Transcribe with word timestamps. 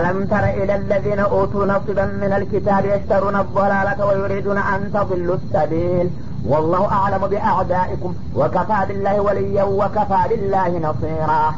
ألم 0.00 0.26
تر 0.26 0.44
إلى 0.44 0.74
الذين 0.74 1.18
أوتوا 1.18 1.66
نصبا 1.66 2.04
من 2.04 2.32
الكتاب 2.32 2.84
يشترون 2.84 3.36
الضلالة 3.36 4.06
ويريدون 4.06 4.58
أن 4.58 4.90
تضلوا 4.94 5.36
السبيل؟ 5.36 6.10
والله 6.46 6.92
أعلم 6.92 7.26
بأعدائكم 7.26 8.14
وكفى 8.36 8.78
بالله 8.88 9.20
وليا 9.20 9.62
وكفى 9.62 10.20
بالله 10.28 10.68
نصيرا. 10.78 11.54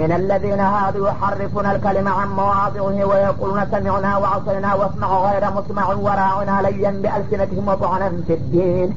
من 0.00 0.12
الذين 0.12 0.60
هادوا 0.60 1.08
يحرفون 1.08 1.66
الكلم 1.66 2.08
عن 2.08 2.28
مواضعه 2.28 3.04
ويقولون 3.04 3.60
سمعنا 3.70 4.16
وعصينا 4.16 4.74
واسمع 4.74 5.30
غير 5.30 5.44
مسمع 5.50 5.86
وراعنا 5.94 6.68
ليا 6.68 6.90
بألسنتهم 6.90 7.68
وطعنا 7.68 8.08
في 8.26 8.34
الدين. 8.34 8.88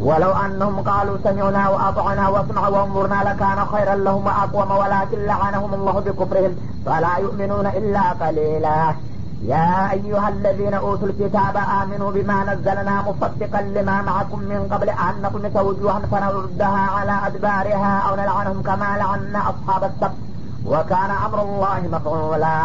ولو 0.00 0.32
أنهم 0.32 0.80
قالوا 0.80 1.16
سمعنا 1.24 1.68
وأطعنا 1.68 2.28
واسمع 2.28 2.68
وانظرنا 2.68 3.20
لكان 3.28 3.58
خيرا 3.72 3.94
لهم 3.94 4.26
وأقوم 4.26 4.70
ولكن 4.70 5.18
لعنهم 5.26 5.74
الله 5.74 5.92
بكفرهم 5.92 6.56
فلا 6.86 7.16
يؤمنون 7.18 7.66
إلا 7.66 8.04
قليلا. 8.10 8.94
يا 9.44 9.90
أيها 9.92 10.28
الذين 10.28 10.74
أوتوا 10.74 11.08
الكتاب 11.08 11.56
آمنوا 11.82 12.10
بما 12.10 12.54
نزلنا 12.54 13.02
مصدقا 13.08 13.62
لما 13.62 14.02
معكم 14.02 14.38
من 14.38 14.68
قبل 14.72 14.88
أن 14.88 15.22
نطمس 15.22 15.56
وجوها 15.56 16.00
فنردها 16.12 16.82
على 16.96 17.14
أدبارها 17.26 18.02
أو 18.08 18.16
نلعنهم 18.16 18.62
كما 18.62 18.96
لعنا 18.98 19.40
أصحاب 19.50 19.84
السبت. 19.84 20.18
وكان 20.66 21.10
أمر 21.26 21.42
الله 21.42 21.80
مفعولا. 21.92 22.56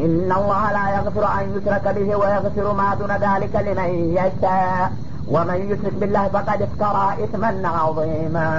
إن 0.00 0.32
الله 0.38 0.72
لا 0.72 0.84
يغفر 0.96 1.24
أن 1.40 1.44
يشرك 1.56 1.88
به 1.96 2.16
ويغفر 2.16 2.72
ما 2.72 2.94
دون 2.94 3.12
ذلك 3.26 3.54
لمن 3.56 3.90
يشاء. 4.18 4.92
ومن 5.27 5.59
يشرك 5.71 5.93
بالله 5.93 6.27
فقد 6.27 6.59
افترى 6.61 7.07
إثما 7.23 7.51
عظيما 7.77 8.49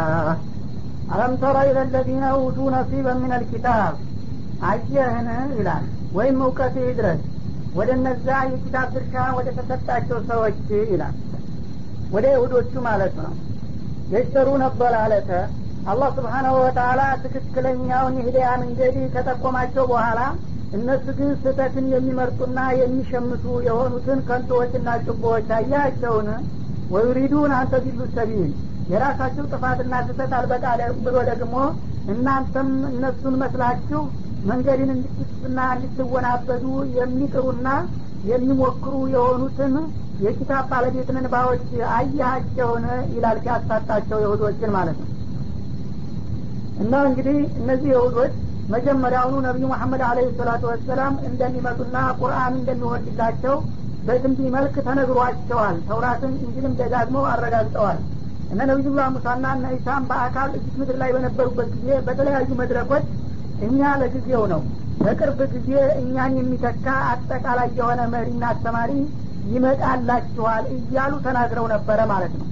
ألم 1.14 1.32
تر 1.36 1.56
إلى 1.62 1.82
الذين 1.82 2.24
أوتوا 2.34 2.70
نصيبا 2.70 3.14
من 3.14 3.32
الكتاب 3.32 3.94
አየህን 4.64 5.28
ይላል 5.58 5.84
ወይም 6.16 6.36
እውቀት 6.44 6.74
ድረስ 6.98 7.20
ወደ 7.78 7.88
እነዛ 7.98 8.26
የኪታብ 8.50 8.88
ድርሻ 8.94 9.14
ወደ 9.38 9.48
ተሰጣቸው 9.56 10.18
ሰዎች 10.30 10.58
ይላል 10.92 11.16
ወደ 12.14 12.24
ይሁዶቹ 12.34 12.72
ማለት 12.86 13.14
ነው 13.20 13.32
የሽተሩ 14.12 14.48
ነበላለተ 14.64 15.30
አላህ 15.92 16.08
ስብሓናሁ 16.18 16.54
ወተላ 16.64 17.00
ትክክለኛውን 17.24 18.16
የሂዳያ 18.20 18.50
መንገድ 18.62 18.96
ከጠቆማቸው 19.14 19.84
በኋላ 19.92 20.20
እነሱ 20.76 21.06
ግን 21.18 21.30
ስህተትን 21.42 21.86
የሚመርጡና 21.94 22.58
የሚሸምቱ 22.80 23.44
የሆኑትን 23.68 24.20
ከንቶዎችና 24.28 24.90
ጭቦዎች 25.06 25.48
አያቸውን 25.58 26.28
ወዩሪዱን 26.93 27.51
አንተ 27.57 27.75
ቢሉ 27.85 28.01
ሰቢል 28.15 28.51
የራሳቸው 28.91 29.45
ጥፋትና 29.51 29.93
ስህተት 30.07 30.33
አልበቃ 30.37 30.65
ብሎ 31.05 31.15
ደግሞ 31.31 31.55
እናንተም 32.13 32.69
እነሱን 32.91 33.35
መስላችሁ 33.41 34.01
መንገድን 34.49 34.89
እንድትስና 34.95 35.59
እንድትወናበዱ 35.75 36.65
የሚጥሩና 36.97 37.69
የሚሞክሩ 38.29 38.93
የሆኑትን 39.13 39.73
የኪታብ 40.23 40.65
ባለቤት 40.71 41.09
ንባዎች 41.17 41.65
አያቸውን 41.95 42.85
ይላል 43.15 43.37
ሲያሳጣቸው 43.43 44.17
የሁዶችን 44.23 44.71
ማለት 44.77 44.97
ነው። 45.01 45.09
እና 46.83 46.93
እንግዲህ 47.09 47.37
እነዚህ 47.59 47.89
የሁዶች 47.93 48.33
መጀመሪያውኑ 48.73 49.35
ነቢዩ 49.45 49.65
መሐመድ 49.73 50.01
አለህ 50.07 50.29
ሰላቱ 50.39 50.63
ወሰላም 50.71 51.13
እንደሚመጡና 51.29 51.97
ቁርአን 52.19 52.55
እንደሚወድላቸው 52.59 53.55
በትንቢ 54.07 54.39
መልክ 54.55 54.75
ተነግሯቸዋል። 54.87 55.77
ተውራትን 55.87 56.33
እንጅልም 56.39 56.73
ደጋግመው 56.79 57.25
አረጋግጠዋል። 57.31 57.99
እነ 58.51 58.59
ነቢዩላህ 58.69 59.07
ሙሳና 59.15 59.45
እነ 59.55 59.67
ኢሳም 59.77 60.03
በአካል 60.09 60.49
እጅት 60.57 60.75
ምድር 60.81 60.97
ላይ 61.01 61.09
በነበሩበት 61.15 61.69
ጊዜ 61.75 61.87
በተለያዩ 62.05 62.49
መድረኮች 62.61 63.05
እኛ 63.67 63.81
ለጊዜው 64.01 64.43
ነው። 64.53 64.61
በቅርብ 65.01 65.39
ጊዜ 65.53 65.71
እኛን 66.01 66.33
የሚተካ 66.39 66.85
አጠቃላይ 67.09 67.69
የሆነ 67.79 68.01
መሪና 68.13 68.43
አስተማሪ 68.53 68.91
ይመጣላችኋል 69.51 70.63
እያሉ 70.75 71.13
ተናግረው 71.25 71.65
ነበረ 71.73 71.99
ማለት 72.11 72.33
ነው። 72.39 72.47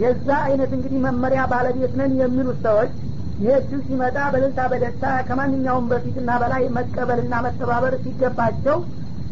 የዛ 0.00 0.28
አይነት 0.46 0.70
እንግዲህ 0.76 0.98
መመሪያ 1.06 1.40
ባለቤት 1.52 1.94
ነን 2.00 2.12
የሚሉት 2.20 2.58
ሰዎች 2.66 2.92
ይህችው 3.38 3.80
ሲመጣ 3.86 4.16
በልልታ 4.32 4.60
በደስታ 4.70 5.04
ከማንኛውም 5.28 5.86
በፊትና 5.90 6.30
በላይ 6.42 6.64
መቀበልና 6.76 7.34
መተባበር 7.46 7.94
ሲገባቸው 8.02 8.76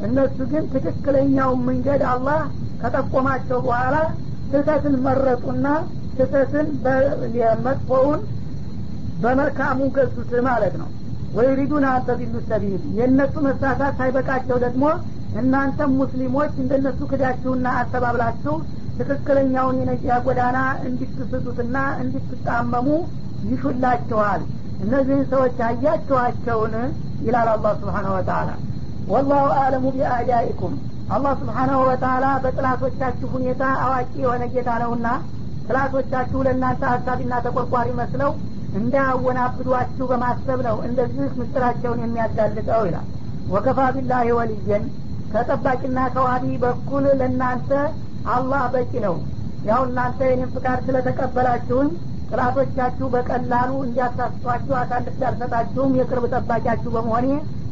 እነሱ 0.07 0.37
ግን 0.51 0.65
ትክክለኛውን 0.75 1.61
መንገድ 1.69 2.03
አላህ 2.11 2.41
ከጠቆማቸው 2.83 3.59
በኋላ 3.67 3.97
ስህተትን 4.51 4.95
መረጡና 5.07 5.67
ስህተትን 6.19 6.67
መጥፎውን 7.67 8.21
በመልካሙ 9.23 9.79
ገዙት 9.97 10.33
ማለት 10.49 10.75
ነው። 10.81 10.89
ወይሪዱን 11.37 11.85
አንተ 11.89 12.11
ቢሉ 12.19 12.35
ሰቢል 12.49 12.83
የእነሱ 12.99 13.35
መሳሳት 13.47 13.95
ሳይበቃቸው 13.99 14.59
ደግሞ 14.65 14.85
እናንተም 15.41 15.91
ሙስሊሞች 16.01 16.53
እንደነሱ 16.63 17.01
ክዳችሁና 17.11 17.67
አስተባብላችሁ 17.81 18.55
ትክክለኛውን 18.99 19.77
የነጃ 19.81 20.17
ጎዳና 20.27 20.59
እንድትስቱትና 20.89 21.77
እንድትጣመሙ 22.03 22.87
ይሹላችኋል። 23.51 24.41
እነዚህን 24.85 25.27
ሰዎች 25.33 25.59
አያችኋቸውን? 25.69 26.75
ይላል 27.27 27.49
አላህ 27.53 27.73
ስብሓነሁ 27.81 28.13
ወተላ 28.17 28.49
ወላሁ 29.09 29.47
አለሙ 29.61 29.85
ቢአዳኢኩም 29.95 30.75
አላህ 31.09 31.33
ስብሓናሁ 31.41 31.79
ወተላ 31.89 32.27
በጥላቶቻችሁ 32.45 33.29
ሁኔታ 33.35 33.63
አዋቂ 33.85 34.13
የሆነ 34.23 34.43
ጌታ 34.55 34.71
ነውና 34.83 35.09
ጥላቶቻችሁ 35.69 36.41
ለእናንተ 36.47 36.83
ሀሳቢና 36.93 37.35
ተቆርቋሪ 37.47 37.89
መስለው 38.01 38.31
እንዳያወናብዷችሁ 38.79 40.07
በማሰብ 40.11 40.59
ነው 40.67 40.77
እንደዚህ 40.89 41.27
ምስጢራቸውን 41.39 42.03
የሚያጋልጠው 42.05 42.83
ይላል። 42.89 43.07
ወከፋ 43.53 43.81
ቢላሂ 43.97 44.29
ወልየን 44.39 44.85
ከጠባቂና 45.33 45.99
ከዋዲ 46.15 46.47
በኩል 46.65 47.05
ለእናንተ 47.21 47.71
አላህ 48.35 48.63
በቂ 48.75 48.93
ነው። 49.07 49.17
ያው 49.69 49.81
እናንተ 49.89 50.19
የኔም 50.31 50.51
ፍቃድ 50.55 50.81
ስለተቀበላችሁኝ 50.87 51.89
ጥላቶቻችሁ 52.31 53.07
በቀላሉ 53.15 53.71
እንዲያሳስቷችሁ 53.87 54.75
አሳልፍ 54.81 55.17
ያልሰጣችሁም 55.25 55.97
የቅርብ 56.01 56.25
ጠባቂያችሁ 56.35 56.91
በመሆኔ 56.97 57.29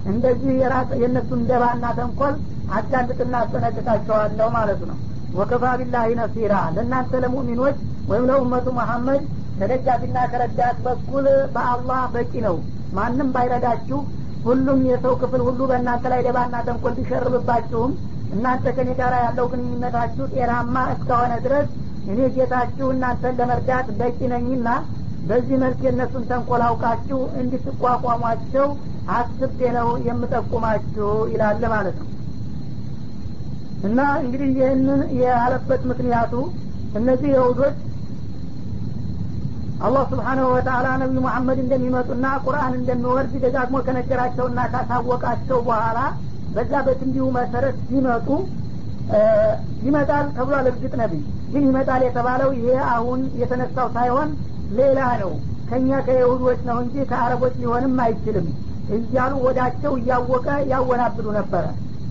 እንደዚህ 0.06 0.55
የእነሱን 1.00 1.41
ደባና 1.50 1.84
ተንኮል 1.99 2.34
አጋልጥና 2.77 3.34
አስጠነቅቃቸዋለሁ 3.43 4.49
ማለት 4.56 4.81
ነው። 4.91 4.97
ወከፋ 5.34 5.65
ቢላሂ 5.81 6.09
ነሲራ 6.21 6.55
ለእናንተ 6.75 7.21
ለሙእሚኖች 7.25 7.77
ወይም 8.11 8.27
ለኡመቱ 8.31 8.67
መሐመድ 8.78 9.22
ከደጋፊና 9.59 10.19
ከረዳት 10.33 10.77
በኩል 10.87 11.25
በአላህ 11.55 12.03
በቂ 12.15 12.33
ነው። 12.47 12.56
ማንም 12.97 13.28
ባይረዳችሁ 13.34 13.99
ሁሉም 14.44 14.81
የሰው 14.89 15.15
ክፍል 15.22 15.41
ሁሉ 15.47 15.61
በእናንተ 15.71 16.05
ላይ 16.12 16.21
ደባና 16.27 16.56
ተንኮል 16.67 16.93
ቢሸርብባችሁም 16.99 17.93
እናንተ 18.34 18.67
ከኔ 18.77 18.91
ጋር 19.00 19.15
ያለው 19.25 19.47
ግንኙነታችሁ 19.53 20.25
ጤናማ 20.34 20.77
እስከሆነ 20.94 21.33
ድረስ 21.44 21.67
እኔ 22.06 22.19
ጌታችሁ 22.37 22.87
እናንተን 22.94 23.37
ለመርዳት 23.41 23.87
በቂ 24.00 24.19
ነኝና 24.33 24.69
በዚህ 25.28 25.56
መልክ 25.62 25.81
የእነሱን 25.87 26.25
ተንኮል 26.31 26.62
አውቃችሁ 26.67 27.19
እንድትቋቋሟቸው 27.41 28.67
አስቤ 29.15 29.59
ነው 29.77 29.89
የምጠቁማችሁ 30.06 31.11
ይላል 31.33 31.62
ማለት 31.75 31.97
ነው። 32.03 32.09
እና 33.87 34.00
እንግዲህ 34.22 34.49
ይህንን 34.59 35.00
ያለበት 35.21 35.83
ምክንያቱ 35.91 36.33
እነዚህ 36.94 37.31
የሁዶች 37.34 37.77
አላህ 39.81 40.05
ስብሓናሁ 40.12 40.47
ወተላ 40.53 40.87
ነቢዩ 41.00 41.21
መሐመድ 41.25 41.59
እንደሚመጡና 41.62 42.27
ቁርአን 42.44 42.75
እንደሚወርድ 42.78 43.33
ደጋግሞ 43.44 43.77
ከነገራቸውና 43.87 44.61
ካሳወቃቸው 44.72 45.59
በኋላ 45.67 45.99
በዛ 46.55 46.73
በትንቢሁ 46.87 47.25
መሰረት 47.37 47.77
ሲመጡ 47.88 48.28
ይመጣል 49.87 50.27
ተብሏል 50.37 50.67
እርግጥ 50.71 50.93
ነቢይ 51.03 51.23
ግን 51.53 51.65
ይመጣል 51.69 52.03
የተባለው 52.06 52.50
ይሄ 52.59 52.69
አሁን 52.94 53.21
የተነሳው 53.41 53.88
ሳይሆን 53.97 54.31
ሌላ 54.78 55.00
ነው። 55.21 55.33
ከእኛ 55.69 55.99
ከይሁዶች 56.06 56.61
ነው 56.69 56.78
እንጂ 56.83 57.05
ከአረቦች 57.11 57.55
ሊሆንም 57.62 57.94
አይችልም 58.05 58.47
እያሉ 58.97 59.32
ወዳቸው 59.44 59.92
እያወቀ 60.00 60.46
ያወናብዱ 60.72 61.26
ነበረ። 61.38 61.64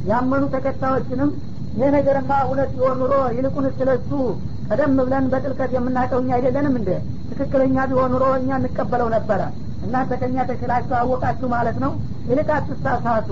ያመኑ 0.09 0.43
ተከታዮችንም 0.53 1.29
ይህ 1.77 1.89
ነገርማ 1.95 2.31
እውነት 2.45 2.69
ቢሆን 2.75 2.97
ኑሮ 3.01 3.13
ይልቁን 3.37 3.65
ስለሱ 3.77 4.09
ቀደም 4.69 4.93
ብለን 4.99 5.25
በጥልቀት 5.31 5.71
የምናውቀው 5.75 6.19
እኛ 6.23 6.31
አይደለንም 6.37 6.75
እንደ 6.79 6.89
ትክክለኛ 7.29 7.77
ቢሆን 7.89 8.11
ኑሮ 8.13 8.25
እኛ 8.39 8.49
እንቀበለው 8.61 9.09
ነበረ። 9.15 9.41
እናንተ 9.85 10.11
ከእኛ 10.21 10.37
ተሽላችሁ 10.49 10.95
አወቃችሁ 10.99 11.47
ማለት 11.55 11.77
ነው? 11.83 11.91
ይልቅ 12.29 12.49
አትሳሳቱ 12.55 13.29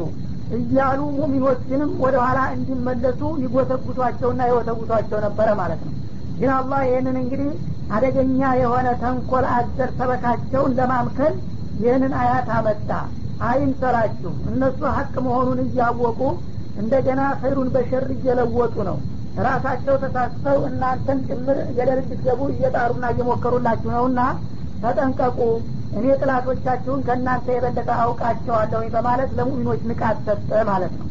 እያሉ 0.58 1.00
ሙሚኖችንም 1.20 1.92
ወደ 2.04 2.16
ኋላ 2.26 2.40
እንዲመለሱ 2.56 3.22
ይጎተጉቷቸውና 3.44 4.42
ይወተጉቷቸው 4.50 5.20
ነበረ 5.26 5.48
ማለት 5.62 5.82
ነው። 5.88 5.94
ግን 6.40 6.52
አላህ 6.58 6.80
ይህንን 6.88 7.18
እንግዲህ 7.24 7.50
አደገኛ 7.96 8.42
የሆነ 8.62 8.88
ተንኮል 9.02 9.46
አዘር 9.56 9.90
ሰበካቸውን 10.00 10.72
ለማምከል 10.80 11.34
ይህንን 11.84 12.14
አያት 12.22 12.50
አመጣ 12.58 12.90
አይምሰላችሁ። 13.40 14.32
እነሱ 14.50 14.80
ሀቅ 14.96 15.14
መሆኑን 15.26 15.60
እያወቁ 15.66 16.20
እንደገና 16.76 17.22
ኸይሩን 17.42 17.70
በሸር 17.74 18.06
እየለወጡ 18.16 18.76
ነው። 18.90 18.98
ራሳቸው 19.46 19.96
ተሳስተው 20.04 20.58
እናንተን 20.70 21.20
ጭምር 21.28 21.58
ገደል 21.78 22.00
እንድትገቡ 22.02 22.42
እየጣሩና 22.54 23.06
እየሞከሩላችሁ 23.14 23.90
ነውና 23.96 24.20
ተጠንቀቁ። 24.84 25.40
እኔ 25.94 26.06
ጥላቶቻችሁን 26.22 27.02
ከእናንተ 27.08 27.48
የበለጠ 27.56 27.90
አውቃቸዋለሁ 28.04 28.82
በማለት 28.96 29.32
ለሙሚኖች 29.38 29.82
ንቃት 29.90 30.20
ሰጠ 30.28 30.52
ማለት 30.70 30.94
ነው። 31.00 31.08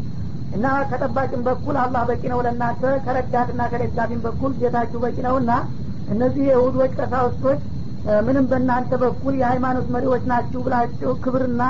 እና 0.57 0.67
ከጠባቂም 0.91 1.43
በኩል 1.47 1.77
አላህ 1.83 2.03
በቂ 2.09 2.23
ነው 2.33 2.41
ለእናንተ 2.47 2.83
ከረዳትና 3.05 3.63
ከደጋፊም 3.73 4.21
በኩል 4.27 4.53
ጌታችሁ 4.59 4.99
በቂ 5.05 5.17
ነውና 5.27 5.53
እነዚህ 6.09 6.45
የይሁዶች 6.49 6.93
ቀሳውስቶች 6.99 7.61
ምንም 8.27 8.45
በእናንተ 8.51 8.93
በኩል 9.03 9.35
የሃይማኖት 9.41 9.87
መሪዎች 9.95 10.23
ናችሁ 10.31 10.61
ብላችሁ 10.67 11.11
ክብርና 11.25 11.63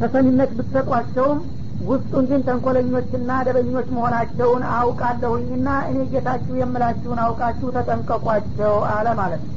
ተሰሚነት 0.00 0.50
ብትሰጧቸውም 0.58 1.40
ውስጡን 1.88 2.24
ግን 2.30 2.40
ተንኮለኞችና 2.46 3.30
ደበኞች 3.46 3.88
መሆናቸውን 3.94 4.62
አውቃለሁኝና 4.76 5.68
እኔ 5.88 5.98
ጌታችሁ 6.12 6.54
የምላችሁን 6.60 7.20
አውቃችሁ 7.24 7.68
ተጠንቀቋቸው 7.76 8.74
አለ 8.92 9.08
ማለት 9.20 9.42
ነው። 9.44 9.52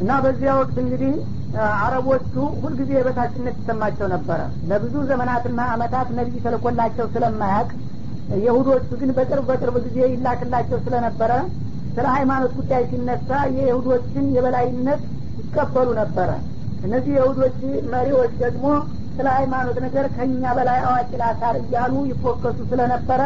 እና 0.00 0.12
በዚያ 0.24 0.52
ወቅት 0.60 0.76
እንግዲህ 0.82 1.12
አረቦቹ 1.80 2.32
ሁልጊዜ 2.62 2.90
የበታችነት 2.96 3.56
ይሰማቸው 3.60 4.06
ነበረ። 4.14 4.40
ለብዙ 4.70 4.94
ዘመናትና 5.10 5.60
አመታት 5.74 6.08
ነቢይ 6.16 6.40
ተልኮላቸው 6.46 7.06
ስለማያቅ 7.14 7.68
የሁዶቹ 8.44 8.88
ግን 9.00 9.10
በቅርብ 9.16 9.44
በቅርብ 9.50 9.76
ጊዜ 9.86 9.98
ይላክላቸው 10.12 10.78
ስለነበረ 10.86 11.32
ስለ 11.94 12.06
ሃይማኖት 12.16 12.52
ጉዳይ 12.58 12.82
ሲነሳ 12.90 13.30
የይሁዶችን 13.56 14.26
የበላይነት 14.36 15.02
ይቀበሉ 15.40 15.88
ነበረ 16.00 16.30
እነዚህ 16.84 17.12
የይሁዶች 17.14 17.56
መሪዎች 17.92 18.32
ደግሞ 18.42 18.66
ስለ 19.16 19.26
ሃይማኖት 19.36 19.76
ነገር 19.84 20.06
ከኛ 20.14 20.44
በላይ 20.58 20.78
አዋቂ 20.86 21.10
ላሳር 21.20 21.56
እያሉ 21.60 21.94
ይፎከሱ 22.10 22.58
ስለነበረ 22.70 23.22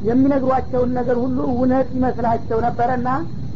የሚነግሯቸውን 0.00 0.90
ነገር 0.98 1.16
ሁሉ 1.24 1.38
እውነት 1.52 1.88
ይመስላቸው 1.96 2.58
ነበረና 2.66 3.08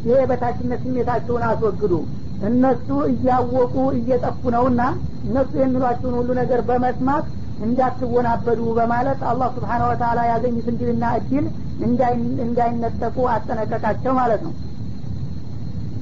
ይሄ 0.03 0.15
የበታችነት 0.21 0.81
ስሜታቸውን 0.85 1.43
አስወግዱ። 1.47 1.93
እነሱ 2.41 2.87
እያወቁ 3.11 3.75
እየጠፉ 3.97 4.41
ነውና 4.55 4.81
እነሱ 5.27 5.51
የሚሏቸውን 5.61 6.15
ሁሉ 6.19 6.29
ነገር 6.41 6.59
በመስማት 6.67 7.25
እንዳትወናበዱ 7.59 8.61
በማለት 8.77 9.19
አላህ 9.29 9.49
ስብሓን 9.55 9.83
ወተላ 9.89 10.19
ያገኙት 10.31 10.67
እንድልና 10.71 11.05
እድል 11.19 11.45
እንዳይነጠቁ 12.45 13.17
አጠነቀቃቸው 13.33 14.13
ማለት 14.19 14.41
ነው 14.47 14.53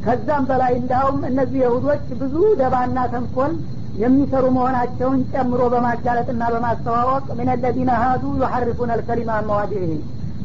ከዛም 0.06 0.44
በላይ 0.50 0.74
እንዳውም 0.80 1.20
እነዚህ 1.30 1.60
የሁዶች 1.64 2.06
ብዙ 2.22 2.36
ደባና 2.60 3.00
ተንኮል 3.14 3.54
የሚሰሩ 4.02 4.46
መሆናቸውን 4.56 5.20
ጨምሮ 5.34 5.62
በማጋለጥና 5.74 6.44
በማስተዋወቅ 6.54 7.26
ምን 7.40 7.50
ለዚነ 7.64 7.92
ሀዱ 8.04 8.24
ዩሐርፉን 8.40 8.94
አልከሊማ 8.96 9.32
መዋዲህ 9.50 9.86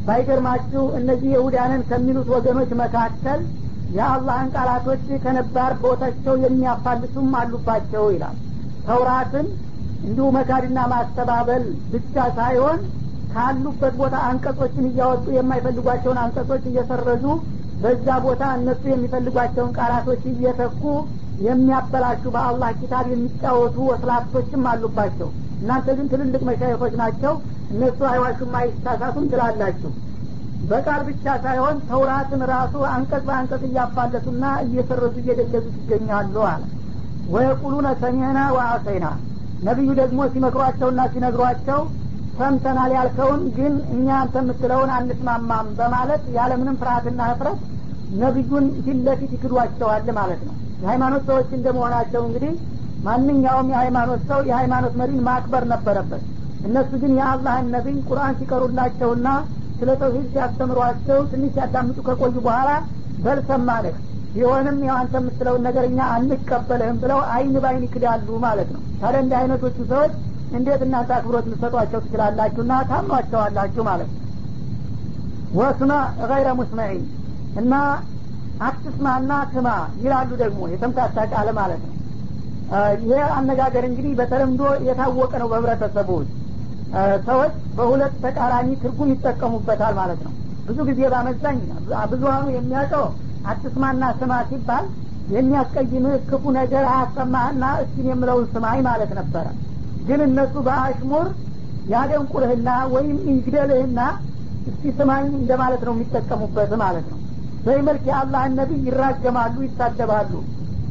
ባይገርማችሁ 0.07 0.83
እነዚህ 0.99 1.29
የሁዳንን 1.33 1.81
ከሚሉት 1.89 2.29
ወገኖች 2.35 2.71
መካከል 2.81 3.39
የአላህን 3.95 4.49
ቃላቶች 4.55 5.03
ከነባር 5.23 5.71
ቦታቸው 5.83 6.33
የሚያፋልሱም 6.43 7.29
አሉባቸው 7.39 8.05
ይላል። 8.15 8.37
ተውራትን 8.87 9.47
እንዲሁ 10.03 10.25
መካድና 10.35 10.79
ማስተባበል 10.93 11.63
ብቻ 11.93 12.25
ሳይሆን 12.37 12.79
ካሉበት 13.33 13.95
ቦታ 14.01 14.15
አንቀጾችን 14.27 14.85
እያወጡ 14.89 15.25
የማይፈልጓቸውን 15.35 16.19
አንቀጾች 16.23 16.63
እየሰረዙ 16.69 17.25
በዛ 17.81 18.07
ቦታ 18.23 18.43
እነሱ 18.57 18.83
የሚፈልጓቸውን 18.89 19.75
ቃላቶች 19.77 20.23
እየተኩ 20.31 20.81
የሚያበላሹ 21.45 22.23
በአላህ 22.35 22.69
ኪታብ 22.79 23.05
የሚጫወቱ 23.11 23.77
ወስላቶችም 23.89 24.65
አሉባቸው። 24.71 25.29
እናንተ 25.61 25.87
ግን 25.97 26.07
ትልልቅ 26.11 26.41
መሻይኮች 26.49 26.93
ናቸው። 27.01 27.33
እነሱ 27.71 27.99
አይዋሹም 28.09 28.53
አይሳሳቱም 28.59 29.25
ትላላችሁ። 29.31 29.91
በቃል 30.69 31.01
ብቻ 31.09 31.25
ሳይሆን 31.43 31.77
ተውራትን 31.89 32.41
ራሱ 32.51 32.75
አንቀጽ 32.93 33.23
በአንቀጽ 33.27 33.63
እያፋለሱና 33.67 34.43
እየሰረዙ 34.65 35.15
እየደለዙት 35.21 35.75
ይገኛሉ 35.81 36.35
አለ። 36.49 36.63
ወየቁሉነ 37.29 37.87
ሰሚዕና 38.01 38.39
ወአሰይና። 38.55 39.07
ነቢዩ 39.61 39.89
ደግሞ 40.01 40.19
ሲመክሯቸውና 40.33 41.01
ሲነግሯቸው 41.13 41.79
ሰምተናል 42.39 42.91
ያልከውን 42.95 43.41
ግን 43.55 43.73
እኛ 43.93 44.07
አንተ 44.19 44.35
የምትለውን 44.41 44.91
አንስማማም 44.97 45.67
በማለት 45.79 46.23
ያለምንም 46.37 46.79
ፍርሀትና 46.81 47.21
ህፍረት 47.31 47.59
ነቢዩን 48.21 48.65
ፊት 48.85 48.99
ለፊት 49.07 49.31
ይክዷቸዋል 49.35 50.07
ማለት 50.19 50.41
ነው። 50.47 50.53
የሃይማኖት 50.81 51.23
ሰዎች 51.29 51.49
እንደመሆናቸው 51.57 52.21
እንግዲህ 52.27 52.53
ማንኛውም 53.03 53.67
የሃይማኖት 53.73 54.21
ሰው 54.29 54.39
የሃይማኖት 54.49 54.93
መሪን 55.01 55.21
ማክበር 55.27 55.63
ነበረበት። 55.73 56.23
እነሱ 56.67 56.91
ግን 57.01 57.11
የአላህን 57.19 57.67
ነቢይ 57.75 57.97
ቁርአን 58.09 58.37
ሲቀሩላቸውና 58.39 59.27
ስለ 59.79 59.89
ተውሂድ 60.01 60.25
ሲያስተምሯቸው 60.33 61.19
ትንሽ 61.31 61.51
ሲያዳምጡ 61.55 61.97
ከቆዩ 62.07 62.35
በኋላ 62.47 62.71
በልሰማንህ 63.23 63.95
ቢሆንም 64.33 64.79
ያው 64.87 64.95
አንተ 65.01 65.13
የምትለውን 65.19 65.63
ነገር 65.67 65.83
እኛ 65.87 65.99
አንቀበልህም 66.15 66.97
ብለው 67.03 67.19
አይን 67.33 67.55
ባይን 67.63 67.85
ይክዳሉ 67.85 68.27
ማለት 68.43 68.69
ነው። 68.75 68.81
ታዲያ 69.01 69.21
እንዲህ 69.23 69.37
አይነቶቹ 69.39 69.77
ሰዎች 69.91 70.13
እንዴት 70.57 70.81
እናንተ 70.85 71.11
አክብሮት 71.17 71.45
ልሰጧቸው 71.51 71.99
ትችላላችሁና 72.05 72.73
ታምኗቸዋላችሁ 72.89 73.83
ማለት 73.89 74.09
ነው። 74.11 74.25
ወስማ 75.53 75.91
ገይረ 76.23 76.49
ሙስመዒን 76.59 77.03
እና 77.59 77.73
አትስማና 78.59 79.31
ስማ 79.53 79.67
ይላሉ 80.03 80.29
ደግሞ 80.41 80.61
የተምታታ 80.73 81.17
ቃል 81.31 81.47
ማለት 81.59 81.81
ነው። 81.85 81.95
ይህ 83.03 83.21
አነጋገር 83.37 83.83
እንግዲህ 83.87 84.11
በተለምዶ 84.19 84.63
የታወቀ 84.87 85.31
ነው 85.41 85.47
በህብረተሰቡ። 85.51 86.09
ሰዎች 87.27 87.53
በሁለት 87.77 88.13
ተቃራኒ 88.23 88.69
ትርጉም 88.83 89.09
ይጠቀሙበታል 89.13 89.93
ማለት 89.99 90.19
ነው። 90.25 90.33
ብዙ 90.67 90.77
ጊዜ 90.89 91.01
ባመዛኝ 91.13 91.57
ብዙሀኑ 92.11 92.45
የሚያውቀው 92.55 93.05
አትስማና 93.51 94.03
ስማ 94.19 94.33
ሲባል 94.49 94.85
የሚያስቀይምህ 95.29 96.15
ክፉ 96.29 96.43
ነገር 96.57 96.83
አያሰማህና 96.91 97.65
እስኪን 97.83 98.07
የምለውን 98.11 98.45
ስማኝ 98.53 98.79
ማለት 98.87 99.11
ነበረ 99.19 99.45
ግን 100.09 100.21
እነሱ 100.27 100.53
በአሽሙር 100.67 101.27
ያደንቁርህና 101.93 102.69
ወይም 102.93 103.17
ይግደልህና 103.29 103.99
እስቲ 104.69 104.91
ስማኝ 104.97 105.25
እንደማለት 105.39 105.81
ነው 105.87 105.93
የሚጠቀሙበት 105.95 106.71
ማለት 106.81 107.05
ነው። 107.11 107.19
በዚህ 107.63 107.83
መልክ 107.87 108.03
የአላህን 108.09 108.53
ነቢይ 108.59 108.81
ይራገማሉ 108.87 109.55
ይሳደባሉ። 109.65 110.31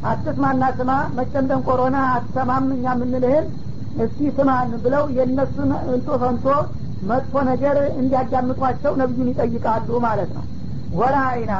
አትስማና 0.09 0.63
ስማ 0.77 0.91
መቸም 1.17 1.47
ደንቆሮነ 1.49 1.97
አትሰማም 2.11 2.67
እኛ 2.75 2.85
የምንልህን 2.93 3.47
እስቲ 4.03 4.19
ስማን 4.37 4.69
ብለው 4.83 5.03
የእነሱን 5.15 5.71
እንቶ 5.93 6.17
ፈንቶ 6.21 6.45
መጥፎ 7.09 7.41
ነገር 7.49 7.77
እንዲያዳምጧቸው 7.99 8.93
ነቢዩን 9.01 9.31
ይጠይቃሉ 9.31 9.89
ማለት 10.05 10.31
ነው። 10.37 10.45
ወላ 10.99 11.17
አይና 11.31 11.53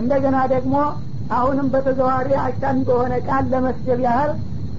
እንደገና 0.00 0.36
ደግሞ 0.54 0.74
አሁንም 1.36 1.66
በተዘዋሪ 1.72 2.28
አሻሚ 2.44 2.78
በሆነ 2.88 3.12
ቃል 3.26 3.44
ለመስደብ 3.52 4.00
ያህል 4.06 4.30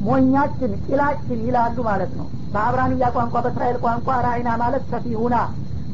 ሞኛችን 0.03 0.71
ቂላችን 0.85 1.39
ይላሉ 1.47 1.77
ማለት 1.89 2.11
ነው። 2.19 2.25
በአብራንያ 2.53 3.05
ቋንቋ 3.15 3.35
በእስራኤል 3.45 3.77
ቋንቋ 3.83 4.07
ራይና 4.25 4.50
ማለት 4.62 4.83
ሰፊሁና 4.91 5.36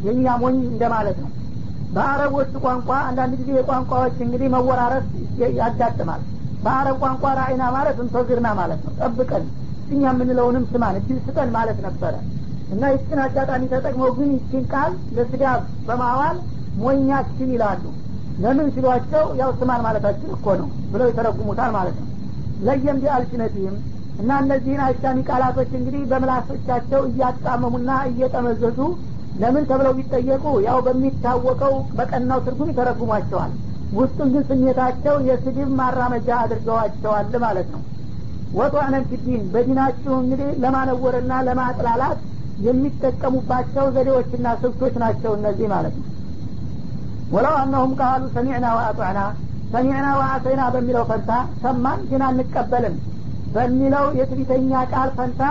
የእኛ 0.06 0.36
ሞኝ 0.42 0.58
እንደማለት 0.70 1.18
ነው። 1.24 1.30
በአረቦቹ 1.94 2.52
ቋንቋ 2.66 2.90
አንዳንድ 3.08 3.34
ጊዜ 3.40 3.50
የቋንቋዎች 3.58 4.18
እንግዲህ 4.26 4.50
መወራረስ 4.56 5.06
ያጋጥማል። 5.60 6.22
በአረብ 6.64 6.96
ቋንቋ 7.04 7.24
ራይና 7.40 7.64
ማለት 7.76 7.98
እንተዝርና 8.04 8.48
ማለት 8.60 8.82
ነው። 8.86 8.94
ጠብቀን 9.00 9.46
እኛ 9.90 10.02
የምንለውንም 10.10 10.66
ስማን 10.72 10.98
እድል 11.00 11.20
ስጠን 11.26 11.50
ማለት 11.56 11.80
ነበረ። 11.86 12.16
እና 12.72 12.84
ይችን 12.94 13.20
አጋጣሚ 13.24 13.64
ተጠቅመው 13.72 14.10
ግን 14.18 14.30
ይችን 14.36 14.64
ቃል 14.74 14.92
ለስዳብ 15.16 15.60
በማዋል 15.88 16.38
ሞኛችን 16.82 17.50
ይላሉ። 17.56 17.84
ለምን 18.40 18.68
ሲሏቸው 18.76 19.24
ያው 19.40 19.50
ስማን 19.60 19.82
ማለታችን 19.88 20.30
እኮ 20.36 20.56
ነው 20.60 20.68
ብለው 20.92 21.08
ይተረጉሙታል 21.10 21.72
ማለት 21.78 21.96
ነው። 22.02 22.08
ለየም 22.60 22.98
ቢአልሲነቲህም 23.02 23.76
እና 24.20 24.32
እነዚህን 24.44 24.82
አሻሚ 24.86 25.20
ቃላቶች 25.30 25.70
እንግዲህ 25.78 26.02
በምላሶቻቸው 26.12 27.02
እያጣመሙና 27.10 27.92
እየጠመዘዙ 28.10 28.80
ለምን 29.36 29.64
ተብለው 29.70 29.94
ቢጠየቁ 29.98 30.46
ያው 30.66 30.78
በሚታወቀው 30.86 31.76
በቀናው 31.98 32.40
ትርጉም 32.46 32.72
ይተረጉሟቸዋል። 32.72 33.52
ውስጡን 33.92 34.30
ግን 34.34 34.44
ስሜታቸው 34.50 35.16
የስድብ 35.28 35.70
ማራመጃ 35.80 36.30
አድርገዋቸዋል 36.42 37.34
ማለት 37.46 37.70
ነው። 37.76 37.82
ወጧነን 38.54 39.04
ፊዲን 39.10 39.42
በዲናችሁ 39.54 40.14
እንግዲህ 40.22 40.50
ለማነወርና 40.64 41.34
ለማጥላላት 41.48 42.20
የሚጠቀሙባቸው 42.66 43.86
ዘዴዎችና 43.96 44.48
ስልቶች 44.62 44.96
ናቸው 45.04 45.32
እነዚህ 45.38 45.68
ማለት 45.74 45.94
ነው። 46.00 46.08
ወለው 47.32 47.56
አነሁም 47.62 47.92
ቃሉ 48.00 48.24
ሰሚዕና 48.36 48.68
ወአጧዕና 48.78 49.20
ሰሚዕና 49.74 50.08
ወአሰይና 50.20 50.62
በሚለው 50.76 51.04
ፈንታ 51.10 51.32
ሰማን 51.64 52.00
ግን 52.12 52.22
አንቀበልም 52.28 52.96
በሚለው 53.50 54.06
የትቢተኛ 54.20 54.82
ቃል 54.92 55.10
ፈንታ 55.18 55.42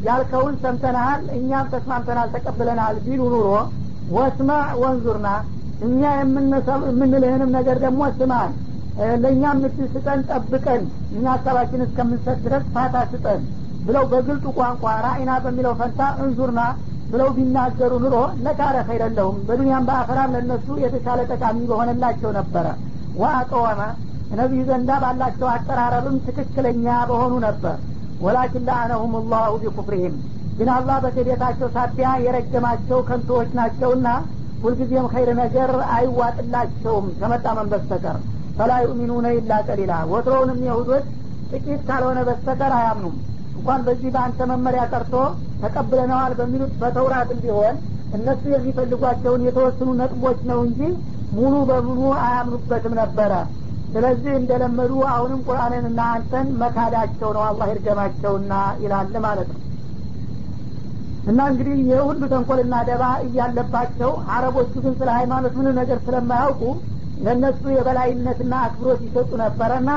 ያልከውን 0.00 0.54
ሰምተናል 0.62 1.20
እኛም 1.36 1.68
ተስማምተናል 1.72 2.28
ተቀብለናል 2.34 2.96
ቢሉ 3.04 3.20
ኑሮ 3.34 3.48
ወስማ 4.08 4.50
ወንዙርና 4.82 5.28
እኛ 5.80 6.00
የምንልህንም 6.18 7.50
ነገር 7.58 7.76
ደግሞ 7.84 8.02
ስማን። 8.18 8.52
ለእኛም 9.22 9.58
ምድል 9.62 9.88
ስጠን 9.94 10.20
ጠብቀን 10.30 10.82
እኛ 11.14 11.24
ሀሳባችን 11.34 11.84
እስከምንሰጥ 11.86 12.38
ድረስ 12.44 12.64
ፋታ 12.74 12.96
ስጠን 13.10 13.40
ብለው 13.82 14.04
በግልጡ 14.12 14.44
ቋንቋ 14.58 14.84
ራእይና 15.04 15.32
በሚለው 15.44 15.74
ፈንታ 15.80 16.00
እንዙርና 16.22 16.60
ብለው 17.08 17.28
ቢናገሩ 17.36 17.92
ኑሮ 18.04 18.14
ለካረ 18.44 18.76
ኸይረለሁም 18.88 19.36
በዱኒያም 19.48 19.86
በአፈራም 19.88 20.32
ለእነሱ 20.34 20.66
የተሻለ 20.84 21.20
ጠቃሚ 21.32 21.58
በሆነላቸው 21.70 22.30
ነበረ። 22.38 22.66
ወአቀወመ 23.14 23.80
ነቢዩ 24.32 24.62
ዘንዳ 24.68 24.90
ባላቸው 25.02 25.48
አቀራረብም 25.52 26.16
ትክክለኛ 26.26 26.86
በሆኑ 27.10 27.34
ነበር። 27.44 27.76
ወላኪን 28.20 28.64
ለአነሁም 28.68 29.12
ላሁ 29.32 29.52
ቢኩፍሪህም። 29.62 30.14
ግን 30.58 30.68
አላህ 30.74 30.96
በክህደታቸው 31.04 31.68
ሳቢያ 31.74 32.08
የረገማቸው 32.24 32.98
ከንቶዎች 33.08 33.50
ናቸውና 33.58 34.08
ሁልጊዜም 34.62 35.06
ኸይር 35.12 35.30
ነገር 35.40 35.70
አይዋጥላቸውም 35.96 37.06
ከመጣመን 37.18 37.70
በስተቀር። 37.72 38.18
ፈላ 38.58 38.72
ዩእሚኑነ 38.84 39.26
ኢላ 39.38 39.52
ቀሊላ። 39.66 39.92
ወትሮውንም 40.12 40.60
የሁዶች 40.66 41.06
ጥቂት 41.50 41.82
ካልሆነ 41.88 42.18
በስተቀር 42.28 42.72
አያምኑም። 42.78 43.16
እንኳን 43.58 43.82
በዚህ 43.86 44.10
በአንተ 44.14 44.40
መመሪያ 44.50 44.82
ቀርቶ 44.92 45.14
ተቀብለነዋል 45.62 46.32
በሚሉት 46.38 46.72
በተውራትም 46.80 47.38
ቢሆን 47.44 47.76
እነሱ 48.16 48.42
የሚፈልጓቸውን 48.52 49.44
የተወሰኑ 49.46 49.88
ነጥቦች 50.00 50.40
ነው 50.50 50.58
እንጂ 50.66 50.80
ሙሉ 51.32 51.54
በሙሉ 51.70 52.00
አያምኑበትም 52.24 52.94
ነበረ 53.00 53.32
ስለዚህ 53.96 54.32
እንደለመዱ 54.38 54.92
አሁንም 55.10 55.38
ቁርአንንና 55.46 56.00
አንተን 56.14 56.48
መካዳቸው 56.60 57.30
ነው። 57.36 57.42
አላህ 57.46 57.66
ይርገማቸውና 57.70 58.52
ይላል 58.82 59.14
ማለት 59.26 59.48
ነው። 59.54 59.60
እና 61.26 61.38
እንግዲህ 61.50 61.76
ይህ 61.82 62.00
ሁሉ 62.08 62.22
ተንኮልና 62.32 62.74
ደባ 62.88 63.04
እያለባቸው 63.24 64.10
አረቦቹ 64.34 64.72
ግን 64.84 64.94
ስለ 64.98 65.08
ሃይማኖት 65.16 65.54
ምን 65.58 65.68
ነገር 65.80 65.98
ስለማያውቁ 66.04 66.62
ለእነሱ 67.24 67.62
የበላይነትና 67.74 68.54
አክብሮት 68.66 69.00
ይሰጡ 69.06 69.30
ነበረና 69.42 69.90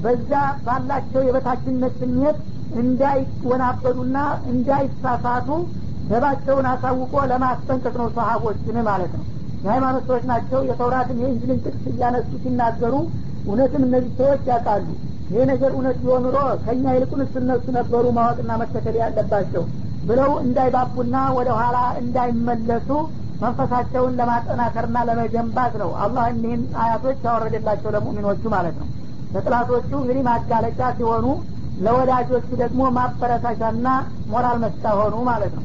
በዛ 0.00 0.32
ባላቸው 0.64 1.22
የበታችነት 1.26 1.94
ስሜት 2.00 2.38
እንዳይወናበዱና 2.82 4.16
እንዳይሳሳቱ 4.52 5.48
ደባቸውን 6.08 6.66
አሳውቆ 6.70 7.14
ለማስጠንቀቅ 7.30 7.94
ነው 8.00 8.08
ሰሀቦችን 8.16 8.78
ማለት 8.88 9.12
ነው። 9.18 9.24
የሃይማኖት 9.64 10.04
ሰዎች 10.08 10.24
ናቸው። 10.30 10.60
የተውራትን 10.68 11.20
የእንጅልን 11.22 11.60
ጥቅስ 11.64 11.84
እያነሱ 11.92 12.30
ሲናገሩ 12.42 12.94
እውነትም 13.44 13.82
እነዚህ 13.86 14.12
ሰዎች 14.20 14.44
ያውቃሉ። 14.50 14.86
ይሄ 15.28 15.42
ነገር 15.50 15.70
እውነት 15.76 15.96
ቢሆን 16.02 16.22
ኑሮ 16.26 16.36
ከእኛ 16.64 16.84
ይልቁንስ 16.94 17.32
እነሱ 17.40 17.66
ነበሩ 17.76 18.04
ማወቅና 18.16 18.52
መከተል 18.62 18.96
ያለባቸው 19.02 19.64
ብለው 20.08 20.32
እንዳይባቡና 20.44 21.16
ወደ 21.36 21.50
ኋላ 21.60 21.76
እንዳይመለሱ 22.00 22.88
መንፈሳቸውን 23.42 24.16
ለማጠናከርና 24.18 24.98
ለመገንባት 25.08 25.72
ነው። 25.82 25.90
አላህ 26.04 26.24
እኒህን 26.32 26.62
አያቶች 26.82 27.18
ያወረደላቸው 27.26 27.92
ለሙሚኖቹ 27.94 28.42
ማለት 28.54 28.76
ነው። 28.82 28.88
ለጥላቶቹ 29.34 29.90
እንግዲህ 30.00 30.22
ማጋለጫ 30.28 30.80
ሲሆኑ 30.98 31.26
ለወዳጆቹ 31.78 32.48
ደግሞ 32.60 32.82
ማበረታቻና 32.98 33.86
ሞራል 34.32 34.58
መስጫ 34.64 34.84
ሆኑ 34.98 35.14
ማለት 35.30 35.54
ነው። 35.58 35.64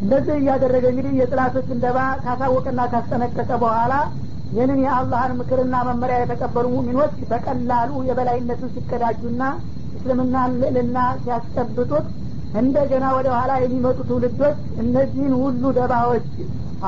እንደዚህ 0.00 0.34
እያደረገ 0.40 0.84
እንግዲህ 0.92 1.12
የጥላቶች 1.20 1.68
እንደባ 1.76 1.98
ካሳወቀና 2.24 2.80
ካስጠነቀቀ 2.92 3.50
በኋላ 3.62 3.92
ይህንን 4.52 4.78
የአላህን 4.84 5.32
ምክርና 5.38 5.76
መመሪያ 5.88 6.18
የተቀበሉ 6.20 6.66
ሙሚኖች 6.74 7.16
በቀላሉ 7.30 7.90
የበላይነትን 8.08 8.70
ሲቀዳጁና 8.76 9.42
እስልምናን 9.96 10.52
ልዕልና 10.62 10.98
ሲያስጨብጡት 11.22 12.06
እንደገና 12.60 13.06
ወደ 13.16 13.28
ኋላ 13.36 13.52
የሚመጡ 13.62 13.98
ትውልዶች 14.08 14.58
እነዚህን 14.82 15.34
ሁሉ 15.42 15.72
ደባዎች 15.78 16.28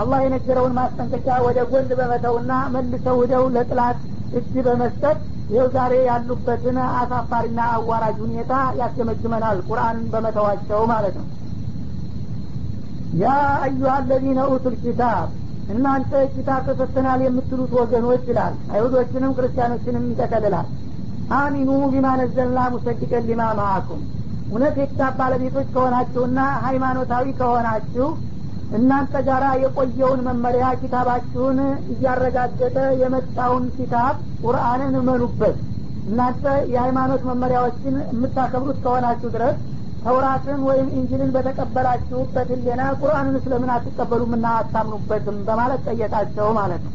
አላህ 0.01 0.19
የነገረውን 0.25 0.77
ማስጠንቀቂያ 0.79 1.37
ወደ 1.47 1.59
ጎን 1.71 1.91
በመተውና 2.01 2.53
መልሰው 2.75 3.17
ወደው 3.23 3.45
ለጥላት 3.57 3.99
እጅ 4.39 4.55
በመስጠት 4.67 5.19
ይኸው 5.51 5.69
ዛሬ 5.77 5.93
ያሉበትን 6.09 6.77
አሳፋሪና 7.01 7.61
አዋራጅ 7.77 8.17
ሁኔታ 8.25 8.53
ያስገመግመናል 8.81 9.59
ቁርአንን 9.69 10.07
በመተዋቸው 10.13 10.83
ማለት 10.93 11.15
ነው። 11.21 11.27
ያ 13.23 13.33
አዩሀ 13.65 13.93
አለዚነ 13.97 14.41
ኡቱል 14.53 14.77
ኪታብ 14.85 15.29
እናንተ 15.73 16.13
ኪታብ 16.35 16.63
ተሰጥተናል 16.69 17.21
የምትሉት 17.25 17.73
ወገኖች 17.79 18.25
ይላል። 18.31 18.55
አይሁዶችንም 18.73 19.35
ክርስቲያኖችንም 19.37 20.07
ይጠቀልላል። 20.13 20.69
አሚኑ 21.35 21.71
ቢማ 21.93 22.07
ነዘልና 22.21 22.61
ሙሰድቀን 22.73 23.27
ሊማ 23.29 23.43
ማአኩም 23.59 24.01
እውነት 24.49 24.77
የኪታብ 24.81 25.13
ባለቤቶች 25.21 25.67
ከሆናችሁና 25.75 26.39
ሃይማኖታዊ 26.65 27.27
ከሆናችሁ 27.41 28.07
እናንተ 28.79 29.15
ጋር 29.29 29.45
የቆየውን 29.63 30.21
መመሪያ 30.27 30.67
ኪታባችሁን 30.81 31.59
እያረጋገጠ 31.93 32.77
የመጣውን 33.01 33.65
ኪታብ 33.77 34.15
ቁርአንን 34.43 34.95
እመኑበት። 35.01 35.57
እናንተ 36.07 36.45
የሃይማኖት 36.73 37.23
መመሪያዎችን 37.31 37.95
የምታከብሩት 38.11 38.79
ከሆናችሁ 38.85 39.29
ድረስ 39.35 39.57
ተውራትን 40.05 40.61
ወይም 40.69 40.87
ኢንጂልን 40.99 41.31
በተቀበላችሁበት 41.35 42.49
ህሌና 42.55 42.83
ቁርአንን 43.01 43.37
ስለምን 43.45 43.71
አትቀበሉምና 43.75 44.47
አታምኑበትም 44.61 45.39
በማለት 45.49 45.81
ጠየቃቸው 45.89 46.49
ማለት 46.59 46.83
ነው። 46.87 46.95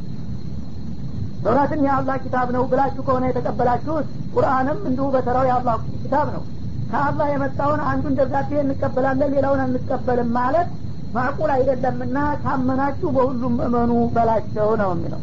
ተውራትን 1.43 1.81
የአላህ 1.85 2.15
ኪታብ 2.23 2.47
ነው 2.55 2.63
ብላችሁ 2.71 3.03
ከሆነ 3.07 3.25
የተቀበላችሁት 3.29 4.07
ቁርአንም 4.35 4.79
እንዲሁ 4.89 5.07
በተራው 5.15 5.45
የአላህ 5.49 5.75
ኪታብ 5.97 6.27
ነው። 6.35 6.43
ከአላህ 6.89 7.27
የመጣውን 7.31 7.81
አንዱን 7.91 8.17
ደብዳቤ 8.19 8.51
እንቀበላለን 8.63 9.31
ሌላውን 9.35 9.61
አንቀበልም 9.63 10.31
ማለት 10.39 10.67
ማዕቁል 11.15 11.51
አይደለምና 11.55 12.17
ካመናችሁ 12.41 13.09
በሁሉም 13.15 13.55
እመኑ 13.67 13.91
በላቸው 14.15 14.69
ነው 14.81 14.89
የሚለው 14.95 15.21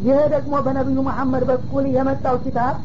ይሄ 0.00 0.18
ደግሞ 0.32 0.54
በነቢዩ 0.66 1.00
መሐመድ 1.08 1.42
በኩል 1.50 1.84
የመጣው 1.94 2.36
ኪታብ 2.44 2.76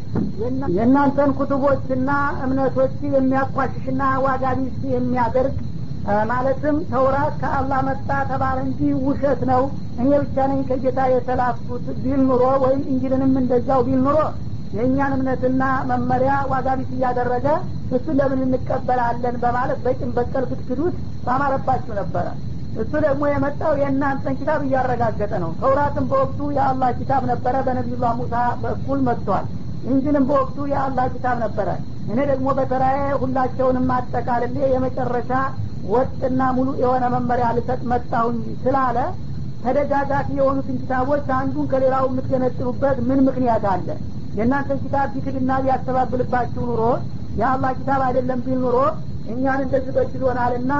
የእናንተን 0.76 1.32
ኩቱቦችና 1.38 2.10
እምነቶች 2.46 2.96
የሚያቋሽሽና 3.14 4.02
ዋጋ 4.26 4.44
የሚያደርግ 4.94 5.56
ማለትም 6.30 6.76
ተውራት 6.90 7.36
ከአላህ 7.42 7.80
መጣ 7.88 8.10
ተባለ 8.32 8.58
እንጂ 8.66 8.80
ውሸት 9.06 9.42
ነው። 9.52 9.62
እኔ 10.00 10.10
ብቻ 10.24 10.38
ነኝ 10.52 10.60
ከጌታ 10.70 11.00
የተላኩት 11.12 11.86
ቢል 12.04 12.22
ኑሮ 12.28 12.44
ወይም 12.64 12.82
እንጅልንም 12.92 13.34
እንደዛው 13.42 13.82
ቢል 13.88 14.02
ኑሮ 14.06 14.18
የእኛን 14.76 15.14
እምነትና 15.18 15.64
መመሪያ 15.92 16.34
ዋጋ 16.52 16.68
እያደረገ 16.88 17.48
እሱ 17.96 18.06
ለምን 18.20 18.42
እንቀበላለን 18.48 19.36
በማለት 19.44 19.80
በቂም 19.86 20.12
በቀል 20.18 20.46
ክትክዱት 20.52 20.96
ባማረባችሁ 21.26 21.94
ነበረ 22.02 22.28
እሱ 22.82 22.94
ደግሞ 23.04 23.24
የመጣው 23.30 23.74
የእናንተን 23.82 24.38
ኪታብ 24.40 24.62
እያረጋገጠ 24.66 25.34
ነው። 25.44 25.52
ተውራትም 25.60 26.06
በወቅቱ 26.10 26.40
የአላህ 26.56 26.90
ኪታብ 26.98 27.24
ነበረ። 27.32 27.56
በነቢዩላህ 27.68 28.14
ሙሳ 28.20 28.34
በኩል 28.64 29.00
መጥቷል። 29.08 29.46
እንጅልም 29.88 30.26
በወቅቱ 30.30 30.58
የአላህ 30.72 31.06
ኪታብ 31.14 31.38
ነበረ። 31.46 31.70
እኔ 32.08 32.20
ደግሞ 32.32 32.48
በተራዬ 32.58 32.98
ሁላቸውንም 33.22 33.88
አጠቃልሌ 33.96 34.58
የመጨረሻ 34.74 35.32
ወጥና 35.90 36.42
ሙሉ 36.58 36.70
የሆነ 36.82 37.06
መመሪያ 37.16 37.48
ልሰጥ 37.58 37.82
መጣሁኝ 37.92 38.38
ስላለ 38.64 38.98
ተደጋጋፊ 39.64 40.28
የሆኑትን 40.38 40.76
ኪታቦች 40.82 41.28
አንዱን 41.38 41.68
ከሌላው 41.72 42.06
የምትገነጥሉበት 42.10 42.98
ምን 43.08 43.20
ምክንያት 43.28 43.64
አለ? 43.72 43.88
የእናንተን 44.38 44.80
ኪታብ 44.84 45.08
ቢክድና 45.16 45.52
ቢያስተባብልባችሁ 45.64 46.62
ኑሮ 46.70 46.82
የአላህ 47.40 47.72
ኪታብ 47.80 48.02
አይደለም 48.08 48.40
ቢል 48.46 48.60
ኑሮ 48.66 48.78
እኛን 49.34 49.60
እንደዚህ 49.66 49.92
በድሎናልና 49.98 50.72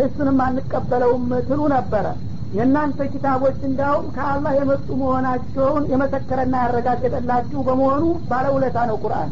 እሱንም 0.00 0.38
አንቀበለውም 0.44 1.26
ትሉ 1.48 1.60
ነበረ። 1.74 2.06
የእናንተ 2.52 3.00
ኪታቦች 3.12 3.58
እንዳውም 3.68 4.06
ከአላህ 4.14 4.52
የመጡ 4.58 4.88
መሆናቸውን 5.02 5.84
የመሰከረና 5.92 6.54
ያረጋገጠላችሁ 6.64 7.60
በመሆኑ 7.68 8.02
ባለውለታ 8.30 8.78
ነው 8.90 8.96
ቁርአን። 9.04 9.30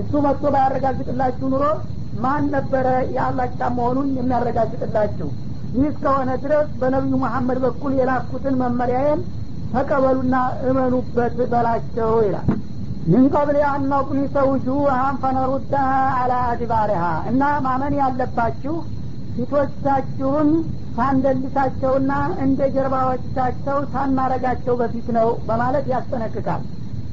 እሱ 0.00 0.12
መጥቶ 0.26 0.44
ባያረጋግጥላችሁ 0.54 1.46
ኑሮ 1.54 1.64
ማን 2.22 2.44
ነበረ 2.54 2.86
ኪታብ 3.52 3.72
መሆኑን 3.76 4.08
የሚያረጋግጥላችሁ? 4.18 5.28
ይህ 5.74 5.84
እስከሆነ 5.90 6.30
ድረስ 6.42 6.68
በነቢዩ 6.80 7.18
መሐመድ 7.22 7.58
በኩል 7.64 7.92
የላኩትን 7.98 8.58
መመሪያዬን 8.62 9.20
ተቀበሉና 9.72 10.36
እመኑበት 10.68 11.36
በላቸው 11.52 12.10
ይላል። 12.26 12.48
ምን 13.06 13.24
ቀብል 13.34 13.56
አናቁኒሰ 13.68 14.34
ውጁሃን 14.48 15.16
ፈነሩዳሃ 15.22 15.88
አላ 16.18 16.32
አድባሪሃ 16.50 17.04
እና 17.30 17.42
ማመን 17.64 17.94
ያለባችሁ 18.00 18.74
ፊቶቻችሁን 19.34 20.48
ሳንደልሳቸውና 20.96 22.12
እንደ 22.44 22.60
ጀርባዎቻቸው 22.74 23.78
ሳናረጋቸው 23.92 24.74
በፊት 24.80 25.06
ነው 25.18 25.28
በማለት 25.46 25.86
ያስጠነቅቃል። 25.92 26.62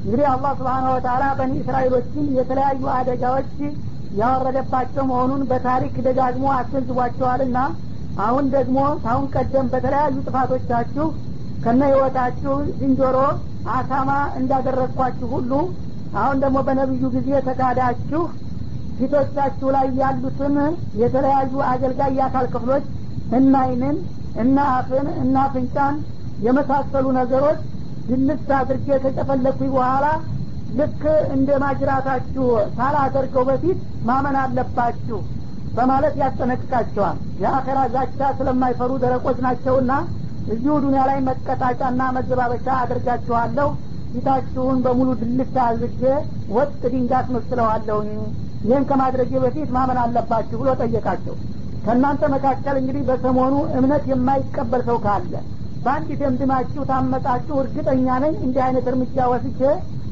እንግዲህ 0.04 0.26
አላህ 0.32 0.52
ስብሓን 0.60 0.88
ወተላ 0.94 1.24
በኒ 1.40 1.54
እስራኤሎችን 1.62 2.26
የተለያዩ 2.38 2.84
አደጋዎች 2.98 3.54
ያወረደባቸው 4.14 5.04
መሆኑን 5.10 5.42
በታሪክ 5.50 5.96
ደጋግሞ 6.08 6.46
አስገንዝቧቸዋልና 6.56 7.58
አሁን 8.20 8.46
ደግሞ 8.56 8.78
ካሁን 9.04 9.26
ቀደም 9.36 9.68
በተለያዩ 9.74 10.16
ጥፋቶቻችሁ 10.28 11.06
ከነ 11.64 11.82
ህይወታችሁ 11.92 12.54
ዝንጀሮ 12.80 13.18
አሳማ 13.74 14.10
እንዳደረግኳችሁ 14.40 15.28
ሁሉ 15.36 15.52
አሁን 16.14 16.38
ደግሞ 16.44 16.58
በነቢዩ 16.68 17.06
ጊዜ 17.16 17.30
ተካዳችሁ 17.48 18.22
ፊቶቻችሁ 19.00 19.68
ላይ 19.76 19.88
ያሉትን 20.02 20.56
የተለያዩ 21.02 21.54
አገልጋይ 21.70 22.12
የአካል 22.18 22.48
ክፍሎች 22.54 22.86
እና 23.32 23.54
አይንን 23.66 23.98
እና 24.42 24.58
አፍን 24.76 25.08
እና 25.24 25.36
አፍንጫን 25.46 25.96
የመሳሰሉ 26.40 27.06
ነገሮች 27.18 27.60
ድልስ 28.08 28.46
አድርጌ 28.58 28.88
ከጨፈለኩኝ 29.04 29.72
በኋላ 29.76 30.06
ልክ 30.72 31.02
እንደ 31.36 31.50
ማጅራታችሁ 31.64 32.46
ሳላደርገው 32.76 33.44
በፊት 33.50 33.80
ማመን 34.08 34.38
አለባችሁ 34.42 35.20
በማለት 35.74 36.16
ያስጠነቅቃቸዋል። 36.22 37.18
የአኼራ 37.42 37.80
ዛቻ 37.94 38.30
ስለማይፈሩ 38.38 38.92
ደረቆች 39.04 39.38
ናቸውና 39.46 39.92
እዚሁ 40.54 40.76
ዱኒያ 40.84 41.02
ላይ 41.10 41.20
መቀጣጫና 41.28 42.02
መዘባበቻ 42.18 42.68
አድርጋችኋለሁ። 42.84 43.70
ፊታችሁን 44.14 44.78
በሙሉ 44.86 45.10
ድልት 45.22 45.56
አድርጌ 45.66 46.02
ወጥ 46.56 46.72
ድንጋይ 46.86 47.20
አስመስለዋለሁኝ 47.20 48.12
ይህን 48.62 48.84
ከማድረጌ 48.90 49.32
በፊት 49.44 49.70
ማመን 49.76 50.00
አለባችሁ 50.02 50.58
ብሎ 50.62 50.70
ጠየቃቸው። 50.82 51.36
ከእናንተ 51.84 52.24
መካከል 52.34 52.76
እንግዲህ 52.80 53.04
በሰሞኑ 53.10 53.54
እምነት 53.78 54.04
የማይቀበል 54.12 54.82
ሰው 54.90 54.98
ካለ 55.06 55.34
በአንድ 55.84 56.10
ደምድማችሁ 56.22 56.82
ታመጣችሁ 56.90 57.56
እርግጠኛ 57.62 58.08
ነኝ 58.24 58.34
እንዲህ 58.46 58.62
አይነት 58.66 58.88
እርምጃ 58.92 59.28
ወስጄ 59.34 59.62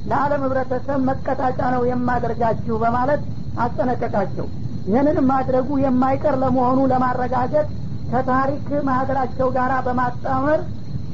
ለዓለም 0.09 0.43
ህብረተሰብ 0.45 0.99
መቀጣጫ 1.09 1.59
ነው 1.75 1.83
የማደርጋችሁ 1.89 2.75
በማለት 2.83 3.23
አስጠነቀቃቸው። 3.57 4.47
ይህንን 4.87 5.17
ማድረጉ 5.31 5.69
የማይቀር 5.83 6.35
ለመሆኑ 6.43 6.79
ለማረጋገጥ 6.91 7.67
ከታሪክ 8.11 8.67
ማህደራቸው 8.87 9.47
ጋር 9.57 9.71
በማጣመር 9.87 10.59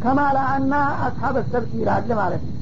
ከማላአና 0.03 0.73
አስሀበ 1.05 1.37
ይላል 1.75 2.09
ማለት 2.19 2.41
ነው 2.45 2.52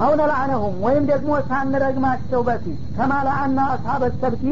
አሁን 0.00 0.20
ለአነሁም 0.22 0.74
ወይም 0.84 1.04
ደግሞ 1.10 1.30
ሳንረግማቸው 1.48 2.40
በፊት 2.46 2.78
ከማላአና 2.96 3.58
አስሀበ 3.72 4.04
ሰብቲ 4.20 4.44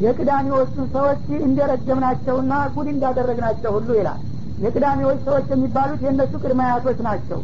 የቅዳሜዎቹን 0.00 0.86
ሰዎች 0.94 1.22
እንደረገምናቸውና 1.46 2.54
ጉድ 2.74 2.88
እንዳደረግናቸው 2.92 3.70
ሁሉ 3.76 3.88
ይላል። 3.98 4.20
የቅዳሜዎች 4.58 5.18
ሰዎች 5.26 5.46
የሚባሉት 5.52 6.00
የእነሱ 6.04 6.32
ቅድመ 6.42 6.60
አያቶች 6.66 6.98
ናቸው። 7.08 7.40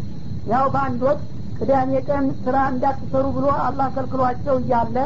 ያው 0.47 0.65
በአንድ 0.75 1.03
ወቅት 1.09 1.23
ቅዳሜ 1.59 1.93
ቀን 2.09 2.25
ስራ 2.45 2.57
እንዳትሰሩ 2.73 3.25
ብሎ 3.37 3.47
አላህ 3.67 3.89
ከልክሏቸው 3.97 4.57
እያለ 4.63 4.97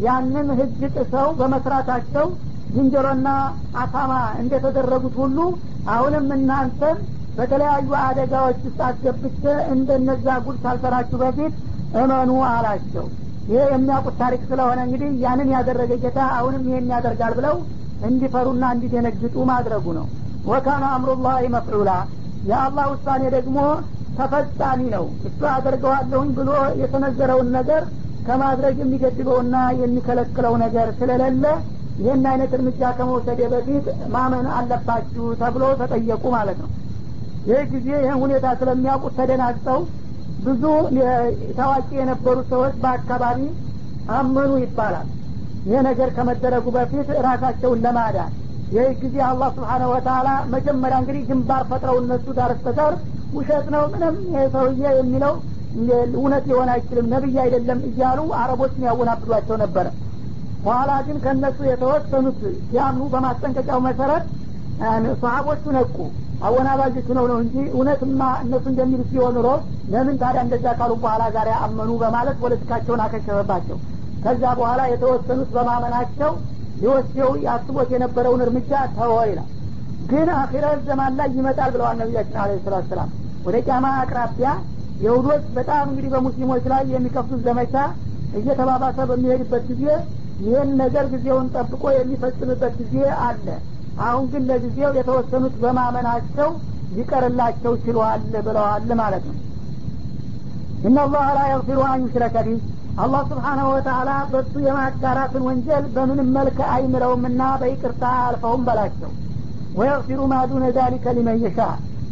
ያንን 0.00 0.48
ህግ 0.58 0.80
ጥሰው 0.96 1.28
በመስራታቸው 1.38 2.26
ዝንጀሮና 2.68 3.28
አሳማ 3.82 4.12
እንደተደረጉት 4.42 5.14
ሁሉ 5.22 5.38
አሁንም 5.88 6.26
እናንተን 6.36 6.98
በተለያዩ 7.36 7.90
አደጋዎች 8.04 8.60
ውስጥ 8.66 8.78
አስገብቼ 8.88 9.42
እንደነዛ 9.74 10.26
ጉድ 10.46 10.56
ሳልሰራችሁ 10.64 11.18
በፊት 11.22 11.54
እመኑ 11.96 12.30
አላቸው። 12.48 13.06
ይሄ 13.48 13.60
የሚያውቁት 13.72 14.16
ታሪክ 14.22 14.42
ስለሆነ 14.48 14.78
እንግዲህ 14.86 15.10
ያንን 15.24 15.50
ያደረገ 15.54 15.92
ጌታ 16.02 16.18
አሁንም 16.38 16.64
ይሄን 16.68 16.90
ያደርጋል 16.94 17.34
ብለው 17.38 17.56
እንዲፈሩና 18.08 18.64
እንዲደነግጡ 18.74 19.36
ማድረጉ 19.50 19.86
ነው። 19.98 20.06
ወካነ 20.50 20.84
አምሩላህ 20.96 21.38
መፍዑላ። 21.54 21.90
የአላህ 22.48 22.84
ውሳኔ 22.92 23.22
ደግሞ 23.36 23.56
ተፈጻሚ 24.18 24.80
ነው። 24.94 25.04
እሱ 25.28 25.40
አደርገዋለሁኝ 25.54 26.30
ብሎ 26.38 26.50
የተነገረውን 26.82 27.48
ነገር 27.56 27.82
ከማድረግ 28.26 28.76
የሚገድበውና 28.82 29.56
የሚከለክለው 29.80 30.54
ነገር 30.64 30.88
ስለሌለ 30.98 31.44
ይህን 32.00 32.24
አይነት 32.30 32.50
እርምጃ 32.56 32.90
ከመውሰድ 32.98 33.40
በፊት 33.52 33.86
ማመን 34.12 34.46
አለባችሁ 34.56 35.24
ተብሎ 35.40 35.64
ተጠየቁ 35.80 36.24
ማለት 36.36 36.58
ነው። 36.64 36.70
ይህ 37.48 37.62
ጊዜ 37.72 37.88
ይህን 37.96 38.18
ሁኔታ 38.22 38.46
ስለሚያውቁት 38.60 39.14
ተደናግጠው 39.18 39.80
ብዙ 40.38 40.62
ታዋቂ 41.58 41.88
የነበሩ 41.98 42.36
ሰዎች 42.50 42.74
በአካባቢ 42.82 43.40
አመኑ 44.12 44.50
ይባላል። 44.62 45.08
ይህ 45.64 45.80
ነገር 45.88 46.08
ከመደረጉ 46.16 46.66
በፊት 46.76 47.08
ራሳቸውን 47.26 47.80
ለማዳን 47.84 48.32
ይህ 48.70 48.88
ጊዜ 49.02 49.16
አላህ 49.28 49.48
ስብሓነሁ 49.56 49.88
ወተላ 49.92 50.28
መጀመሪያ 50.54 50.96
እንግዲህ 51.02 51.22
ግንባር 51.28 51.62
ፈጥረው 51.70 51.96
እነሱ 52.02 52.26
ዳር 52.38 52.52
ስተዳር 52.58 52.94
ውሸት 53.32 53.66
ነው 53.74 53.82
ምንም 53.92 54.16
ሰውዬ 54.54 54.82
የሚለው 54.98 55.34
እውነት 56.16 56.44
ሊሆን 56.50 56.68
አይችልም 56.74 57.08
ነቢይ 57.14 57.36
አይደለም 57.42 57.80
እያሉ 57.88 58.20
አረቦችን 58.40 58.86
ያወናብዷቸው 58.88 59.56
ነበረ። 59.62 59.86
በኋላ 60.62 60.92
ግን 61.06 61.16
ከእነሱ 61.24 61.58
የተወሰኑት 61.68 62.38
ሲያምኑ 62.64 63.02
በማስጠንቀቂያው 63.12 63.80
መሰረት 63.88 64.24
ሰሀቦቹ 65.22 65.64
ነቁ 65.76 65.96
አወናባጆቹ 66.46 67.08
ነው 67.18 67.24
ነው 67.30 67.38
እንጂ 67.44 67.54
እውነትማ 67.72 68.22
እነሱ 68.44 68.64
እንደሚሉ 68.72 69.00
ሲሆን 69.10 69.32
ኑሮ 69.36 69.48
ለምን 69.92 70.16
ታዲያ 70.20 70.42
እንደዛ 70.46 70.66
ካሉ 70.78 70.92
በኋላ 71.02 71.22
ጋር 71.36 71.48
አመኑ 71.64 71.90
በማለት 72.02 72.36
ፖለቲካቸውን 72.42 73.02
አከሸፈባቸው? 73.04 73.78
ከዛ 74.24 74.42
በኋላ 74.58 74.80
የተወሰኑት 74.92 75.50
በማመናቸው 75.56 76.30
ሊወስደው 76.82 77.30
ያስቦት 77.46 77.88
የነበረውን 77.94 78.42
እርምጃ 78.46 78.70
ተወ 78.96 79.16
ይላል። 79.30 79.48
ግን 80.10 80.28
አኺረት 80.36 80.80
ዘማን 80.88 81.14
ላይ 81.18 81.28
ይመጣል 81.38 81.70
ብለዋል 81.74 81.96
ነቢያችን 82.02 82.38
አለ 82.42 82.52
ሰላት 82.66 82.84
ሰላም 82.92 83.10
ወደ 83.46 83.56
ቂያማ 83.66 83.86
አቅራቢያ 84.02 84.50
የሁዶች 85.04 85.44
በጣም 85.56 85.84
እንግዲህ 85.90 86.10
በሙስሊሞች 86.14 86.64
ላይ 86.72 86.82
የሚከፍቱት 86.94 87.40
ዘመቻ 87.48 87.74
እየተባባሰ 88.38 88.98
በሚሄድበት 89.10 89.64
ጊዜ 89.70 89.84
ይህን 90.44 90.70
ነገር 90.80 91.04
ጊዜውን 91.12 91.46
ጠብቆ 91.54 91.82
የሚፈጽምበት 91.94 92.74
ጊዜ 92.80 92.96
አለ 93.26 93.46
አሁን 94.06 94.24
ግን 94.32 94.42
ለጊዜው 94.48 94.90
የተወሰኑት 94.96 95.54
በማመናቸው 95.62 96.48
ሊቀርላቸው 96.96 97.72
ችሏል 97.84 98.24
ብለዋል 98.46 98.90
ማለት 99.00 99.24
ነው። 99.30 99.36
እናላህ 100.82 101.24
ላ 101.36 101.40
የግፊሩ 101.50 101.78
አን 101.86 102.02
ዩሽረከ 102.04 102.36
ቢህ። 102.46 102.60
አላህ 102.98 103.22
ስብሓናሁ 103.30 103.66
ወተላ 103.72 104.10
በሱ 104.30 104.52
የማጋራትን 104.64 105.42
ወንጀል 105.48 105.84
በምንም 105.94 106.28
መልክ 106.36 106.58
አይምረውምና 106.72 107.42
በይቅርታ 107.60 108.04
አልፈውም 108.24 108.62
በላቸው። 108.68 109.10
ወየግፊሩ 109.78 110.20
ማዱነ 110.32 110.66
ዛሊከ 110.76 111.14
ሊመን 111.16 111.40
የሻ። 111.44 111.58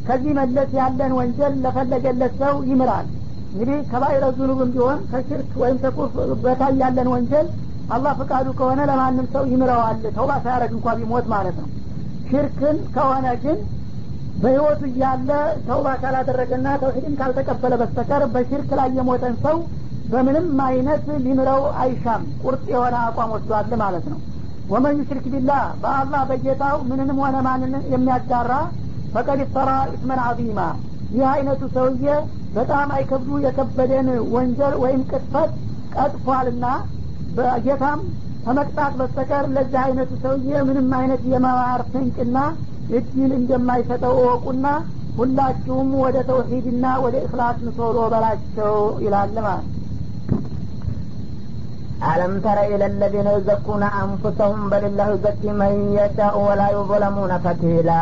ከዚህ 0.07 0.33
መለስ 0.39 0.71
ያለን 0.79 1.13
ወንጀል 1.19 1.55
ለፈለገለት 1.65 2.35
ሰው 2.43 2.57
ይምራል። 2.71 3.07
እንግዲህ 3.53 3.79
ከባይረ 3.91 4.25
ዙኑብም 4.37 4.71
ቢሆን 4.75 4.99
ከሽርክ 5.11 5.53
ወይም 5.63 5.79
ከኩፍር 5.83 6.31
በታይ 6.43 6.75
ያለን 6.83 7.09
ወንጀል 7.15 7.47
አላህ 7.95 8.13
ፍቃዱ 8.21 8.47
ከሆነ 8.59 8.81
ለማንም 8.91 9.27
ሰው 9.35 9.43
ይምረዋል። 9.51 9.99
ተውባ 10.17 10.33
ሳያደረግ 10.45 10.73
እንኳ 10.77 10.95
ቢሞት 10.99 11.27
ማለት 11.35 11.57
ነው። 11.63 11.69
ሽርክን 12.31 12.79
ከሆነ 12.95 13.27
ግን 13.43 13.59
በህይወቱ 14.43 14.81
እያለ 14.91 15.29
ተውባ 15.69 15.89
ካላደረገና 16.01 16.67
ተውሂድን 16.83 17.15
ካልተቀበለ 17.21 17.75
በስተቀር 17.83 18.23
በሽርክ 18.35 18.71
ላይ 18.79 18.89
የሞተን 18.99 19.37
ሰው 19.45 19.57
በምንም 20.11 20.49
አይነት 20.67 21.05
ሊምረው 21.25 21.63
አይሻም። 21.83 22.25
ቁርጥ 22.43 22.65
የሆነ 22.73 22.97
አቋም 23.05 23.31
ወስዷል 23.37 23.71
ማለት 23.83 24.05
ነው። 24.13 24.19
وَمَن 24.71 24.99
يُشْرِكْ 25.01 25.27
بِاللَّهِ 25.33 25.63
በአላህ 25.83 26.23
በጌታው 26.31 26.77
ምንንም 26.91 27.19
ሆነ 27.23 27.37
ማንን 27.47 27.75
የሚያጋራ 27.93 28.53
فَقَدِ 29.15 29.41
افْتَرَىٰ 29.43 29.71
إِثْمًا 29.95 30.21
عَظِيمًا 30.25 30.61
ይህ 31.15 31.25
አይነቱ 31.33 31.63
ሰውዬ 31.75 32.07
በጣም 32.57 32.89
አይከብዱ 32.97 33.39
የከበደን 33.45 34.09
ወንጀል 34.35 34.75
ወይም 34.83 35.03
ቅጥፈት 35.11 35.51
ቀጥፏልና 35.97 36.65
በጌታም 37.38 38.00
ከመቅጣት 38.46 38.94
በስተቀር 39.00 39.46
ለዚህ 39.56 39.80
አይነቱ 39.86 40.12
ሰውዬ 40.24 40.54
ምንም 40.70 40.90
አይነት 41.00 41.22
የመማር 41.34 41.82
ፍንጭና 41.92 42.38
እድል 43.00 43.32
እንደማይሰጠው 43.40 44.16
እወቁና 44.22 44.66
ሁላችሁም 45.20 45.90
ወደ 46.06 46.18
ተውሂድና 46.30 46.86
ወደ 47.06 47.16
እክላስ 47.26 47.60
ንሶሮ 47.68 47.98
በላቸው 48.14 48.76
ይላል 49.06 49.38
ማለት 49.48 49.68
ألم 52.04 52.34
تر 52.40 52.58
إلى 52.74 52.86
الذين 52.86 53.28
يزكون 53.28 53.84
أنفسهم 54.04 54.60
بل 54.72 54.84
الله 54.86 55.08
يزكي 55.14 55.50
من 55.62 55.74
يشاء 56.00 56.34
ولا 56.48 56.68
يظلمون 56.72 57.32
فتيلا 57.38 58.02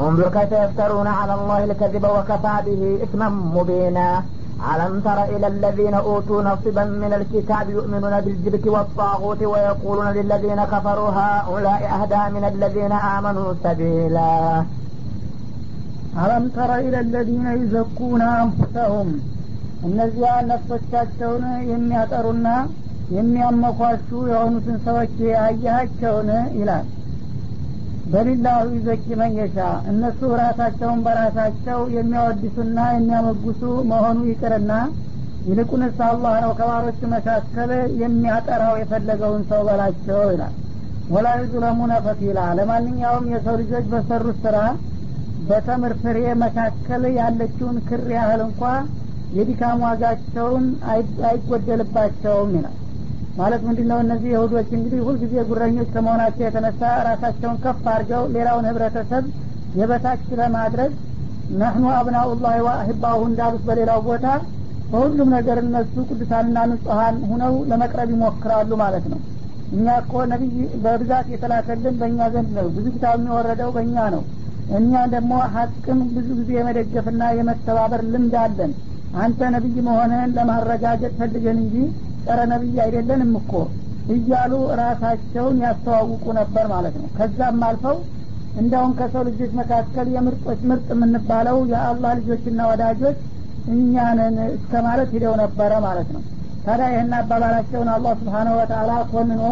انظر 0.00 0.28
كيف 0.28 0.52
يفترون 0.64 1.06
على 1.18 1.34
الله 1.34 1.64
الكذب 1.64 2.04
وكفى 2.16 2.54
به 2.66 2.82
إثما 3.04 3.28
مبينا 3.56 4.08
ألم 4.72 5.00
تر 5.00 5.18
إلى 5.24 5.46
الذين 5.46 5.94
أوتوا 6.06 6.42
نصبا 6.42 6.84
من 7.02 7.12
الكتاب 7.12 7.66
يؤمنون 7.70 8.14
بالجبت 8.20 8.66
والطاغوت 8.66 9.40
ويقولون 9.42 10.08
للذين 10.08 10.60
كفروا 10.64 11.10
هؤلاء 11.10 11.80
أهدى 11.94 12.22
من 12.36 12.44
الذين 12.44 12.92
آمنوا 13.16 13.48
سبيلا 13.64 14.32
አለም 16.22 16.44
ተረ 16.54 16.70
ኢለለዚነ 16.84 17.46
ዩዘኩነ 17.60 18.22
አንፉሰሁም 18.36 19.08
እነዚያ 19.88 20.28
ነፍሶቻቸውን 20.50 21.44
የሚያጠሩና 21.72 22.46
የሚያመኳሹ 23.16 24.08
የሆኑትን 24.30 24.76
ሰዎች 24.86 25.16
አያሃቸውን 25.46 26.30
ይላል 26.60 26.86
በሊላሁ 28.11 28.61
ይዘኪ 28.75 29.05
መየሻ 29.19 29.57
እነሱ 29.91 30.19
ራሳቸውን 30.41 30.99
በራሳቸው 31.05 31.79
የሚያወድሱና 31.95 32.77
የሚያመጉሱ 32.95 33.61
መሆኑ 33.91 34.19
ይቅርና 34.31 34.73
ይልቁንስ 35.45 35.99
አላህ 36.07 36.33
ነው 36.43 36.51
ከባሮቹ 36.57 36.99
መካከል 37.13 37.71
የሚያጠራው 38.01 38.75
የፈለገውን 38.81 39.43
ሰው 39.51 39.61
በላቸው 39.67 40.19
ይላል። 40.33 40.55
ወላ 41.07 41.27
ዩዝለሙነ 41.39 41.93
ፈቲላ 42.05 42.39
ለማንኛውም 42.59 43.25
የሰው 43.31 43.55
ልጆች 43.61 43.85
በሰሩት 43.93 44.37
ስራ 44.45 44.57
በተምር 45.41 45.93
ፍሬ 46.01 46.19
መካከል 46.43 47.03
ያለችውን 47.17 47.77
ክር 47.87 48.05
ያህል 48.15 48.41
እንኳ 48.47 48.61
የድካም 49.31 49.81
ዋጋቸውን 49.85 50.65
አይጎደልባቸውም 51.29 52.51
ይላል 52.57 52.77
ማለት 53.35 53.61
ምንድ 53.65 53.79
ነው 53.89 53.99
እነዚህ 54.03 54.29
የሁዶች 54.33 54.69
እንግዲህ 54.77 54.99
ሁልጊዜ 55.05 55.33
ጉረኞች 55.49 55.89
ከመሆናቸው 55.93 56.43
የተነሳ 56.45 56.81
ራሳቸውን 57.07 57.57
ከፍ 57.63 57.85
አድርገው 57.91 58.23
ሌላውን 58.35 58.67
ህብረተሰብ 58.69 59.25
የበታች 59.79 60.23
ለማድረግ 60.39 60.91
ነህኑ 61.59 61.85
አብናኡላህ 61.95 62.55
ወአህባሁ 62.65 63.19
እንዳሉት 63.29 63.63
በሌላው 63.67 63.99
ቦታ 64.07 64.25
በሁሉም 64.91 65.29
ነገር 65.35 65.57
እነሱ 65.63 65.95
ቅዱሳንና 66.09 66.57
ንጹሀን 66.71 67.17
ሁነው 67.29 67.53
ለመቅረብ 67.69 68.09
ይሞክራሉ 68.13 68.71
ማለት 68.81 69.05
ነው። 69.11 69.19
እኛ 69.71 69.87
እኮ 70.01 70.13
ነቢይ 70.31 70.53
በብዛት 70.83 71.27
የተላከልን 71.33 71.95
በእኛ 71.99 72.21
ዘንድ 72.33 72.49
ነው። 72.57 72.65
ብዙ 72.75 72.85
ኪታብ 72.95 73.15
የሚወረደው 73.19 73.69
በእኛ 73.75 73.97
ነው። 74.15 74.23
እኛ 74.79 74.93
ደግሞ 75.13 75.33
ሀቅን 75.53 75.99
ብዙ 76.15 76.27
ጊዜ 76.39 76.49
የመደገፍና 76.57 77.23
የመተባበር 77.37 78.01
ልምድ 78.11 78.35
አለን። 78.43 78.71
አንተ 79.21 79.49
ነቢይ 79.55 79.77
መሆንህን 79.87 80.33
ለማረጋገጥ 80.37 81.13
ፈልገን 81.17 81.57
እንጂ 81.63 81.75
ጸረ 82.25 82.39
ነቢይ 82.51 82.77
አይደለንም 82.83 83.31
እኮ 83.39 83.53
እያሉ 84.13 84.51
ራሳቸውን 84.79 85.57
ያስተዋውቁ 85.63 86.25
ነበር 86.39 86.65
ማለት 86.73 86.95
ነው። 87.01 87.07
ከዛም 87.17 87.61
አልፈው 87.67 87.97
እንዲያውም 88.55 88.93
ከሰው 88.99 89.23
ልጆች 89.27 89.51
መካከል 89.59 90.07
የምርጦች 90.15 90.61
ምርጥ 90.69 90.87
የምንባለው 90.93 91.57
የአላህ 91.71 92.11
ልጆችና 92.19 92.61
ወዳጆች 92.71 93.19
እኛንን 93.73 94.35
እስከ 94.49 94.73
ማለት 94.87 95.09
ሂደው 95.15 95.35
ነበረ 95.41 95.71
ማለት 95.85 96.09
ነው። 96.15 96.21
ታዲያ 96.65 96.87
ይህን 96.93 97.13
አባባላቸውን 97.19 97.89
አላህ 97.93 98.13
ስብሓነሁ 98.19 98.55
ወተአላ 98.59 98.91
ኮንኖ 99.11 99.43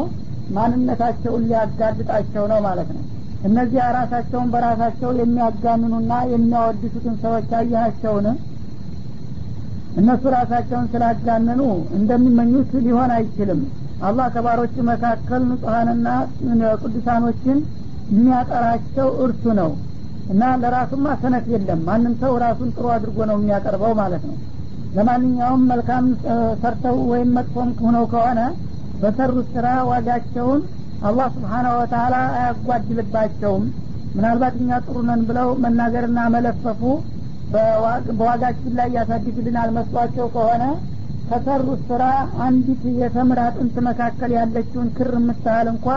ማንነታቸውን 0.56 1.46
ሊያጋልጣቸው 1.48 2.44
ነው 2.52 2.60
ማለት 2.68 2.90
ነው። 2.96 3.04
እነዚያ 3.44 3.84
ራሳቸውን 3.98 4.48
በራሳቸው 4.54 5.12
የሚያጋንኑና 5.20 6.14
የሚያወድሱትን 6.32 7.16
ሰዎች 7.24 7.52
አያቸውን 7.60 8.26
እነሱ 9.96 10.24
ራሳቸውን 10.36 10.88
ስላጋነኑ 10.92 11.62
እንደሚመኙት 11.98 12.72
ሊሆን 12.86 13.12
አይችልም። 13.16 13.62
አላህ 14.02 14.28
ከባሮች 14.36 14.76
መካከል 14.90 15.42
ንጹሐንና 15.50 16.08
ቅዱሳኖችን 16.82 17.58
የሚያጠራቸው 18.10 19.08
እርሱ 19.26 19.44
ነው 19.60 19.72
እና 20.30 20.44
ለራሱማ 20.62 21.08
ሰነፍ 21.22 21.46
የለም። 21.54 21.80
ማንም 21.88 22.14
ሰው 22.22 22.34
ራሱን 22.44 22.70
ጥሩ 22.76 22.86
አድርጎ 22.96 23.18
ነው 23.30 23.38
የሚያቀርበው 23.40 23.94
ማለት 24.02 24.24
ነው። 24.30 24.38
ለማንኛውም 24.94 25.64
መልካም 25.72 26.06
ሰርተው 26.62 26.98
ወይም 27.12 27.30
መጥፎም 27.38 27.70
ሆነው 27.84 28.06
ከሆነ 28.14 28.40
በሰሩት 29.02 29.48
ስራ 29.56 29.68
ዋጋቸውን 29.90 30.62
አላህ 31.02 31.28
ስብሓናሁ 31.36 31.74
ወተላ 31.82 32.16
አያጓድልባቸውም። 32.38 33.66
ምናልባት 34.16 34.56
እኛ 34.62 34.80
ጥሩ 34.86 34.98
ነን 35.10 35.22
ብለው 35.30 35.50
መናገርና 35.64 36.20
መለፈፉ 36.36 36.82
በዋጋችን 37.52 38.74
ላይ 38.80 38.90
ያሳድግልናል 38.98 39.70
መስሏቸው 39.78 40.28
ከሆነ 40.34 40.64
ከሰሩት 41.26 41.82
ስራ 41.90 42.04
አንዲት 42.46 42.84
የተምር 43.02 43.40
አጥንት 43.44 43.76
መካከል 43.88 44.32
ያለችውን 44.38 44.88
ክር 44.98 45.12
የምታህል 45.18 45.68
እንኳ 45.74 45.88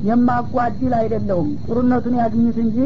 የማጓድል 0.00 0.92
አይደለውም 0.98 1.48
ጥሩነቱን 1.64 2.18
ያግኙት 2.20 2.58
እንጂ 2.64 2.76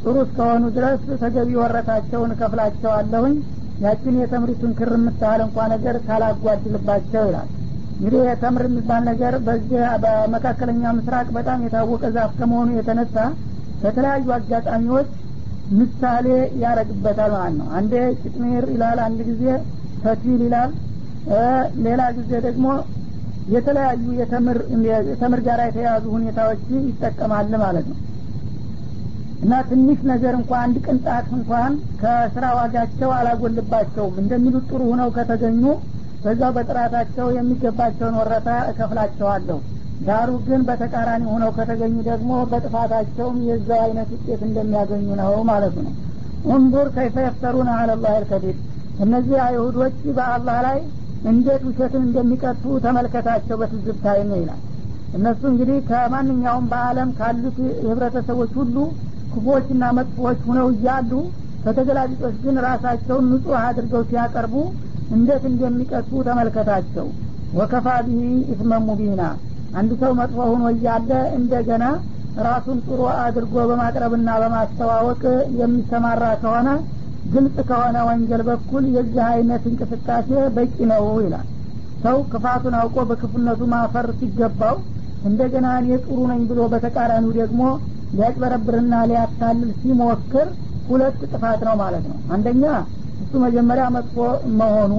ጥሩ 0.00 0.16
እስከሆኑ 0.24 0.64
ድረስ 0.76 1.02
ተገቢ 1.22 1.50
ወረታቸውን 1.60 2.32
እከፍላቸዋለሁኝ። 2.34 3.36
ያችን 3.80 4.14
የተምሪቱን 4.20 4.72
ክር 4.78 4.90
የምታህል 4.96 5.40
እንኳ 5.46 5.66
ነገር 5.72 5.96
ካላጓድልባቸው 6.06 7.24
ይላል። 7.28 7.48
እንግዲህ 7.96 8.22
የተምር 8.28 8.62
የሚባል 8.68 9.02
ነገር 9.10 9.34
በዚህ 9.46 9.72
በመካከለኛ 10.02 10.84
ምስራቅ 10.98 11.26
በጣም 11.36 11.62
የታወቀ 11.66 12.04
ዛፍ 12.16 12.32
ከመሆኑ 12.38 12.68
የተነሳ 12.78 13.16
በተለያዩ 13.80 14.26
አጋጣሚዎች 14.36 15.08
ምሳሌ 15.74 16.26
ያረግበታል 16.62 17.32
ማለት 17.36 17.54
ነው። 17.60 17.68
አንዴ 17.78 17.92
ጭጥሚር 18.20 18.64
ይላል 18.74 18.98
አንድ 19.06 19.20
ጊዜ 19.30 19.44
ፈቲል 20.02 20.40
ይላል 20.46 20.72
ሌላ 21.84 22.02
ጊዜ 22.18 22.32
ደግሞ 22.46 22.66
የተለያዩ 23.48 24.04
የተምር 25.10 25.40
ጋር 25.46 25.60
የተያዙ 25.66 26.04
ሁኔታዎች 26.14 26.60
ይጠቀማል 26.86 27.52
ማለት 27.64 27.86
ነው። 27.90 27.98
እና 29.42 29.54
ትንሽ 29.68 29.98
ነገር 30.10 30.34
እንኳ 30.38 30.50
አንድ 30.64 30.76
ቅንጣት 30.86 31.26
እንኳን 31.36 31.72
ከስራ 32.00 32.44
ዋጋቸው 32.58 33.10
አላጎልባቸውም። 33.16 34.14
እንደሚሉት 34.22 34.64
ጥሩ 34.70 34.80
ሁነው 34.92 35.08
ከተገኙ 35.16 35.64
በዛው 36.24 36.52
በጥራታቸው 36.56 37.26
የሚገባቸውን 37.36 38.14
ወረታ 38.20 38.48
እከፍላቸዋለሁ 38.70 39.58
ዳሩ 40.00 40.30
ግን 40.46 40.60
በተቃራኒ 40.68 41.22
ሆነው 41.30 41.50
ከተገኙ 41.56 41.96
ደግሞ 42.08 42.32
በጥፋታቸውም 42.50 43.36
የዛው 43.46 43.80
አይነት 43.84 44.08
ውጤት 44.14 44.40
እንደሚያገኙ 44.48 45.06
ነው 45.20 45.34
ማለት 45.50 45.76
ነው። 45.78 45.92
እንቡር 46.54 46.88
ከይፈ 46.96 47.16
የፍተሩን 47.24 47.68
አለላህ 47.74 48.14
ልከዲብ 48.22 48.56
እነዚህ 48.98 49.38
አይሁዶች 49.46 49.96
በአላህ 50.16 50.58
ላይ 50.66 50.78
እንዴት 51.30 51.62
ውሸትን 51.68 52.02
እንደሚቀጡ 52.02 52.64
ተመልከታቸው 52.84 53.56
በትዝብታይ 53.60 54.20
ነው 54.28 54.38
ይላል። 54.42 54.60
እነሱ 55.14 55.42
እንግዲህ 55.50 55.78
ከማንኛውም 55.88 56.64
በአለም 56.72 57.10
ካሉት 57.18 57.56
ህብረተሰቦች 57.86 58.52
ሁሉ 58.60 58.76
ክፉዎችና 59.32 59.84
መጥፎዎች 59.98 60.40
ሁነው 60.48 60.68
እያሉ 60.74 61.12
በተገላቢጦች 61.64 62.36
ግን 62.44 62.56
ራሳቸውን 62.66 63.24
ንጹህ 63.30 63.56
አድርገው 63.62 64.02
ሲያቀርቡ 64.10 64.54
እንዴት 65.10 65.44
እንደሚቀጡ 65.50 66.10
ተመልከታቸው። 66.28 67.06
ወከፋ 67.52 67.88
ቢሂ 68.06 68.22
ኢትመን 68.52 68.82
ሙቢና 68.88 69.22
አንድ 69.76 69.90
ሰው 70.00 70.12
መጥፎ 70.18 70.38
ሆኖ 70.50 70.64
እያለ 70.74 71.10
እንደገና 71.38 71.84
ራሱን 72.46 72.78
ጥሩ 72.86 73.00
አድርጎ 73.20 73.54
በማቅረብና 73.68 74.30
በማስተዋወቅ 74.42 75.22
የሚሰማራ 75.60 76.24
ከሆነ 76.42 76.68
ግልጽ 77.24 77.56
ከሆነ 77.68 77.96
ወንጀል 78.08 78.42
በኩል 78.48 78.84
የዚህ 78.96 79.22
አይነት 79.30 79.62
እንቅስቃሴ 79.70 80.28
በቂ 80.56 80.76
ነው 80.92 81.06
ይላል። 81.24 81.46
ሰው 82.02 82.16
ክፋቱን 82.32 82.74
አውቆ 82.80 82.96
በክፉነቱ 83.10 83.60
ማፈር 83.72 84.08
ሲገባው 84.18 84.76
እንደገና 85.22 85.66
እኔ 85.80 85.88
ጥሩ 86.04 86.18
ነኝ 86.30 86.40
ብሎ 86.50 86.60
በተቃራኒው 86.72 87.32
ደግሞ 87.40 87.62
ሊያጭበረብርና 88.12 88.94
ሊያታልል 89.10 89.70
ሲሞክር 89.80 90.48
ሁለት 90.88 91.20
ጥፋት 91.30 91.60
ነው 91.68 91.74
ማለት 91.82 92.04
ነው። 92.10 92.18
አንደኛ 92.34 92.64
እሱ 93.20 93.32
መጀመሪያ 93.44 93.84
መጥፎ 93.96 94.16
መሆኑ 94.60 94.92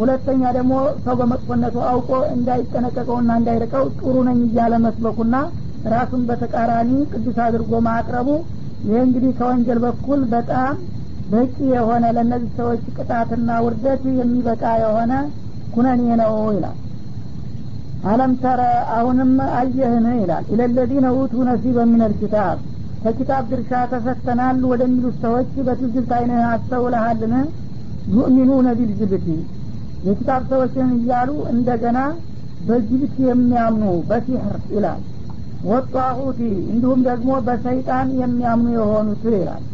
ሁለተኛ 0.00 0.42
ደግሞ 0.56 0.72
ሰው 1.04 1.14
በመጥፎነቱ 1.20 1.76
አውቆ 1.88 2.10
እንዳይጠነቀቀውና 2.34 3.30
እንዳይርቀው 3.40 3.84
ጥሩ 3.98 4.14
ነኝ 4.28 4.38
እያለ 4.46 4.74
መስበኩና 4.84 5.34
ራሱን 5.92 6.22
በተቃራኒ 6.28 6.90
ቅዱስ 7.12 7.38
አድርጎ 7.44 7.72
ማቅረቡ። 7.86 8.28
ይህ 8.84 8.98
እንግዲህ 9.06 9.32
ከወንጀል 9.38 9.78
በኩል 9.84 10.20
በጣም 10.32 10.74
በቂ 11.32 11.56
የሆነ 11.72 12.04
ለእነዚህ 12.16 12.52
ሰዎች 12.58 12.84
ቅጣትና 12.96 13.58
ውርደት 13.64 14.04
የሚበቃ 14.18 14.62
የሆነ 14.82 15.12
ኩነኔ 15.74 16.02
ነው 16.20 16.34
ይላል። 16.56 16.78
አለም 18.10 18.32
ተረ 18.42 18.60
አሁንም 18.96 19.30
አየህን 19.56 20.06
ይላል። 20.20 20.44
ኢለለዚነ 20.52 21.06
ኡቱ 21.18 21.34
ነሲበ 21.48 21.78
ሚነል 21.90 22.12
ኪታብ። 22.20 22.58
ከኪታብ 23.02 23.44
ድርሻ 23.50 23.72
ተሰጥተናል 23.92 24.58
ወደሚሉት 24.70 25.16
ሰዎች 25.22 25.50
በትዝብት 25.66 26.10
አይንህ 26.16 26.42
አስተውለሃልን? 26.50 27.34
ዩእሚኑነ 28.14 28.68
ቢልጅብቲ 28.78 29.26
የኪታብ 30.02 30.42
ሰዎችን 30.50 30.90
እያሉ 30.96 31.30
እንደገና 31.52 31.98
በጅብት 32.60 33.14
የሚያምኑ 33.26 33.84
በሲሕር 34.08 34.56
ይላል። 34.74 35.02
ወጣሁቲ 35.64 36.40
እንዲሁም 36.72 37.00
ደግሞ 37.08 37.30
በሰይጣን 37.46 38.08
የሚያምኑ 38.20 38.68
የሆኑት 38.76 39.24
ይላል። 39.34 39.64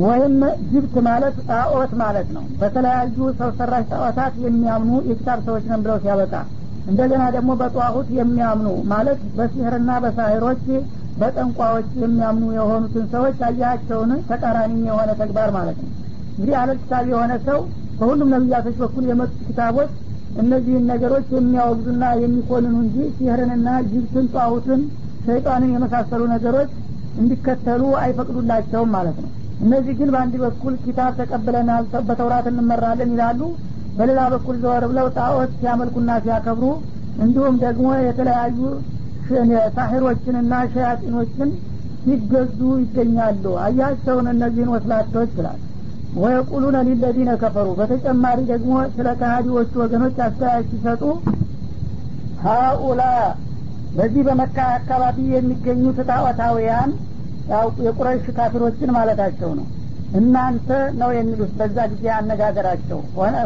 ወይም 0.00 0.34
ጅብት 0.70 0.94
ማለት 1.06 1.36
ጣዖት 1.48 1.92
ማለት 2.00 2.28
ነው። 2.34 2.44
በተለያዩ 2.60 3.16
ሰው 3.38 3.50
ሰራሽ 3.58 3.84
ጣዖታት 3.92 4.34
የሚያምኑ 4.44 4.92
የኪታብ 5.08 5.38
ሰዎች 5.46 5.64
ነን 5.70 5.82
ብለው 5.84 5.98
ሲያበቃ 6.02 6.34
እንደገና 6.86 7.22
ደግሞ 7.36 7.50
በጧሁት 7.60 8.08
የሚያምኑ 8.18 8.68
ማለት 8.92 9.20
በሲህርና 9.38 9.90
በሳሂሮች 10.04 10.62
በጠንቋዎች 11.16 11.88
የሚያምኑ 12.02 12.46
የሆኑትን 12.56 13.04
ሰዎች 13.14 13.38
አያቸውን 13.48 14.12
ተቃራኒ 14.28 14.72
የሆነ 14.88 15.10
ተግባር 15.20 15.50
ማለት 15.56 15.78
ነው። 15.82 15.90
እንግዲህ 16.36 16.56
አለል 16.60 16.78
ኪታብ 16.82 17.04
የሆነ 17.12 17.32
ሰው 17.48 17.60
በሁሉም 17.98 18.28
ነቢያቶች 18.34 18.76
በኩል 18.82 19.04
የመጡ 19.08 19.32
ኪታቦች 19.46 19.92
እነዚህን 20.34 20.84
ነገሮች 20.90 21.26
የሚያወግዙና 21.34 22.04
የሚኮንኑ 22.22 22.74
እንጂ 22.84 22.96
ሲህርንና 23.16 23.68
ጅብትን 23.90 24.26
ጧሁትን 24.34 24.82
ሸይጣንን 25.24 25.72
የመሳሰሉ 25.74 26.22
ነገሮች 26.34 26.70
እንዲከተሉ 27.14 27.82
አይፈቅዱላቸውም 28.02 28.90
ማለት 28.96 29.16
ነው። 29.22 29.30
እነዚህ 29.60 29.94
ግን 30.00 30.10
በአንድ 30.14 30.34
በኩል 30.44 30.74
ኪታብ 30.84 31.12
ተቀብለናል 31.20 31.84
በተውራት 32.08 32.46
እንመራለን 32.52 33.12
ይላሉ። 33.14 33.40
በሌላ 33.94 34.20
በኩል 34.34 34.56
ዘወር 34.62 34.84
ብለው 34.90 35.06
ጣዖት 35.16 35.52
ሲያመልኩና 35.60 36.10
ሲያከብሩ 36.24 36.66
እንዲሁም 37.16 37.56
ደግሞ 37.64 37.86
የተለያዩ 38.06 38.58
ሳሒሮችንና 39.76 40.54
ሸያጢኖችን 40.74 41.48
ሲገዙ 42.04 42.60
ይገኛሉ። 42.82 43.44
አያቸውን 43.64 44.28
እነዚህን 44.32 44.70
ወስላቶች 44.74 45.32
ይላል 45.38 45.58
ወየቁሉነ 46.18 46.76
ሊለዚነ 46.86 47.30
ከፈሩ። 47.42 47.68
በተጨማሪ 47.78 48.38
ደግሞ 48.50 48.72
ስለ 48.94 49.08
ከሃዲዎቹ 49.20 49.72
ወገኖች 49.82 50.16
አስተያየት 50.26 50.68
ሲሰጡ 50.72 51.02
ሀኡላ 52.44 53.02
በዚህ 53.92 54.22
በመካ 54.28 54.56
አካባቢ 54.78 55.18
የሚገኙት 55.34 55.98
ጣዖታውያን 56.10 56.90
የቁረይሽ 57.86 58.26
ካፊሮችን 58.36 58.90
ማለታቸው 58.96 59.50
ነው። 59.58 59.66
እናንተ 60.18 60.68
ነው 61.00 61.10
የሚሉት 61.14 61.52
በዛ 61.58 61.78
ጊዜ 61.92 62.04
አነጋገራቸው። 62.18 62.98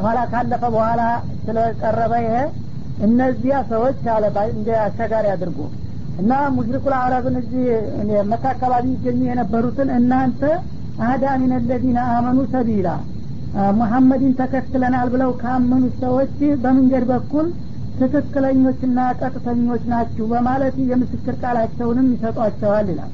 ኋላ 0.05 0.19
ካለፈ 0.33 0.63
በኋላ 0.75 1.03
ስለቀረበ 1.45 2.13
ይሄ 2.25 2.35
እነዚያ 3.07 3.55
ሰዎች 3.71 4.03
አለ 4.15 4.25
እንደ 4.51 4.69
አሸጋሪ 4.85 5.27
አድርጎ 5.35 5.59
እና 6.21 6.33
ሙሽሪኩል 6.57 6.95
አረብን 6.99 7.37
እዚህ 7.41 7.65
መካ 8.33 8.45
አካባቢ 8.55 8.87
ይገኙ 8.95 9.21
የነበሩትን 9.29 9.89
እናንተ 9.99 10.43
አህዳሚን 10.99 11.53
ለዚነ 11.69 11.99
አመኑ 12.13 12.39
ሰቢላ። 12.53 12.89
ሙሐመድን 13.79 14.33
ተከትለናል 14.39 15.09
ብለው 15.15 15.31
ካመኑት 15.41 15.95
ሰዎች 16.03 16.35
በመንገድ 16.63 17.05
በኩል 17.11 17.47
ትክክለኞችና 17.99 18.99
ቀጥተኞች 19.21 19.83
ናችሁ 19.93 20.27
በማለት 20.33 20.77
የምስክር 20.91 21.35
ቃላቸውንም 21.43 22.07
ይሰጧቸዋል 22.15 22.87
ይላል። 22.93 23.11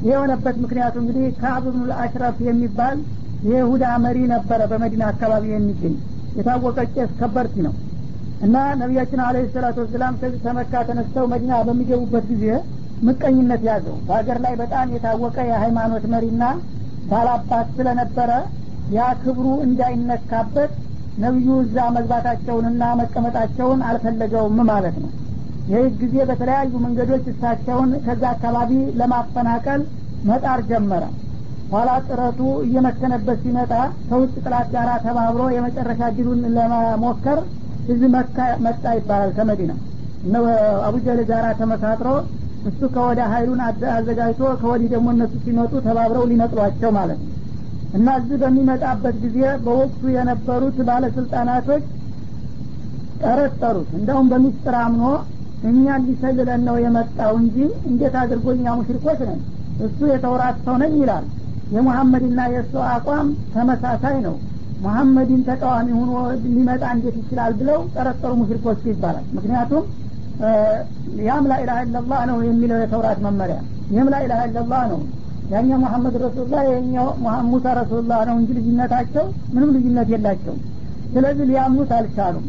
የሆነበት 0.00 0.56
ምክንያቱ 0.64 0.94
እንግዲህ 1.02 1.26
ከአብ 1.40 1.64
ብኑል 1.66 1.90
አሽረፍ 2.00 2.38
የሚባል 2.48 2.96
የይሁዳ 3.42 3.84
መሪ 4.04 4.18
ነበረ 4.34 4.60
በመዲና 4.70 5.04
አካባቢ 5.12 5.44
የሚገኝ። 5.52 5.94
የታወቀ 6.36 6.78
ቄስ 6.94 7.10
ከበርቲ 7.20 7.56
ነው። 7.66 7.74
እና 8.40 8.56
ነቢያችን 8.80 9.20
አለ 9.26 9.36
ሰላቱ 9.54 9.76
ወሰላም 9.84 10.14
ከዚህ 10.20 10.40
ተመካ 10.46 10.82
ተነስተው 10.88 11.26
መዲና 11.32 11.52
በሚገቡበት 11.66 12.24
ጊዜ 12.32 12.44
ምቀኝነት 13.02 13.62
ያዘው። 13.68 13.96
በሀገር 14.06 14.38
ላይ 14.44 14.54
በጣም 14.60 14.92
የታወቀ 14.94 15.36
የሃይማኖት 15.48 16.04
መሪና 16.14 16.42
ባላባት 17.10 17.68
ስለነበረ 17.76 18.30
ያ 18.96 19.06
ክብሩ 19.22 19.46
እንዳይነካበት 19.66 20.72
ነቢዩ 21.18 21.50
እዛ 21.64 21.76
መግባታቸውንና 21.96 22.82
መቀመጣቸውን 23.00 23.80
አልፈለገውም 23.88 24.58
ማለት 24.70 24.96
ነው። 25.02 25.10
ይህ 25.70 25.86
ጊዜ 26.00 26.16
በተለያዩ 26.28 26.72
መንገዶች 26.84 27.24
እሳቸውን 27.32 27.90
ከዛ 28.04 28.22
አካባቢ 28.34 28.70
ለማፈናቀል 29.00 29.80
መጣር 30.28 30.60
ጀመረ። 30.70 31.04
ኋላ 31.72 31.90
ጥረቱ 32.06 32.40
እየመከነበት 32.66 33.38
ሲመጣ 33.44 33.72
ከውጭ 34.08 34.32
ጥላት 34.44 34.68
ጋር 34.74 34.88
ተባብሮ 35.06 35.42
የመጨረሻ 35.54 36.10
ድሉን 36.16 36.42
ለመሞከር 36.56 37.38
እዚህ 37.92 38.08
መካ 38.14 38.36
መጣ 38.66 38.84
ይባላል 38.98 39.32
ከመዲና። 39.36 39.72
እነ 40.26 40.36
አቡጀል 40.86 41.20
ጋራ 41.30 41.46
ተመሳጥሮ 41.60 42.08
እሱ 42.66 42.80
ከወደ 42.94 43.20
ሀይሉን 43.32 43.60
አዘጋጅቶ 43.92 44.42
ከወዲህ 44.60 44.88
ደግሞ 44.94 45.08
እነሱ 45.14 45.34
ሲመጡ 45.44 45.72
ተባብረው 45.86 46.24
ሊነጥሏቸው 46.30 46.90
ማለት 46.96 47.20
ነው። 47.22 47.32
እና 47.96 48.08
እዚህ 48.20 48.36
በሚመጣበት 48.42 49.16
ጊዜ 49.24 49.36
በወቅቱ 49.64 50.02
የነበሩት 50.14 50.78
ባለስልጣናቶች 50.88 51.84
ጠረጠሩት። 53.22 53.90
እንደውም 53.98 54.26
በሚስጥር 54.32 54.74
አምኖ 54.82 55.04
እኛን 55.68 56.02
ሊሰልለን 56.08 56.62
ነው 56.68 56.76
የመጣው 56.82 57.32
እንጂ 57.40 57.56
እንዴት 57.90 58.14
አድርጎ 58.22 58.46
እኛ 58.56 58.74
ሙሽሪኮች 58.78 59.20
ነን? 59.28 59.40
እሱ 59.86 59.98
የተውራት 60.10 60.58
ሰው 60.66 60.76
ነኝ 60.82 60.92
ይላል። 61.00 61.24
የሙሐመድና 61.74 62.40
የእሱ 62.52 62.74
አቋም 62.90 63.28
ተመሳሳይ 63.54 64.16
ነው። 64.26 64.34
ሙሐመድን 64.82 65.40
ተቃዋሚ 65.48 65.88
ሆኖ 65.98 66.12
ሊመጣ 66.46 66.82
እንዴት 66.94 67.16
ይችላል 67.20 67.52
ብለው 67.60 67.78
ጠረጠሩ 67.94 68.32
ሙሽሪኮች 68.40 68.80
ይባላል። 68.90 69.24
ምክንያቱም 69.36 69.84
ያም 71.26 71.44
ላኢላሀ 71.50 71.78
ኢለላህ 71.84 72.20
ነው 72.30 72.38
የሚለው 72.46 72.78
የተውራት 72.82 73.20
መመሪያ። 73.26 73.58
ይህም 73.92 74.08
ላኢላሀ 74.14 74.40
ኢለላህ 74.50 74.82
ነው። 74.92 75.00
ያኛው 75.52 75.78
መሐመድ 75.82 76.14
ረሱሉላህ 76.22 76.62
የኛው 76.68 77.08
ሙሳ 77.50 77.66
ረሱሉላህ 77.78 78.20
ነው 78.28 78.36
እንጂ 78.40 78.50
ልዩነታቸው 78.58 79.24
ምንም 79.54 79.70
ልዩነት 79.76 80.08
የላቸውም። 80.14 80.60
ስለዚህ 81.12 81.44
ሊያምኑት 81.50 81.90
አልቻሉም። 81.98 82.46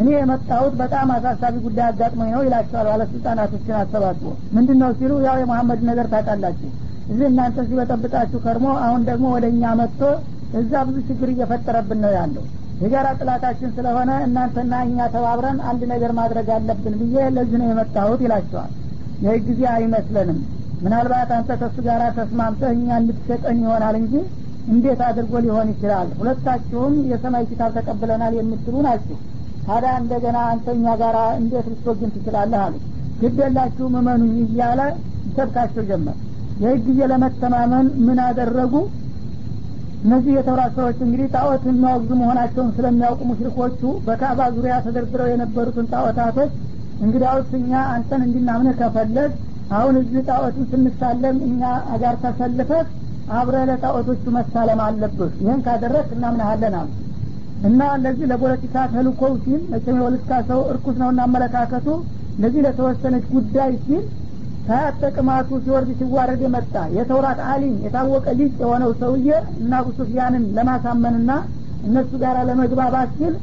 እኔ 0.00 0.08
የመጣሁት 0.14 0.74
በጣም 0.80 1.08
አሳሳቢ 1.14 1.54
ጉዳይ 1.64 1.86
አጋጥሞኝ 1.88 2.30
ነው 2.34 2.42
ይላቸዋል 2.46 2.86
ባለስልጣናቶችን 2.90 3.76
አሰባስቦ። 3.80 4.24
ምንድን 4.56 4.78
ነው 4.82 4.90
ሲሉ 4.98 5.12
ያው 5.26 5.36
የመሐመድ 5.42 5.80
ነገር 5.90 6.06
ታውቃላችሁ። 6.12 6.70
እዚህ 7.10 7.26
እናንተ 7.30 7.58
ሲበጠብጣችሁ 7.68 8.38
ከርሞ 8.44 8.66
አሁን 8.84 9.02
ደግሞ 9.08 9.26
ወደ 9.36 9.46
እኛ 9.54 9.72
መጥቶ 9.80 10.02
እዛ 10.60 10.72
ብዙ 10.88 10.96
ችግር 11.08 11.28
እየፈጠረብን 11.32 12.00
ነው 12.04 12.12
ያለው 12.18 12.44
የጋራ 12.80 13.08
ጥላታችን 13.18 13.70
ስለሆነ 13.76 14.10
እናንተና 14.26 14.74
እኛ 14.86 15.06
ተባብረን 15.14 15.58
አንድ 15.70 15.82
ነገር 15.92 16.12
ማድረግ 16.18 16.48
አለብን 16.54 16.94
ብዬ 17.00 17.24
ለዚህ 17.34 17.58
ነው 17.60 17.68
የመጣሁት 17.70 18.20
ይላቸዋል። 18.26 18.70
ይህ 19.24 19.40
ጊዜ 19.48 19.62
አይመስለንም። 19.74 20.38
ምናልባት 20.84 21.30
አንተ 21.36 21.50
ከሱ 21.60 21.76
ጋር 21.86 22.02
ተስማምተህ 22.18 22.70
እኛ 22.76 22.88
እንድትሸጠን 23.00 23.58
ይሆናል 23.64 23.96
እንጂ 24.00 24.14
እንዴት 24.70 25.00
አድርጎ 25.08 25.32
ሊሆን 25.44 25.68
ይችላል? 25.72 26.08
ሁለታችሁም 26.20 26.94
የሰማይ 27.10 27.44
ኪታብ 27.50 27.70
ተቀብለናል 27.78 28.32
የምትሉ 28.38 28.74
ናችሁ። 28.86 29.18
ታዲያ 29.66 29.92
እንደገና 30.02 30.38
አንተ 30.52 30.66
እኛ 30.76 30.86
እንዴት 31.36 31.66
ልትወግን 31.72 32.12
ትችላለህ? 32.14 32.60
አሉ 32.66 32.74
ግደላችሁ 33.20 33.86
እመኑኝ 33.92 34.34
እያለ 34.46 34.80
ይሰብካቸው 35.26 35.84
ጀመር። 35.90 36.16
ይህ 36.62 36.78
ጊዜ 36.86 37.00
ለመተማመን 37.12 37.86
ምን 38.06 38.18
አደረጉ 38.26 38.72
እነዚህ 40.02 40.32
የተውራት 40.34 40.72
ሰዎች 40.78 40.98
እንግዲህ 41.06 41.26
ጣዖት 41.34 41.62
የሚያወግዙ 41.68 42.10
መሆናቸውን 42.20 42.70
ስለሚያውቁ 42.76 43.20
ሙሽሪኮቹ 43.30 43.80
በካባ 44.06 44.48
ዙሪያ 44.54 44.74
ተደርድረው 44.84 45.28
የነበሩትን 45.30 45.90
ጣዖታቶች 45.92 46.52
እንግዲያውስ 47.00 47.50
እኛ 47.58 47.72
አንተን 47.92 48.22
እንድናምንህ 48.26 48.74
ከፈለግ 48.80 49.30
አሁን 49.70 49.94
እዚህ 50.00 50.22
ጣዖትን 50.30 50.64
ስንሳለም 50.70 51.36
እኛ 51.48 51.60
ጋር 52.02 52.14
ተሰልፈት 52.24 52.88
አብረ 53.32 53.56
ለጣዖቶቹ 53.68 54.24
መሳለም 54.36 54.80
አለብህ። 54.86 55.32
ይህን 55.42 55.60
ካደረግ 55.66 56.06
እናምናሃለን 56.16 56.74
አሉ። 56.80 56.88
እና 57.68 57.80
ለዚህ 58.04 58.26
ለፖለቲካ 58.30 58.86
ተልኮው 58.92 59.32
ሲል 59.44 59.60
መቼም 59.72 59.98
የፖለቲካ 59.98 60.32
ሰው 60.48 60.60
እርኩስ 60.72 60.96
ነው 61.02 61.10
አመለካከቱ 61.26 61.86
ለዚህ 62.38 62.60
ለተወሰነች 62.66 63.24
ጉዳይ 63.34 63.70
ሲል 63.84 64.02
ጥቅማቱ 65.00 65.48
ሲወርድ 65.64 65.90
ሲዋረድ 65.98 66.40
የመጣ 66.44 66.74
የተውራት 66.96 67.38
አሊም 67.50 67.76
የታወቀ 67.84 68.26
ሊቅ 68.38 68.52
የሆነው 68.62 68.90
ሰውዬ 69.00 69.28
እና 69.60 69.72
ሱፊያንን 69.98 70.44
ለማሳመንና 70.56 71.30
እነሱ 71.82 72.10
ጋር 72.22 72.36
ለመግባባት 72.48 73.10
ሲል 73.18 73.34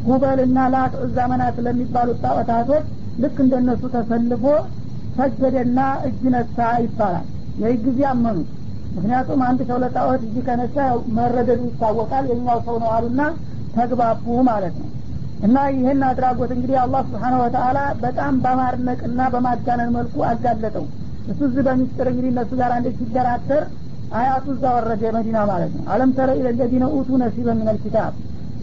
ሁበልና 0.00 0.58
ላት 0.74 0.94
ዛመናት 1.14 1.56
ለሚባሉት 1.66 2.18
ጣዖታቶች 2.24 2.84
ልክ 3.18 3.36
እንደነሱ 3.44 3.82
ተሰልፎ 3.94 4.44
ሰገደና 5.16 5.78
እጅ 6.08 6.22
ነሳ 6.34 6.56
ይባላል። 6.84 7.26
ይህ 7.60 7.76
ጊዜ 7.84 8.00
አመኑት። 8.10 8.48
ምክንያቱም 8.90 9.40
አንድ 9.46 9.60
ሰው 9.68 9.78
ለጣዖት 9.84 10.22
እጅ 10.26 10.36
ከነሳ 10.46 10.76
መረደዱ 11.16 11.62
ይታወቃል 11.70 12.24
የኛው 12.30 12.58
ሰው 12.66 12.76
ነው 12.82 12.90
አሉና 12.96 13.22
ተግባቡ 13.74 14.26
ማለት 14.50 14.76
ነው 14.82 14.90
እና 15.38 15.56
ይህን 15.72 16.02
አድራጎት 16.08 16.50
እንግዲህ 16.54 16.76
አላህ 16.82 17.00
ስብሓነ 17.08 17.34
ወተአላ 17.42 17.78
በጣም 18.02 18.34
በማድነቅና 18.44 19.20
በማጋነን 19.34 19.90
መልኩ 19.96 20.14
አጋለጠው። 20.28 20.84
እሱ 21.26 21.40
እዚህ 21.48 21.62
በሚስጥር 21.66 22.06
እንግዲህ 22.10 22.30
እነሱ 22.32 22.50
ጋር 22.60 22.72
እንደ 22.76 22.88
ሲደራደር 22.98 23.64
አያቱ 24.12 24.46
እዛ 24.54 24.64
ወረደ 24.76 25.02
መዲና 25.16 25.38
ማለት 25.50 25.72
ነው። 25.76 25.84
አለም 25.92 26.10
ተረ 26.18 26.30
ኢለለዚነ 26.40 26.84
ኡቱ 26.96 27.08
ነሲበ 27.22 27.48
ምን 27.58 27.68
ልኪታብ 27.70 28.12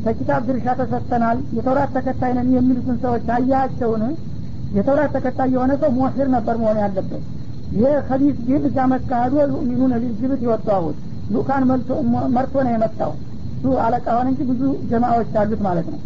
ከኪታብ 0.06 0.42
ድርሻ 0.48 0.68
ተሰጥተናል። 0.80 1.38
የተውራት 1.58 1.92
ተከታይ 1.98 2.32
ነን 2.38 2.50
የሚሉትን 2.56 2.98
ሰዎች 3.04 3.28
አያቸውን? 3.36 4.04
የተውራት 4.72 5.12
ተከታይ 5.16 5.50
የሆነ 5.56 5.72
ሰው 5.82 5.92
ሞሂር 5.98 6.28
ነበር 6.36 6.56
መሆን 6.62 6.80
ያለበት። 6.84 7.24
ይህ 7.74 7.94
ከቢስ 8.08 8.40
ግን 8.48 8.64
እዛ 8.70 8.80
መካሄዱ 8.92 9.34
ዩሚኑነ 9.60 9.94
ሊልጅብት 10.04 10.42
ይወጣሁት 10.46 10.98
ሉካን 11.34 11.64
መርቶ 12.36 12.56
ነው 12.66 12.72
የመጣው። 12.74 13.12
እሱ 13.54 13.76
አለቃ 13.86 14.08
ሆነ 14.18 14.28
እንጂ 14.32 14.42
ብዙ 14.50 14.62
ጀማዎች 14.90 15.36
አሉት 15.42 15.62
ማለት 15.68 15.88
ነው 15.94 16.00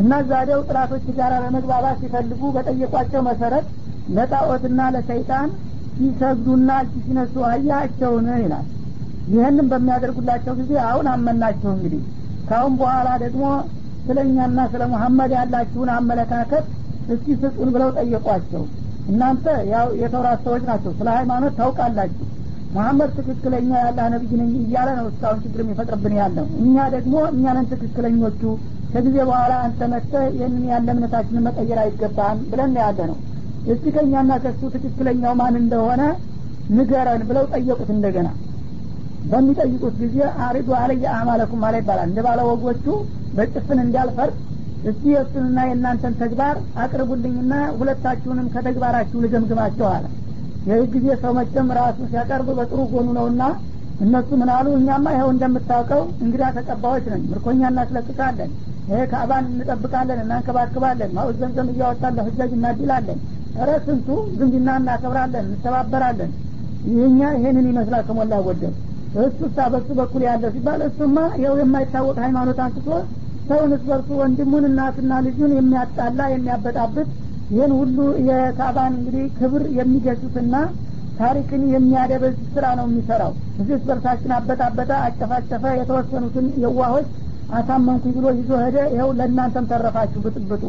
እና 0.00 0.12
ዛሬው 0.28 0.60
ጥላቶች 0.68 1.04
ጋር 1.18 1.32
ለመግባባት 1.44 1.96
ሲፈልጉ 2.02 2.42
በጠየቋቸው 2.54 3.22
መሰረት 3.28 3.66
ለጣዖትና 4.16 4.80
ለሰይጣን 4.94 5.48
ሲሰግዱና 5.96 6.70
ሲነሱ 6.96 7.34
አያቸውን 7.48 8.28
ይላል። 8.42 8.66
ይህንም 9.32 9.66
በሚያደርጉላቸው 9.72 10.54
ጊዜ 10.60 10.72
አሁን 10.88 11.06
አመናቸው 11.12 11.70
እንግዲህ። 11.74 12.02
ካሁን 12.48 12.72
በኋላ 12.80 13.08
ደግሞ 13.24 13.44
ስለ 14.06 14.18
እኛና 14.28 14.60
ስለ 14.72 14.82
ሙሐመድ 14.92 15.32
ያላችሁን 15.38 15.90
አመለካከት 15.96 16.64
እስቲ 17.12 17.26
ስጡን 17.42 17.68
ብለው 17.74 17.90
ጠየቋቸው። 17.98 18.62
እናንተ 19.08 19.44
ያው 19.72 19.86
የተውራት 20.00 20.40
ሰዎች 20.46 20.62
ናቸው 20.70 20.92
ስለ 20.98 21.08
ሃይማኖት 21.16 21.54
ታውቃላችሁ። 21.60 22.26
መሐመድ 22.74 23.10
ትክክለኛ 23.18 23.70
ያለ 23.84 24.00
ነቢይ 24.12 24.36
ነኝ 24.40 24.52
እያለ 24.60 24.90
ነው 24.98 25.06
እስካሁን 25.10 25.40
ችግር 25.44 25.60
የሚፈጥርብን 25.64 26.14
ያለው። 26.20 26.46
እኛ 26.62 26.76
ደግሞ 26.94 27.14
እኛንን 27.32 27.66
ትክክለኞቹ 27.72 28.42
ከጊዜ 28.92 29.16
በኋላ 29.28 29.52
አንተ 29.66 29.88
መጥተህ 29.92 30.24
ይህንን 30.36 30.64
ያለ 30.70 30.88
እምነታችንን 30.94 31.44
መቀየር 31.48 31.78
አይገባም 31.82 32.38
ብለን 32.50 32.74
ያለ 32.80 32.98
ነው 33.10 33.18
እስቲ 33.66 33.84
ከእኛና 33.94 34.32
ከሱ 34.44 34.60
ትክክለኛው 34.74 35.34
ማን 35.40 35.56
እንደሆነ 35.60 36.02
ንገረን 36.76 37.22
ብለው 37.28 37.44
ጠየቁት 37.52 37.90
እንደገና። 37.94 38.28
በሚጠይቁት 39.30 39.94
ጊዜ 40.02 40.16
አሪዱ 40.46 40.68
አለየ 40.78 41.04
አማለኩም 41.18 41.60
ማለ 41.64 41.74
ይባላል። 41.80 42.08
እንደ 42.08 42.20
ባለ 42.26 42.40
ወጎቹ 42.48 42.86
በጭፍን 43.36 43.78
እንዳልፈርድ 43.84 44.36
እስቲ 44.90 45.02
የእሱንና 45.12 45.58
የእናንተን 45.66 46.14
ተግባር 46.22 46.54
አቅርቡልኝና 46.84 47.52
ሁለታችሁንም 47.78 48.46
ከተግባራችሁ 48.54 49.20
ልገምግማቸው 49.24 49.86
አለ። 49.92 50.04
ይህ 50.68 50.82
ጊዜ 50.94 51.06
ሰው 51.22 51.32
መቸም 51.38 51.68
ራሱን 51.78 52.08
ሲያቀርብ 52.10 52.48
በጥሩ 52.58 52.80
ጎኑ 52.92 53.08
ነውና 53.18 53.42
እነሱ 54.02 54.28
ምን 54.40 54.50
አሉ? 54.54 54.66
እኛማ 54.78 55.06
ይኸው 55.14 55.28
እንደምታውቀው 55.32 56.02
እንግዳ 56.24 56.42
ተቀባዮች 56.56 57.04
ነን 57.12 57.22
ምርኮኛ 57.30 57.60
እናስለቅቃለን 57.72 58.50
ይሄ 58.88 59.00
ካዕባን 59.10 59.44
እንጠብቃለን 59.52 60.20
እናንከባክባለን 60.24 61.10
ማውዝ 61.16 61.36
ዘምዘም 61.42 61.68
እያወጣን 61.72 62.16
ለህጃጅ 62.18 62.52
እናድላለን 62.56 63.18
ረ 63.60 63.72
ስንቱ 63.86 64.08
ዝምድና 64.38 64.68
እናከብራለን 64.80 65.44
እንተባበራለን። 65.50 66.30
ይህኛ 66.90 67.20
ይሄንን 67.36 67.66
ይመስላል 67.70 68.02
ከሞላ 68.08 68.34
ጎደል። 68.46 68.74
እሱሳ 69.22 69.66
በሱ 69.72 69.88
በኩል 69.98 70.22
ያለ 70.28 70.44
ሲባል 70.54 70.80
እሱማ 70.86 71.16
ይኸው 71.40 71.56
የማይታወቅ 71.60 72.16
ሃይማኖት 72.24 72.60
አንስቶ 72.64 72.88
ሰውን 73.48 73.72
እስበርሱ 73.76 74.08
ወንድሙን 74.20 74.64
እናትና 74.68 75.12
ልጁን 75.26 75.52
የሚያጣላ 75.56 76.20
የሚያበጣብጥ 76.32 77.06
ይህን 77.52 77.72
ሁሉ 77.78 77.98
የካባን 78.28 78.92
እንግዲህ 78.98 79.24
ክብር 79.38 79.62
የሚገሱትና 79.78 80.54
ታሪክን 81.22 81.62
የሚያደበዝ 81.72 82.36
ስራ 82.54 82.66
ነው 82.78 82.86
የሚሰራው። 82.88 83.32
እዚህ 83.60 83.76
በርሳችን 83.88 84.32
አበጣበጠ 84.36 84.90
አጨፋጨፈ 85.06 85.64
የተወሰኑትን 85.78 86.46
የዋሆች 86.64 87.08
አሳመንኩኝ 87.58 88.12
ብሎ 88.16 88.26
ይዞ 88.38 88.50
ሄደ። 88.62 88.76
ይኸው 88.92 89.10
ለእናንተም 89.18 89.68
ተረፋችሁ 89.72 90.20
ብጥብጡ። 90.26 90.64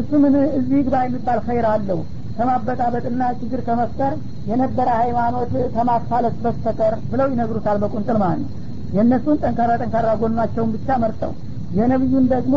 እሱ 0.00 0.10
ምን 0.22 0.34
እዚህ 0.58 0.78
ግባ 0.86 0.96
የሚባል 1.04 1.38
ኸይር 1.46 1.66
አለው? 1.72 2.00
ከማበጣበጥና 2.36 3.22
ችግር 3.40 3.60
ከመፍጠር 3.66 4.14
የነበረ 4.50 4.88
ሃይማኖት 5.00 5.52
ከማፋለስ 5.74 6.34
በስተቀር 6.42 6.94
ብለው 7.12 7.28
ይነግሩታል 7.32 7.78
በቁንጥል 7.82 8.18
ማለት 8.24 8.40
ነው። 8.42 8.50
የእነሱን 8.96 9.38
ጠንካራ 9.42 9.70
ጠንካራ 9.82 10.08
ጎኗቸውን 10.20 10.72
ብቻ 10.74 10.88
መርጠው 11.02 11.32
የነቢዩን 11.78 12.26
ደግሞ 12.34 12.56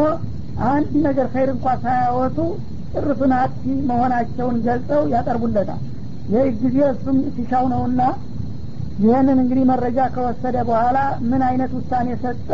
አንድ 0.70 0.92
ነገር 1.08 1.28
ኸይር 1.34 1.50
እንኳ 1.54 1.76
ሳያወጡ 1.84 2.38
ጭርሱን 2.94 3.34
አጥፊ 3.38 3.64
መሆናቸውን 3.90 4.58
ገልጸው 4.68 5.02
ያቀርቡለታል 5.14 5.82
ይህ 6.30 6.50
ጊዜ 6.64 6.78
እሱም 6.94 7.18
ሲሻው 7.36 7.66
ነውና 7.74 8.02
ይህንን 9.04 9.38
እንግዲህ 9.44 9.64
መረጃ 9.70 10.00
ከወሰደ 10.16 10.56
በኋላ 10.70 10.98
ምን 11.30 11.42
አይነት 11.48 11.72
ውሳኔ 11.78 12.08
ሰጠ? 12.24 12.50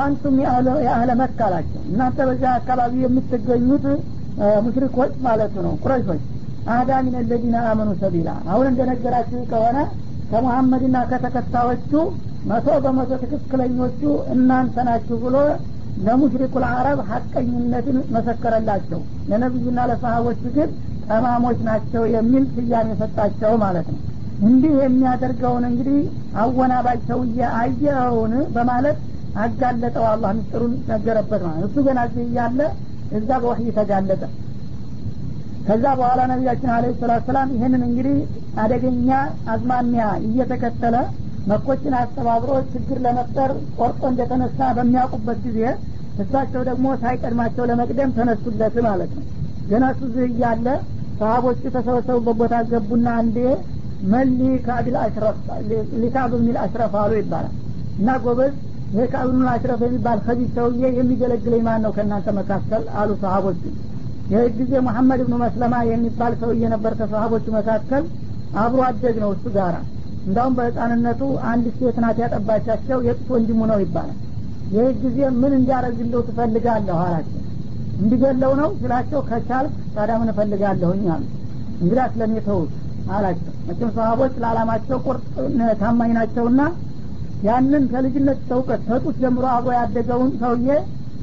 አንቱም 0.00 0.36
የአህለ 0.84 1.10
መካ 1.20 1.38
አላቸው። 1.48 1.80
እናንተ 1.90 2.18
በዚያ 2.28 2.50
አካባቢ 2.58 2.94
የምትገኙት 3.04 3.84
ሙሽሪኮች 4.64 5.12
ማለቱ 5.26 5.54
ነው 5.66 5.74
ቁረይሾች። 5.82 6.22
አህዳ 6.68 6.90
ሚን 7.04 7.14
ለዚነ 7.30 7.56
አመኑ 7.70 7.90
ሰቢላ። 8.02 8.30
አሁን 8.50 8.66
እንደነገራችሁ 8.70 9.40
ከሆነ 9.52 9.78
ከሙሐመድና 10.30 10.96
ከተከታዮቹ 11.10 11.92
መቶ 12.50 12.68
በመቶ 12.84 13.10
ትክክለኞቹ 13.24 14.00
እናንተ 14.34 14.76
ናችሁ 14.88 15.16
ብሎ 15.24 15.36
ለሙሽሪኩ 16.04 16.54
ልአረብ 16.64 16.98
ሀቀኝነትን 17.10 17.98
መሰከረላቸው። 18.14 19.00
ለነቢዩና 19.30 19.80
ለሰሀቦቹ 19.90 20.42
ግን 20.56 20.70
ጠማሞች 21.08 21.58
ናቸው 21.68 22.02
የሚል 22.14 22.44
ስያሜ 22.54 22.88
ሰጣቸው 23.00 23.54
ማለት 23.62 23.86
ነው። 23.92 24.00
እንዲህ 24.46 24.72
የሚያደርገውን 24.80 25.64
እንግዲህ 25.68 25.98
አወናባጅ 26.42 27.00
ሰውዬ 27.10 27.40
አየኸውን 27.58 28.32
በማለት 28.54 28.98
አጋለጠው። 29.42 30.04
አላህ 30.12 30.30
ምስጢሩን 30.38 30.72
ነገረበት 30.88 31.42
ማለት 31.46 31.64
እሱ 31.68 31.84
ገና 31.86 32.00
እዚህ 32.08 32.24
እያለ 32.26 32.60
እዛ 33.18 33.30
በወህይ 33.42 33.68
ተጋለጠ። 33.78 34.22
ከዛ 35.66 35.84
በኋላ 35.98 36.20
ነቢያችን 36.30 36.70
አለ 36.76 36.84
ሰላት 37.00 37.26
ሰላም 37.28 37.50
ይህንን 37.54 37.82
እንግዲህ 37.88 38.16
አደገኛ 38.62 39.10
አዝማሚያ 39.52 40.04
እየተከተለ 40.26 40.96
መኮችን 41.46 41.94
አስተባብሮ 42.00 42.50
ችግር 42.72 42.98
ለመፍጠር 43.04 43.50
ቆርጦ 43.78 44.02
እንደተነሳ 44.10 44.70
በሚያውቁበት 44.76 45.38
ጊዜ 45.46 45.60
እሳቸው 46.22 46.62
ደግሞ 46.68 46.86
ሳይቀድማቸው 47.02 47.64
ለመቅደም 47.70 48.10
ተነሱለት 48.18 48.76
ማለት 48.86 49.12
ነው 49.16 49.24
ገና 49.72 49.84
እሱ 49.94 50.00
እያለ 50.26 50.66
ሰሀቦቹ 51.20 51.60
ተሰበሰቡበት 51.68 52.36
ቦታ 52.40 52.54
ገቡና 52.70 53.08
አንዴ 53.20 53.36
መሊ 54.12 54.38
ከአቢል 54.64 54.96
አሽረፍ 55.02 55.36
ሊካብ 56.02 56.32
ሚል 56.46 56.56
አሽረፍ 56.62 56.94
አሉ 57.02 57.12
ይባላል። 57.20 57.52
እና 57.98 58.16
ጎበዝ 58.24 58.52
ይህ 58.94 59.06
ከአብኑል 59.12 59.48
አሽረፍ 59.52 59.80
የሚባል 59.86 60.18
ከዚህ 60.26 60.48
ሰውዬ 60.56 60.82
የሚገለግለኝ 60.98 61.62
ማን 61.68 61.80
ነው 61.84 61.92
ከእናንተ 61.96 62.28
መካከል? 62.38 62.82
አሉ 63.00 63.10
ሰሀቦቹ 63.22 63.60
ይህ 64.32 64.44
ጊዜ 64.58 64.72
መሐመድ 64.88 65.20
ብኑ 65.26 65.34
መስለማ 65.44 65.74
የሚባል 65.90 66.32
ሰውዬ 66.42 66.62
ነበር 66.74 66.92
ከሰሀቦቹ 67.00 67.46
መካከል። 67.58 68.02
አብሮ 68.56 68.80
አደግ 68.88 69.16
ነው 69.22 69.30
እሱ 69.34 69.44
ጋራ። 69.56 69.76
እንዳውም 70.26 70.56
በህፃንነቱ 70.58 71.20
አንድ 71.52 71.64
ሴት 71.78 71.96
ናት 72.04 72.18
ያጠባቻቸው 72.22 72.98
የጡት 73.06 73.30
ወንድሙ 73.34 73.60
ነው 73.70 73.78
ይባላል። 73.84 74.18
ይህ 74.74 74.90
ጊዜ 75.02 75.18
ምን 75.40 75.52
እንዲያረግለው 75.58 76.20
ትፈልጋለሁ 76.28 76.98
አላቸው 77.04 77.41
እንዲገለው 77.96 78.52
ነው 78.60 78.70
ስላቸው 78.80 79.20
ከቻልክ 79.28 79.74
ታዲያ 79.94 80.16
ምን 80.20 80.30
እፈልጋለሁኝ 80.32 81.04
አሉ። 81.14 81.24
እንግዲህ 81.80 82.06
ስለኔ 82.12 82.34
ተውት 82.46 82.72
አላቸው። 83.10 83.52
መቼም 83.68 83.90
ሰሀቦች 83.96 84.34
ለአላማቸው 84.42 84.98
ቁርጥ 85.06 85.24
ታማኝ 85.80 86.10
ናቸውና 86.18 86.60
ያንን 87.46 87.84
ከልጅነት 87.92 88.40
ተውቀት 88.50 88.82
ተጡት 88.88 89.16
ጀምሮ 89.22 89.44
አብሮ 89.54 89.70
ያደገውን 89.78 90.30
ሰውዬ 90.42 90.68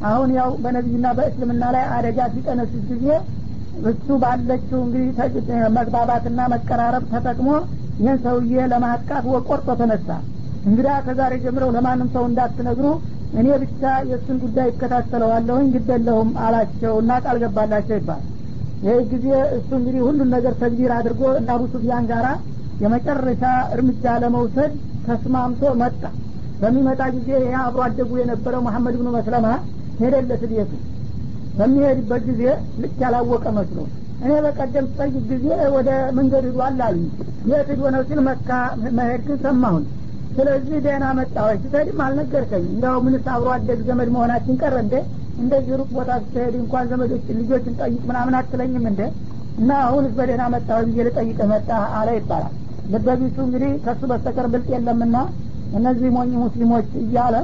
አሁን 0.10 0.30
ያው 0.38 0.50
በነቢይና 0.64 1.08
በእስልምና 1.18 1.64
ላይ 1.76 1.86
አደጋ 1.96 2.20
ሲጠነስስ 2.34 2.84
ጊዜ 2.92 3.08
እሱ 3.90 4.08
ባለችው 4.24 4.80
እንግዲህ 4.86 5.10
መግባባትና 5.78 6.40
መቀራረብ 6.54 7.04
ተጠቅሞ 7.14 7.50
ይህን 8.00 8.20
ሰውዬ 8.26 8.66
ለማጥቃት 8.72 9.24
ቆርጦ 9.50 9.70
ተነሳ። 9.82 10.10
እንግዳ 10.66 10.90
ከዛሬ 11.06 11.34
ጀምረው 11.44 11.70
ለማንም 11.76 12.10
ሰው 12.16 12.24
እንዳትነግሩ 12.30 12.88
እኔ 13.34 13.48
ብቻ 13.64 13.82
የእሱን 14.10 14.38
ጉዳይ 14.44 14.68
ይከታተለዋለሁኝ 14.70 15.68
ግደለሁም 15.74 16.30
አላቸው 16.46 16.94
እና 17.02 17.20
ቃል 17.26 17.38
ገባላቸው 17.44 17.98
ይባል። 18.00 18.24
ይህ 18.84 19.00
ጊዜ 19.12 19.28
እሱ 19.58 19.70
እንግዲህ 19.80 20.02
ሁሉን 20.08 20.30
ነገር 20.36 20.54
ተግቢር 20.62 20.92
አድርጎ 20.98 21.22
እና 21.40 21.50
አቡ 21.56 21.64
ሱፊያን 21.74 22.06
ጋራ 22.12 22.28
የመጨረሻ 22.84 23.44
እርምጃ 23.76 24.06
ለመውሰድ 24.24 24.74
ተስማምቶ 25.08 25.72
መጣ። 25.82 26.02
በሚመጣ 26.62 27.02
ጊዜ 27.16 27.30
ይህ 27.44 27.56
አብሮ 27.62 27.82
አደጉ 27.86 28.12
የነበረው 28.20 28.62
መሐመድ 28.68 28.96
ብኑ 29.00 29.10
መስለማ 29.18 29.48
ሄደለት 30.00 30.44
ቤቱ። 30.52 30.72
በሚሄድበት 31.58 32.22
ጊዜ 32.30 32.42
ልክ 32.82 32.98
ያላወቀ 33.04 33.46
መስሎ 33.58 33.78
እኔ 34.22 34.32
በቀደም 34.46 34.86
ስጠይቅ 34.90 35.16
ጊዜ 35.30 35.46
ወደ 35.76 35.90
መንገድ 36.18 36.46
ሂዷል 36.50 36.82
አሉኝ። 36.88 37.06
የት 37.50 37.68
ሂዶ 37.74 37.82
ነው 37.96 38.02
ሲል 38.10 38.20
መካ 38.28 38.50
መሄድ 38.98 39.22
ግን 39.28 39.38
ሰማሁን 39.46 39.84
ስለዚህ 40.36 40.78
ደህና 40.86 41.06
መጣዎች 41.18 41.60
ስትሄድም 41.64 42.00
አልነገርከኝ 42.06 42.64
እንዲያው 42.70 42.98
ምንስ 43.06 43.26
አብሮ 43.34 43.50
አደግ 43.56 43.80
ዘመድ 43.88 44.10
መሆናችን 44.16 44.60
ቀረ 44.62 44.76
እንደ 44.84 44.96
እንደዚህ 45.40 45.74
ሩቅ 45.80 45.90
ቦታ 45.98 46.12
ስትሄድ 46.24 46.56
እንኳን 46.62 46.88
ዘመዶችን 46.92 47.38
ልጆችን 47.42 47.78
ጠይቅ 47.82 48.02
ምናምን 48.10 48.36
አትለኝም 48.40 48.86
እንደ 48.92 49.02
እና 49.60 49.72
አሁንስ 49.86 50.12
በደህና 50.18 50.44
መጣ 50.54 50.70
ብዬ 50.88 51.06
ልጠይቅ 51.08 51.40
መጣ 51.52 51.70
አለ 52.00 52.10
ይባላል። 52.18 52.54
ልበቢሱ 52.94 53.38
እንግዲህ 53.46 53.72
ከሱ 53.86 54.02
በስተቀር 54.12 54.46
ብልጥ 54.54 54.70
የለምና 54.76 55.16
እነዚህ 55.78 56.10
ሞኝ 56.16 56.32
ሙስሊሞች 56.44 56.88
እያለ 57.02 57.36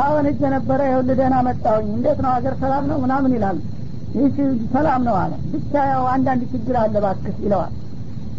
አሁን 0.00 0.24
እጀ 0.30 0.42
ነበረ 0.54 0.80
ይሁን 0.90 1.08
ደህና 1.10 1.36
መጣሁኝ 1.48 1.88
እንዴት 1.96 2.18
ነው? 2.24 2.30
ሀገር 2.36 2.54
ሰላም 2.62 2.84
ነው? 2.90 2.96
ምናምን 3.04 3.32
ይላል። 3.36 3.58
ይህ 4.16 4.36
ሰላም 4.74 5.02
ነው 5.08 5.16
አለ። 5.20 5.32
ብቻ 5.52 5.72
ያው 5.92 6.04
አንዳንድ 6.14 6.42
ችግር 6.52 6.76
አለ 6.82 6.94
ባክስ 7.04 7.36
ይለዋል። 7.44 7.72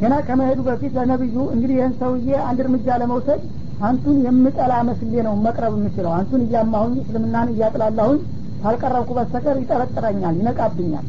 ገና 0.01 0.13
ከመሄዱ 0.27 0.59
በፊት 0.67 0.93
ለነብዩ 0.97 1.35
እንግዲህ 1.53 1.75
ይህን 1.77 1.93
ሰውዬ 1.99 2.29
አንድ 2.47 2.59
እርምጃ 2.63 2.87
ለመውሰድ 3.01 3.41
አንቱን 3.83 4.17
የምጠላ 4.25 4.73
መስሌ 4.87 5.13
ነው 5.25 5.33
መቅረብ 5.45 5.73
የምችለው። 5.77 6.11
አንቱን 6.17 6.43
እያማሁኝ 6.45 6.93
እስልምናን 7.01 7.49
እያጥላላሁኝ 7.53 8.19
ካልቀረብኩ 8.61 9.09
በስተቀር 9.17 9.57
ይጠረጥረኛል 9.61 10.35
ይነቃብኛል። 10.39 11.05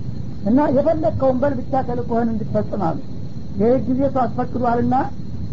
እና 0.48 0.59
የፈለግከውን 0.76 1.38
በል 1.42 1.55
ብቻ 1.61 1.83
ተልቆህን 1.88 2.29
እንድትፈጽም 2.33 2.83
አሉ። 2.88 2.98
ይህ 3.61 3.76
ጊዜ 3.87 4.00
ሰው 4.14 4.22
አስፈቅዷልና 4.24 4.94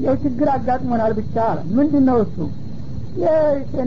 ይው 0.04 0.15
ችግር 0.23 0.47
አጋጥሞናል 0.54 1.13
ብቻ 1.19 1.36
አለ። 1.49 1.60
ምንድን 1.78 2.06
ነው 2.10 2.17
እሱ 2.26 2.38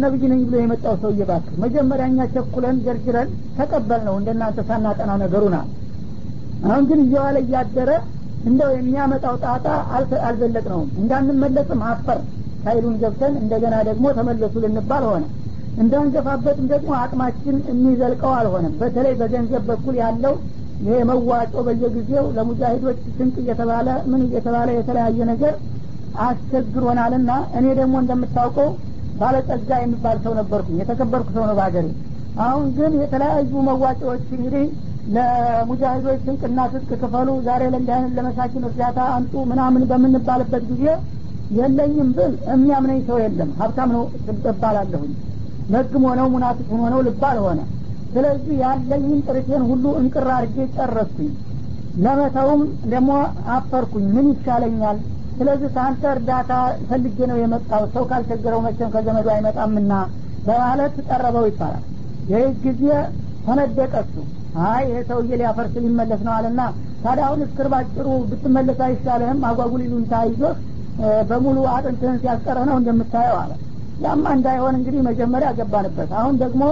ነብይ 0.03 0.25
ነኝ 0.33 0.41
ብሎ 0.49 0.57
የመጣው 0.61 0.95
ሰው 1.01 1.11
እየባክ 1.15 1.47
መጀመሪያ 1.63 2.07
ቸኩለን 2.35 2.77
ገርግረን 2.85 3.29
ተቀበል 3.57 4.01
ነው 4.09 4.15
እንደናንተ 4.21 4.61
ሳናጠናው 4.69 5.17
ነገሩናል 5.23 5.67
አሁን 6.67 6.85
ግን 6.91 7.01
እየዋለ 7.05 7.37
እያደረ 7.43 7.91
እንደው 8.45 8.71
የሚያመጣው 8.77 9.35
ጣጣ 9.45 9.67
አልዘለቅ 10.27 10.65
ነውም 10.73 10.91
እንዳንመለስም 11.01 11.81
አፈር 11.91 12.21
ኃይሉን 12.67 12.97
ገብተን 13.03 13.35
እንደገና 13.43 13.75
ደግሞ 13.89 14.07
ተመለሱ 14.17 14.55
ልንባል 14.65 15.05
ሆነ። 15.11 15.25
እንዳንገፋበትም 15.83 16.67
ደግሞ 16.73 16.91
አቅማችን 17.01 17.57
የሚዘልቀው 17.71 18.33
አልሆነም። 18.37 18.75
በተለይ 18.81 19.15
በገንዘብ 19.21 19.65
በኩል 19.71 19.97
ያለው 20.03 20.35
ይሄ 20.81 20.97
መዋጮ 21.09 21.55
በየጊዜው 21.67 22.25
ለሙጃሂዶች 22.37 22.99
ስንቅ 23.17 23.37
እየተባለ 23.43 23.89
ምን 24.11 24.23
እየተባለ 24.27 24.69
የተለያየ 24.77 25.19
ነገር 25.31 25.55
አስቸግሮናልና 26.27 27.31
እኔ 27.59 27.67
ደግሞ 27.79 27.95
እንደምታውቀው 28.03 28.69
ባለጸጋ 29.21 29.71
የሚባል 29.81 30.17
ሰው 30.25 30.33
ነበርኩኝ። 30.39 30.77
የተከበርኩ 30.83 31.29
ሰው 31.37 31.45
ነው 31.49 31.55
በሀገሬ። 31.59 31.87
አሁን 32.45 32.65
ግን 32.77 32.93
የተለያዩ 33.03 33.53
መዋጮዎች 33.69 34.27
እንግዲህ 34.37 34.65
ለሙጃሂዶች 35.17 36.19
ስንቅና 36.25 36.61
ትጥቅ 36.73 36.91
ክፈሉ 37.03 37.29
ዛሬ 37.47 37.63
ለእንዲህ 37.73 38.15
ለመሳኪን 38.17 38.65
እርዳታ 38.69 38.99
አንጡ 39.17 39.45
ምናምን 39.51 39.83
በምንባልበት 39.91 40.65
ጊዜ 40.71 40.85
የለኝም 41.57 42.09
ብል 42.17 42.33
የሚያምነኝ 42.49 43.01
ሰው 43.09 43.19
የለም። 43.23 43.51
ሀብታም 43.61 43.91
ነው 43.93 44.05
እባላለሁኝ 44.53 45.13
ነግም 45.71 46.05
ሆነው 46.09 46.27
ሙናፊቅ 46.33 46.69
ሆነው 46.77 47.01
ልባል 47.07 47.39
ሆነ 47.45 47.61
ስለዚህ 48.13 48.55
ያለኝን 48.63 49.21
ጥርቴን 49.27 49.63
ሁሉ 49.71 49.85
እንቅር 50.01 50.29
አድርጌ 50.35 50.59
ጨረስኩኝ። 50.77 51.33
ለመተውም 51.97 52.63
ደግሞ 52.93 53.11
አፈርኩኝ። 53.51 54.07
ምን 54.15 54.27
ይሻለኛል? 54.33 54.99
ስለዚህ 55.39 55.69
ከአንተ 55.75 56.03
እርዳታ 56.13 56.53
ፈልጌ 56.89 57.19
ነው 57.31 57.39
የመጣው። 57.41 57.83
ሰው 57.95 58.05
ካልቸገረው 58.11 58.61
መቼም 58.67 58.93
ከዘመዱ 58.95 59.27
አይመጣምና 59.35 59.93
በማለት 60.47 60.95
ቀረበው 61.09 61.47
ይባላል። 61.51 61.85
ይህ 62.31 62.47
ጊዜ 62.65 62.85
ተነደቀሱ 63.47 64.15
አይ 64.67 64.83
ይሄ 64.89 64.99
ሰውዬ 65.09 65.31
ሊያፈርስ 65.41 65.75
ሊመለስ 65.85 66.21
ነው 66.27 66.33
አለና 66.37 66.61
ታዲያ 67.03 67.25
አሁን 67.29 67.41
እስክር 67.47 67.67
ባጭሩ 67.73 68.07
ብትመለስ 68.31 68.79
አይሻልህም? 68.87 69.41
አጓጉል 69.49 69.83
ይሉኝታ 69.87 70.15
ይዞህ 70.29 70.55
በሙሉ 71.29 71.59
አጥንትህን 71.73 72.19
ሲያስቀረህ 72.21 72.65
ነው 72.69 72.77
እንደምታየው 72.81 73.37
አለ። 73.41 73.53
ያማ 74.01 74.25
እንዳይሆን 74.37 74.75
እንግዲህ 74.79 75.01
መጀመሪያ 75.09 75.49
ገባንበት። 75.59 76.11
አሁን 76.21 76.35
ደግሞ 76.43 76.63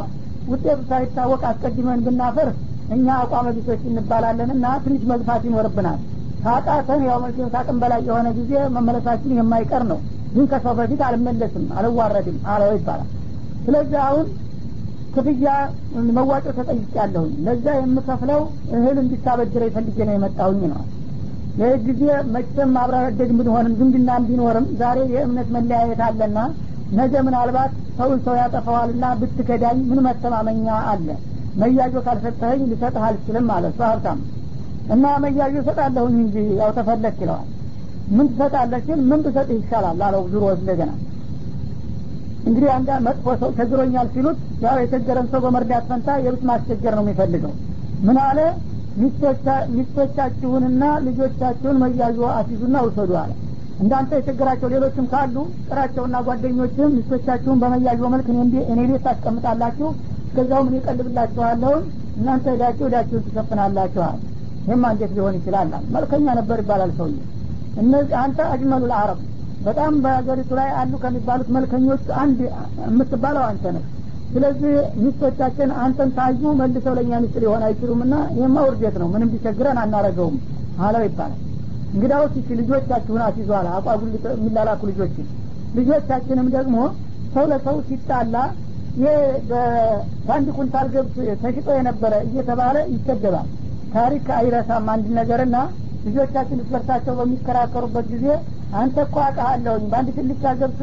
ውጤቱ 0.49 0.79
ሳይታወቅ 0.91 1.43
አስቀድመን 1.51 2.01
ብናፈር 2.07 2.49
እኛ 2.95 3.07
አቋመ 3.21 3.47
ቢሶች 3.57 3.83
እንባላለን 3.91 4.51
እና 4.55 4.67
ትንሽ 4.85 5.03
መግፋት 5.13 5.43
ይኖርብናል። 5.49 6.01
ካቃተን 6.43 7.03
ያው 7.07 7.19
መቼም 7.23 7.51
ሳቅም 7.55 7.77
በላይ 7.83 8.01
የሆነ 8.09 8.29
ጊዜ 8.39 8.53
መመለሳችን 8.75 9.37
የማይቀር 9.39 9.85
ነው። 9.93 10.01
ግን 10.35 10.47
ከሰው 10.51 10.75
በፊት 10.79 11.01
አልመለስም 11.09 11.65
አልዋረድም 11.79 12.39
አለው 12.53 12.73
ይባላል። 12.77 13.09
ስለዚህ 13.67 13.99
አሁን 14.07 14.27
ክፍያ 15.15 15.49
መዋጮ 16.11 16.47
ተጠይቅ 16.57 16.93
ያለሁኝ 16.99 17.33
ለዛ 17.47 17.67
የምከፍለው 17.77 18.41
እህል 18.73 18.97
እንዲታበድረ 19.03 19.65
ፈልጌ 19.75 19.97
ነው 20.09 20.15
የመጣሁኝ 20.17 20.63
ነው 20.73 20.81
ይህ 21.55 21.75
ጊዜ 21.87 22.03
መቼም 22.35 22.73
አብረደግ 22.81 23.31
ብንሆንም 23.39 23.75
ዝምድና 23.79 24.11
ቢኖርም 24.25 24.67
ዛሬ 24.81 24.99
የእምነት 25.13 25.49
መለያየት 25.57 26.01
አለና 26.07 26.39
ነገ 26.93 27.23
ምናልባት 27.27 27.73
ሰውን 27.99 28.19
ሰው 28.25 28.35
ያጠፋዋልና 28.41 29.05
ብትከዳኝ 29.21 29.79
ምን 29.91 30.01
መተማመኛ 30.07 30.67
አለ? 30.93 31.07
መያዦ 31.55 31.95
ካልሰጠኸኝ 32.07 32.63
ሊሰጥህ 32.71 33.03
አልችልም 33.09 33.49
እሱ 33.63 33.79
ሀብታም። 33.87 34.21
እና 34.95 35.05
መያዦ 35.25 35.55
እሰጣለሁኝ 35.63 36.17
እንጂ 36.25 36.37
ያው 36.61 36.71
ተፈለግ 36.79 37.19
ይለዋል። 37.23 37.49
ምን 38.09 38.27
ትሰጣለህ 38.33 38.81
ሲል 38.87 39.01
ምን 39.11 39.21
ብሰጥህ 39.27 39.57
ይሻላል 39.61 40.03
አለው 40.07 40.23
ዙሮ 40.33 40.45
እንደገና። 40.57 40.91
እንግዲህ 42.47 42.71
አንዳ 42.75 42.91
መጥፎ 43.07 43.27
ሰው 43.41 43.51
ቸግሮኛል 43.59 44.09
ሲሉት 44.15 44.39
ያው 44.65 44.77
የቸገረን 44.83 45.29
ሰው 45.33 45.41
በመርዳት 45.45 45.85
ፈንታ 45.91 46.17
የብስ 46.25 46.43
ማስቸገር 46.51 46.95
ነው 46.99 47.05
የሚፈልገው። 47.05 47.53
ምን 48.01 48.19
አለ 48.27 48.39
ሚስቶቻችሁንና 49.75 50.85
ልጆቻችሁን 51.07 51.79
መያዦ 51.83 52.19
አሲዙና 52.35 52.77
ውሰዱ 52.87 53.13
አለ። 53.23 53.33
እንዳንተ 53.81 54.11
የቸገራቸው 54.19 54.69
ሌሎችም 54.75 55.07
ካሉ 55.13 55.37
ጥራቸውና 55.69 56.17
ጓደኞችም 56.27 56.93
ሚስቶቻችሁን 56.97 57.61
በመያዦ 57.63 58.03
መልክ 58.15 58.29
እኔ 58.69 58.81
ቤት 58.91 59.03
ታስቀምጣላችሁ 59.07 59.89
እስከዛውም 60.27 60.69
እኔ 60.71 60.79
ቀልብላችኋለሁን 60.87 61.83
እናንተ 62.19 62.47
ሄዳችሁ 62.55 62.85
ሄዳችሁን 62.89 63.25
ትሸፍናላችኋል 63.27 64.19
ይህማ 64.67 64.85
እንዴት 64.95 65.13
ሊሆን 65.17 65.35
ይችላል 65.39 65.67
መልከኛ 65.95 66.27
ነበር 66.39 66.59
ይባላል 66.63 66.93
ሰውዬ። 66.99 67.17
እነዚህ 67.83 68.15
አንተ 68.23 68.39
አጅመሉ 68.53 68.83
ልአረብ 68.91 69.21
በጣም 69.67 69.93
በሀገሪቱ 70.05 70.51
ላይ 70.59 70.71
አሉ 70.81 70.93
ከሚባሉት 71.03 71.49
መልከኞች 71.57 72.05
አንድ 72.23 72.39
የምትባለው 72.87 73.45
አንተ 73.51 73.65
ነህ 73.77 73.85
ስለዚህ 74.35 74.73
ሚስቶቻችን 75.03 75.71
አንተን 75.83 76.11
ታዩ 76.17 76.53
መልሰው 76.61 76.95
ለእኛ 76.99 77.13
ሚስት 77.23 77.37
ሊሆን 77.43 77.63
አይችሉም 77.67 78.01
እና 78.07 78.15
ይህማ 78.37 78.57
ውርደት 78.67 78.97
ነው። 79.03 79.09
ምንም 79.13 79.31
ቢቸግረን 79.35 79.79
አናረገውም። 79.83 80.37
አለው 80.81 81.03
ይባላል። 81.07 81.41
እንግዳውስ 81.95 82.33
ይቺ 82.39 82.49
ልጆቻችሁን 82.61 83.23
አስይዟል። 83.27 83.67
አቋጉል 83.75 84.09
የሚላላኩ 84.35 84.83
ልጆችን። 84.91 85.27
ልጆቻችንም 85.79 86.49
ደግሞ 86.57 86.77
ሰው 87.35 87.45
ለሰው 87.51 87.77
ሲጣላ 87.89 88.35
በአንድ 89.49 90.49
ኩንታል 90.57 90.89
ገብስ 90.95 91.15
ተሽጦ 91.43 91.69
የነበረ 91.79 92.13
እየተባለ 92.27 92.77
ይሰደባል 92.93 93.47
ታሪክ 93.95 94.27
አይረሳም 94.37 94.87
አንድ 94.93 95.07
ነገርና 95.19 95.57
ልጆቻችን 96.07 96.61
እስበርሳቸው 96.63 97.15
በሚከራከሩበት 97.19 98.07
ጊዜ 98.13 98.27
አንተ 98.75 98.97
እኮ 99.07 99.17
አውቃለሁኝ 99.25 99.85
በአንድ 99.91 100.09
ትልቻ 100.17 100.53
ገብስ 100.61 100.81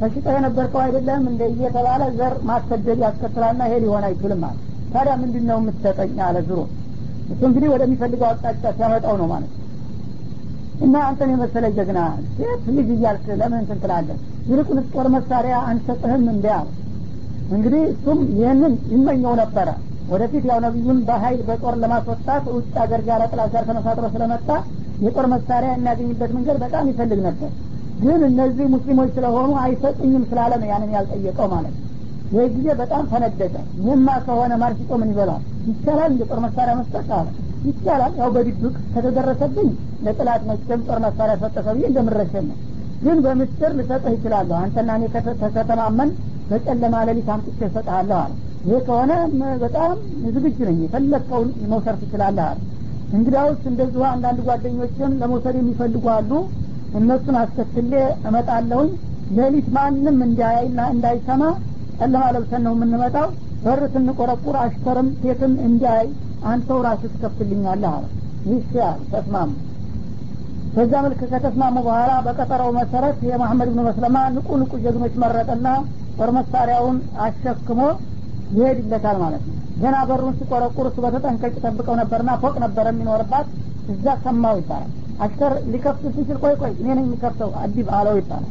ተሽጦ 0.00 0.26
የነበርከው 0.34 0.80
አይደለም 0.84 1.22
እንደ 1.30 1.42
እየተባለ 1.52 2.02
ዘር 2.18 2.34
ማሰደድ 2.48 3.00
ያስከትላልና 3.04 3.62
ይሄ 3.68 3.76
ሊሆን 3.84 4.04
አይችልም 4.08 4.42
አለ። 4.48 4.56
ታዲያ 4.92 5.14
ምንድን 5.22 5.44
ነው 5.50 5.58
የምትሰጠኝ 5.60 6.18
አለ 6.26 6.36
ዝሮ። 6.48 6.60
እሱ 7.32 7.40
እንግዲህ 7.48 7.68
ወደሚፈልገው 7.74 8.28
አቅጣጫ 8.30 8.64
ሲያመጣው 8.76 9.16
ነው 9.20 9.28
ማለት 9.32 9.52
እና 10.84 10.94
አንተን 11.08 11.30
የመሰለ 11.32 11.66
ጀግና 11.76 12.00
ሴት 12.36 12.64
ልጅ 12.76 12.88
እያልክ 12.94 13.26
ለምን 13.40 13.58
እንትን 13.62 13.80
ትላለህ? 13.82 14.16
ጦር 14.94 15.06
መሳሪያ 15.14 15.56
አንሰጥህም 15.70 16.24
እንዲ 16.32 16.46
እንግዲህ 17.50 17.82
እሱም 17.92 18.20
ይህንን 18.36 18.74
ይመኘው 18.92 19.34
ነበረ። 19.40 19.68
ወደፊት 20.12 20.44
ያው 20.50 20.58
ነቢዩን 20.64 20.98
በሀይል 21.08 21.40
በጦር 21.48 21.74
ለማስወጣት 21.82 22.44
ውጭ 22.54 22.72
ሀገር 22.82 23.00
ጋር 23.08 23.20
ጥላት 23.32 23.50
ጋር 23.54 23.64
ተመሳጥሮ 23.68 24.06
ስለመጣ 24.14 24.48
የጦር 25.02 25.26
መሳሪያ 25.32 25.70
የሚያገኝበት 25.74 26.30
መንገድ 26.36 26.56
በጣም 26.64 26.84
ይፈልግ 26.90 27.20
ነበር። 27.26 27.50
ግን 28.02 28.20
እነዚህ 28.28 28.66
ሙስሊሞች 28.74 29.10
ስለሆኑ 29.16 29.50
አይሰጥኝም 29.62 30.24
ስላለ 30.30 30.52
ነው 30.60 30.68
ያንን 30.72 30.90
ያልጠየቀው 30.96 31.48
ማለት 31.52 31.74
ይህ 32.32 32.44
ጊዜ 32.54 32.68
በጣም 32.80 33.02
ተነደቀ 33.10 33.54
ይህማ 33.78 34.08
ከሆነ 34.26 34.52
ማርሲጦ 34.62 34.90
ምን 35.00 35.10
ይበላል? 35.12 35.40
ይቻላል 35.68 36.10
እንደ 36.12 36.22
ጦር 36.30 36.38
መሳሪያ 36.44 36.74
መስጠት 36.78 37.10
አለ። 37.16 37.26
ይቻላል። 37.66 38.12
ያው 38.20 38.28
በድብቅ 38.36 38.62
ከተደረሰብኝ 38.94 39.68
ለጥላት 40.04 40.42
መቼም 40.48 40.80
ጦር 40.88 40.98
መሳሪያ 41.06 41.34
ሰጠሰ 41.42 41.66
ብዬ 41.76 41.84
እንደምረሸን 41.90 42.46
ነው። 42.50 42.56
ግን 43.02 43.18
በምስጢር 43.24 43.72
ልሰጥህ 43.78 44.12
ይችላለሁ 44.16 44.56
አንተና 44.62 44.90
እኔ 44.98 45.04
ከተማመን 45.56 46.10
በጨለማ 46.50 46.94
ሌሊት 47.08 47.28
አምጥቼ 47.34 47.60
እሰጥሃለሁ 47.68 48.18
አለ። 48.22 48.32
ይሄ 48.66 48.76
ከሆነ 48.88 49.12
በጣም 49.62 49.92
ዝግጁ 50.34 50.58
ነኝ። 50.68 50.78
የፈለግከውን 50.84 51.48
መውሰድ 51.70 51.96
ትችላለህ 52.02 52.46
አለ 52.46 52.58
እንግዲያውስ 53.12 53.62
እንደዚሁ 53.70 54.02
አንዳንድ 54.10 54.38
ጓደኞችን 54.46 55.16
ለመውሰድ 55.20 55.56
የሚፈልጉ 55.58 56.04
አሉ። 56.14 56.30
እነሱን 56.98 57.36
አስከትሌ 57.40 57.92
እመጣለሁኝ። 58.28 58.90
ሌሊት 59.36 59.68
ማንም 59.76 60.18
እንዳያይና 60.26 60.80
እንዳይሰማ 60.94 61.42
ጨለማ 61.98 62.24
ለብሰን 62.34 62.62
ነው 62.66 62.72
የምንመጣው። 62.76 63.28
በር 63.64 63.82
ስንቆረቁር 63.92 64.56
አሽከርም 64.62 65.08
ሴትም 65.20 65.52
እንዲያይ 65.66 66.06
አንተው 66.44 66.78
ራሱ 66.86 67.02
ትከፍትልኛለህ 67.12 67.92
አለ። 67.92 68.04
ይህ 68.46 68.62
ተስማሙ። 69.12 69.50
በዛ 70.74 70.92
መልክ 71.04 71.20
ከተስማሙ 71.32 71.76
በኋላ 71.86 72.12
በቀጠረው 72.26 72.70
መሰረት 72.76 73.18
የመሐመድ 73.28 73.68
ብኑ 73.72 73.80
መስለማ 73.88 74.16
ንቁ 74.36 74.48
ንቁ 74.60 74.72
ጀግኖች 74.84 75.14
መረጠና 75.22 75.66
ጦር 76.16 76.30
መሳሪያውን 76.36 76.96
አሸክሞ 77.24 77.80
ይሄድለታል 78.54 79.16
ማለት 79.22 79.42
ነው። 79.46 79.54
ገና 79.82 79.96
በሩን 80.08 80.34
ሲቆረቁር 80.38 80.86
እሱ 80.88 80.98
በተጠንቀቅ 81.04 81.54
ጠብቀው 81.64 81.94
ነበርና 82.00 82.30
ፎቅ 82.42 82.54
ነበረ 82.64 82.86
የሚኖርባት። 82.92 83.46
እዛ 83.92 84.06
ሰማው 84.24 84.56
ይባላል። 84.60 84.90
አሽከር 85.22 85.52
ሊከፍት 85.72 86.04
ሲችል 86.16 86.38
ቆይ 86.42 86.54
ቆይ 86.60 86.72
እኔ 86.80 86.88
ነኝ 86.90 87.04
የሚከፍተው 87.06 87.50
አዲብ 87.62 87.88
አለው 87.98 88.16
ይባላል። 88.20 88.50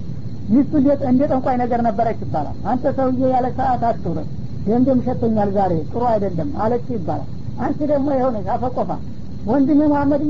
ሚስቱ 0.50 0.74
እንደ 1.10 1.22
ጠንቋይ 1.32 1.58
ነገር 1.62 1.82
ነበረች 1.88 2.20
ይባላል። 2.26 2.56
አንተ 2.72 2.94
ሰውዬ 2.98 3.30
ያለ 3.34 3.48
ሰዓት 3.60 3.84
አትውረድ 3.90 4.30
ገንዘብ 4.68 4.98
ሸቶኛል 5.06 5.50
ዛሬ 5.56 5.74
ጥሩ 5.92 6.04
አይደለም 6.12 6.50
አለች 6.64 6.88
ይባላል። 6.96 7.30
አንቺ 7.62 7.80
ደግሞ 7.92 8.08
የሆነች 8.18 8.48
አፈቆፋ። 8.56 8.90
ወንድሜ 9.48 9.82
መሀመድ 9.92 10.22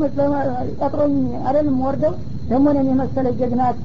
ቀጥሮኝ 0.82 1.16
አይደለም 1.48 1.78
ወርደው 1.86 2.14
ደግሞ 2.50 2.66
እኔን 2.74 2.88
የመሰለ 2.92 3.28
ጀግናት 3.40 3.82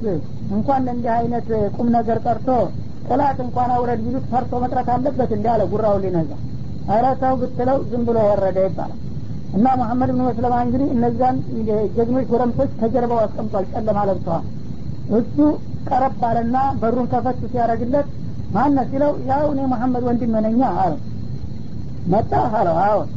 እንኳን 0.57 0.85
ለእንዲህ 0.87 1.13
አይነት 1.17 1.49
ቁም 1.77 1.89
ነገር 1.97 2.19
ጠርቶ 2.27 2.49
ጥላት 3.09 3.39
እንኳን 3.45 3.71
አውረድ 3.75 4.01
ቢሉት 4.05 4.25
ፈርቶ 4.31 4.53
መጥረት 4.63 4.89
አለበት 4.95 5.31
እንዲ 5.37 5.47
አለ 5.53 5.63
ጉራው 5.73 5.97
ሊነዛ 6.05 6.31
ተው 7.21 7.35
ብትለው 7.41 7.79
ዝም 7.91 8.03
ብሎ 8.09 8.19
ወረደ 8.31 8.59
ይባላል። 8.67 8.99
እና 9.57 9.67
መሐመድ 9.81 10.11
ብን 10.13 10.23
መስለማ 10.29 10.55
እንግዲህ 10.65 10.89
እነዛን 10.95 11.37
ጀግኖች 11.97 12.27
ጎረምሶች 12.31 12.71
ከጀርባው 12.81 13.21
አስቀምጧል 13.25 13.65
ጨለማ 13.73 13.99
ለብሰዋል። 14.09 14.45
እሱ 15.19 15.37
ቀረብ 15.89 16.23
አለና 16.29 16.57
በሩን 16.81 17.07
ከፈት 17.13 17.41
ሲያደረግለት 17.45 18.09
ማነ 18.55 18.79
ሲለው 18.91 19.13
ያው 19.31 19.45
እኔ 19.53 19.61
መሐመድ 19.73 20.05
ወንድም 20.09 20.35
ነኛ 20.47 20.61
አለው 20.83 21.01
መጣ 22.13 22.33
አለው። 22.59 22.77
አዎን 22.87 23.09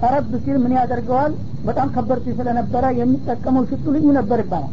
ቀረብ 0.00 0.32
ሲል 0.44 0.56
ምን 0.64 0.72
ያደርገዋል? 0.78 1.32
በጣም 1.66 1.88
ከበርቲ 1.94 2.26
ስለነበረ 2.38 2.84
የሚጠቀመው 2.98 3.62
ሽቱ 3.70 3.84
ልዩ 3.94 4.06
ነበር 4.18 4.38
ይባላል። 4.44 4.72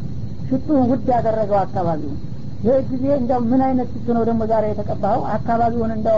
ሽቱ 0.49 0.67
ውድ 0.89 1.07
ያደረገው 1.13 1.57
አካባቢውን 1.61 2.17
ይህ 2.63 2.75
ጊዜ 2.89 3.05
እንደው 3.19 3.39
ምን 3.51 3.61
አይነት 3.65 3.87
ሽቱ 3.93 4.07
ነው 4.17 4.23
ደግሞ 4.27 4.41
ዛሬ 4.51 4.65
የተቀባኸው? 4.69 5.23
አካባቢውን 5.33 5.91
እንደው 5.95 6.17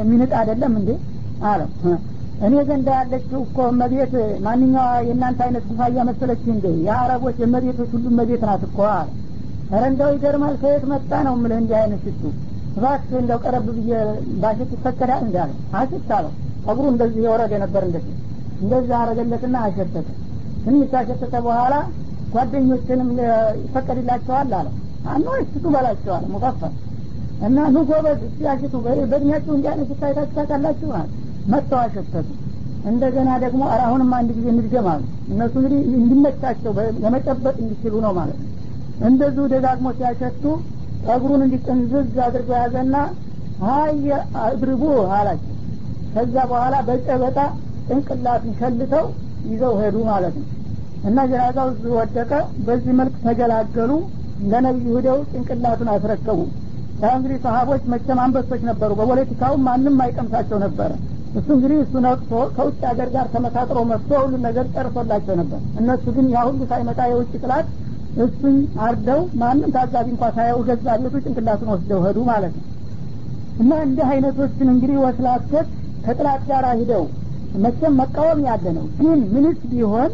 የሚንጥ 0.00 0.30
አይደለም 0.40 0.72
እንዴ? 0.80 0.90
አለው። 1.48 1.68
እኔ 2.46 2.54
ዘንዳ 2.68 2.88
ያለችው 2.98 3.40
እኮ 3.46 3.58
እመቤት 3.72 4.12
ማንኛዋ 4.46 4.86
የእናንተ 5.08 5.40
አይነት 5.46 5.64
ጉፋያ 5.70 6.04
መሰለች 6.08 6.42
እንዴ? 6.54 6.66
የአረቦች 6.86 7.36
የመቤቶች 7.42 7.90
ሁሉ 7.96 8.06
መቤት 8.20 8.42
ናት 8.48 8.62
እኮ 8.68 8.78
አለ። 8.92 9.08
ኧረ 9.72 9.84
ይገርማል 10.14 10.54
ከየት 10.62 10.84
መጣ 10.92 11.10
ነው 11.26 11.34
ምልህ 11.42 11.58
እንዲህ 11.62 11.76
አይነት 11.80 12.00
ሽቱ 12.06 12.22
እባክህ 12.76 13.16
እንደው 13.20 13.38
ቀረብ 13.44 13.66
ብዬ 13.76 13.90
ባሽት 14.42 14.70
ይፈቀዳል 14.76 15.22
እንዳለ 15.26 15.50
አሽት 15.80 16.08
አለው። 16.16 16.32
ጸጉሩ 16.64 16.86
እንደዚህ 16.92 17.20
የወረደ 17.26 17.52
ነበር 17.64 17.82
እንደዚህ 17.88 18.14
እንደዚህ 18.62 18.94
አረገለትና 19.00 19.56
አሸተተ። 19.66 20.08
ትንሽ 20.64 20.92
አሸተተ 21.00 21.34
በኋላ 21.46 21.74
ጓደኞችንም 22.34 23.10
ይፈቀድላቸዋል 23.64 24.52
አለ 24.60 24.66
አኖ 25.12 25.26
ሽቱ 25.44 25.64
በላቸዋል 25.74 26.24
ሙከፈል 26.32 26.74
እና 27.46 27.58
ኑ 27.74 27.78
ጎበዝ 27.88 28.20
እስቲ 28.28 28.40
አሽቱ 28.52 28.74
በእድሜያችሁ 28.84 29.52
እንዲህ 29.56 29.70
አለ 30.94 31.06
መጥተው 31.52 31.78
አሸተቱ። 31.80 32.28
እንደገና 32.90 33.30
ደግሞ 33.42 33.62
ኧረ 33.68 33.80
አሁንም 33.86 34.10
አንድ 34.16 34.30
ጊዜ 34.36 34.46
እንድገም 34.52 34.86
እነሱ 35.32 35.54
እንግዲህ 35.60 35.80
እንዲመቻቸው 35.98 36.72
ለመጨበጥ 37.04 37.56
እንዲችሉ 37.62 37.94
ነው 38.04 38.12
ማለት 38.18 38.38
ነው። 38.42 38.50
እንደዚሁ 39.08 39.44
ደጋግሞ 39.52 39.86
ሲያሸቱ 39.98 40.42
ጸጉሩን 41.06 41.42
እንዲጥንዝዝ 41.46 42.16
አድርጎ 42.26 42.50
ያዘና 42.60 42.96
ሀየ 43.62 44.08
አድርቡ 44.44 44.82
አላቸው። 45.16 45.50
ከዛ 46.14 46.34
በኋላ 46.50 46.74
በጨበጣ 46.88 47.38
ጭንቅላቱን 47.88 48.52
ሸልተው 48.60 49.06
ይዘው 49.50 49.72
ሄዱ 49.80 49.96
ማለት 50.10 50.34
ነው። 50.40 50.48
እና 51.08 51.18
ጀናዛው 51.30 51.66
እዚህ 51.72 51.92
ወደቀ። 51.98 52.30
በዚህ 52.66 52.92
መልክ 53.00 53.16
ተገላገሉ 53.24 53.90
ለነቢዩ 54.52 54.94
ሂደው 54.96 55.18
ጭንቅላቱን 55.32 55.90
አስረከቡ። 55.92 56.38
ያ 57.02 57.10
እንግዲህ 57.16 57.38
ሰሀቦች 57.44 57.82
መቼም 57.92 58.18
አንበሶች 58.24 58.62
ነበሩ። 58.68 58.90
በፖለቲካውም 58.98 59.64
ማንም 59.68 59.96
አይቀምሳቸው 60.04 60.58
ነበረ 60.64 60.90
እሱ 61.38 61.48
እንግዲህ 61.54 61.78
እሱ 61.84 61.94
ነቅቶ 62.04 62.32
ከውጭ 62.56 62.80
ሀገር 62.90 63.08
ጋር 63.14 63.26
ተመሳጥሮ 63.32 63.78
መጥቶ 63.90 64.10
ሁሉ 64.22 64.34
ነገር 64.44 64.66
ጨርሶላቸው 64.74 65.34
ነበር። 65.40 65.60
እነሱ 65.80 66.04
ግን 66.16 66.26
ያ 66.34 66.44
ሁሉ 66.48 66.60
ሳይመጣ 66.70 67.00
የውጭ 67.10 67.32
ጥላት 67.42 67.66
እሱን 68.24 68.56
አርደው 68.86 69.20
ማንም 69.40 69.72
ታዛቢ 69.76 70.08
እንኳ 70.14 70.24
ሳያው 70.36 70.60
ገዛ 70.68 70.86
ቤቱ 71.04 71.14
ጭንቅላቱን 71.24 71.70
ወስደው 71.74 72.00
ሄዱ 72.06 72.18
ማለት 72.28 72.52
ነው። 72.58 72.64
እና 73.60 73.72
እንዲህ 73.86 74.06
አይነቶችን 74.12 74.68
እንግዲህ 74.74 74.98
ወስላቶች 75.04 75.68
ከጥላት 76.04 76.42
ጋር 76.48 76.64
ሂደው 76.80 77.04
መቼም 77.64 77.98
መቃወም 78.00 78.40
ያለ 78.48 78.66
ነው። 78.78 78.86
ግን 79.00 79.18
ምንስ 79.34 79.58
ቢሆን 79.72 80.12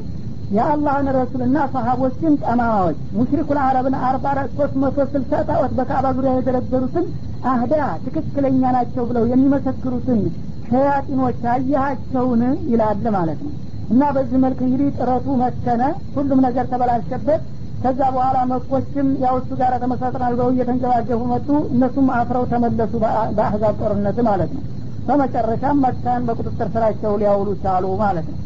የአላህን 0.51 1.09
ረሱልና 1.17 1.59
ሰሀቦችን 1.75 2.33
ጠማማዎች 2.43 2.99
ሙሽሪኩል 3.17 3.59
አረብን 3.65 3.97
አርባ 4.07 4.27
ሶስት 4.51 4.75
መቶ 4.83 5.07
ስልሳ 5.13 5.43
ጣዖት 5.49 5.73
በካዕባ 5.79 6.07
ዙሪያ 6.17 6.33
የደረደሩትን 6.37 7.07
አህዳ 7.45 7.75
ትክክለኛ 8.05 8.63
ናቸው 8.77 9.05
ብለው 9.11 9.25
የሚመሰክሩትን 9.31 10.21
ሸያጢኖች 10.65 11.41
አያሃቸውን 11.53 12.43
ይላል 12.73 13.07
ማለት 13.17 13.41
ነው። 13.47 13.53
እና 13.89 14.03
በዚህ 14.17 14.39
መልክ 14.45 14.59
እንግዲህ 14.67 14.91
ጥረቱ 14.99 15.29
መከነ 15.41 15.83
ሁሉም 16.17 16.43
ነገር 16.47 16.67
ተበላሸበት። 16.73 17.41
ከዛ 17.81 18.01
በኋላ 18.15 18.39
መኮችም 18.51 19.09
ያው 19.23 19.37
ጋር 19.61 19.73
ተመሳጥናል 19.83 20.33
ብለው 20.35 20.51
እየተንገባገቡ 20.53 21.21
መጡ። 21.33 21.49
እነሱም 21.73 22.09
አፍረው 22.19 22.45
ተመለሱ 22.53 22.93
በአህዛብ 23.37 23.75
ጦርነት 23.83 24.21
ማለት 24.29 24.53
ነው። 24.57 24.65
በመጨረሻም 25.07 25.83
መካን 25.85 26.27
በቁጥጥር 26.29 26.69
ስራቸው 26.75 27.13
ሊያውሉ 27.21 27.51
ቻሉ 27.63 27.85
ማለት 28.03 28.27
ነው 28.33 28.39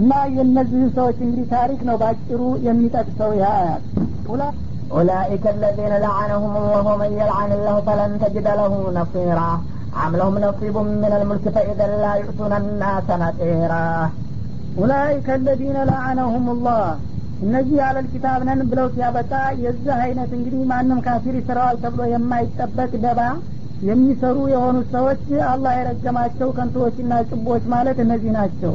እና 0.00 0.12
የእነዚህን 0.36 0.90
ሰዎች 0.98 1.18
እንግዲህ 1.24 1.46
ታሪክ 1.54 1.80
ነው 1.88 1.96
በአጭሩ 2.02 2.40
የሚጠቅሰው 2.68 3.32
ይህ 3.38 3.46
አያት 3.52 3.84
أولئك 4.90 5.44
الذين 5.48 5.92
لعنهم 5.98 6.52
الله 6.56 6.82
ومن 6.88 7.10
يلعن 7.12 7.50
الله 7.52 7.76
فلن 7.80 8.10
تجد 8.22 8.46
له 8.60 8.72
نصيرا 8.98 9.50
أم 10.02 10.12
لهم 10.16 10.34
نصيب 10.38 10.76
من 11.04 11.12
الملك 11.12 11.44
فإذا 11.48 11.86
لا 12.04 12.12
يؤتون 12.14 12.52
الناس 12.52 13.06
نصيرا 13.24 13.86
أولئك 14.78 15.28
الذين 15.30 15.76
لعنهم 15.84 16.44
الله 16.50 16.84
እነዚህ 17.44 17.76
ያለል 17.82 18.06
ኪታብ 18.12 18.40
ነን 18.46 18.60
ብለው 18.70 18.86
ሲያበቃ 18.94 19.32
የዚህ 19.64 19.92
አይነት 20.04 20.30
እንግዲህ 20.36 20.62
ማንም 20.70 21.02
ካፊር 21.06 21.34
ይስራዋል 21.38 21.76
ተብሎ 21.82 22.00
የማይጠበቅ 22.12 22.90
ደባ 23.04 23.20
የሚሰሩ 23.88 24.36
የሆኑ 24.52 24.76
ሰዎች 24.94 25.22
አላህ 25.50 25.72
የረገማቸው 25.76 26.48
ከንቶዎችና 26.56 27.20
ጭቦች 27.30 27.64
ማለት 27.74 27.98
እነዚህ 28.04 28.32
ናቸው 28.38 28.72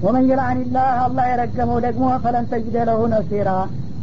ወመን 0.00 0.24
የልአንላህ 0.28 0.90
አላህ 1.04 1.24
የረገመው 1.30 1.78
ደግሞ 1.86 2.04
ፈለን 2.22 2.46
ለሁ 2.88 3.00
ነሲራ። 3.12 3.50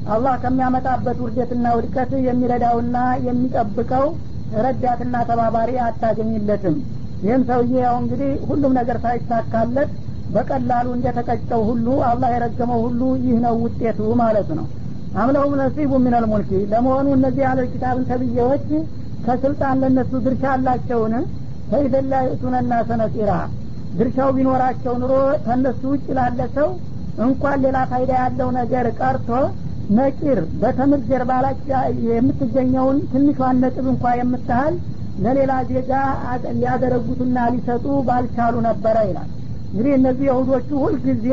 አላህ 0.07 0.33
ከሚያመጣበት 0.43 1.17
ውርደትና 1.23 1.65
ውድቀት 1.77 2.11
የሚረዳውና 2.27 2.97
የሚጠብቀው 3.27 4.05
ረዳትና 4.57 5.15
ተባባሪ 5.29 5.71
አታገኝለትም። 5.85 6.75
ይህም 7.21 7.41
ሰውዬ 7.49 7.73
ያው 7.85 7.95
እንግዲህ 8.01 8.31
ሁሉም 8.49 8.75
ነገር 8.79 8.97
ሳይሳካለት 9.05 9.89
በቀላሉ 10.29 10.87
እንደተቀጨው 10.95 11.61
ሁሉ 11.69 11.87
አላህ 12.09 12.29
የረገመው 12.33 12.79
ሁሉ 12.85 13.01
ይህ 13.25 13.37
ነው 13.45 13.55
ውጤቱ 13.63 13.99
ማለት 14.21 14.49
ነው። 14.57 14.65
አምለሁም 15.15 15.53
ነሲቡ 15.61 15.91
ሚነል 16.05 16.25
ሙልኪ። 16.31 16.51
ለመሆኑ 16.71 17.07
እነዚህ 17.17 17.43
ያለ 17.47 17.61
ኪታብን 17.71 18.07
ተብዬዎች 18.09 18.67
ከስልጣን 19.25 19.79
ለነሱ 19.83 20.11
ድርሻ 20.25 20.43
አላቸውን? 20.55 21.13
ፈይደላ 21.69 22.13
ዩቱነና 22.27 22.73
ሰነጢራ 22.89 23.31
ድርሻው 23.97 24.29
ቢኖራቸው 24.37 24.93
ኑሮ 25.01 25.13
ከነሱ 25.45 25.81
ውጭ 25.93 26.07
ላለ 26.17 26.41
ሰው 26.57 26.69
እንኳን 27.25 27.57
ሌላ 27.65 27.77
ፋይዳ 27.91 28.11
ያለው 28.21 28.49
ነገር 28.59 28.85
ቀርቶ 28.99 29.29
ነቂር 29.97 30.39
በተምር 30.61 31.01
ጀርባ 31.09 31.31
ላይ 31.45 31.53
የምትገኘውን 32.07 32.97
ትንሿን 33.11 33.61
ነጥብ 33.63 33.85
እንኳ 33.93 34.13
የምታህል 34.19 34.75
ለሌላ 35.23 35.51
ዜጋ 35.69 35.91
ሊያደረጉትና 36.57 37.45
ሊሰጡ 37.53 37.85
ባልቻሉ 38.07 38.55
ነበረ 38.67 38.97
ይላል። 39.09 39.29
እንግዲህ 39.69 39.93
እነዚህ 39.97 40.25
የሁዶቹ 40.29 40.69
ሁልጊዜ 40.83 41.25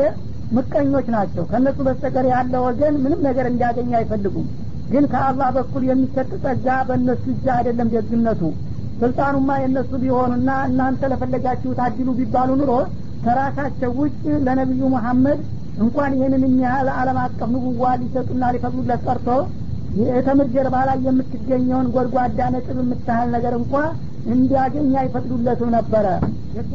ምቀኞች 0.55 1.07
ናቸው። 1.15 1.43
ከእነሱ 1.51 1.77
በስተቀር 1.87 2.25
ያለ 2.33 2.53
ወገን 2.65 2.95
ምንም 3.03 3.21
ነገር 3.27 3.45
እንዲያገኝ 3.51 3.91
አይፈልጉም። 3.99 4.47
ግን 4.91 5.05
ከአላህ 5.11 5.49
በኩል 5.57 5.83
የሚሰጥ 5.87 6.31
ጸጋ 6.43 6.67
በእነሱ 6.89 7.23
እጅ 7.33 7.45
አይደለም 7.55 7.87
ደግነቱ 7.95 8.41
ስልጣኑማ 9.01 9.49
የእነሱ 9.61 9.91
ቢሆኑና 10.01 10.49
እናንተ 10.69 11.09
ለፈለጋችሁ 11.11 11.71
ታድሉ 11.79 12.09
ቢባሉ 12.19 12.49
ኑሮ 12.61 12.71
ከራሳቸው 13.25 13.91
ውጭ 13.99 14.15
ለነቢዩ 14.45 14.89
መሐመድ 14.95 15.39
እንኳን 15.83 16.11
ይህንን 16.17 16.43
የሚያህል 16.45 16.89
አለም 16.95 17.17
አቀፍ 17.23 17.49
ንቡዋ 17.53 17.85
ሊሰጡና 18.01 18.51
ሊፈቅዱለት 18.55 19.01
ቀርቶ 19.07 19.29
የተምር 20.09 20.47
ጀርባ 20.53 20.75
ላይ 20.87 20.97
የምትገኘውን 21.07 21.87
ጎድጓዳ 21.95 22.39
ነጥብ 22.55 22.77
የምታህል 22.81 23.29
ነገር 23.35 23.53
እንኳ 23.59 23.73
እንዲያገኝ 24.33 24.91
አይፈቅዱለትም 25.01 25.69
ነበረ። 25.75 26.05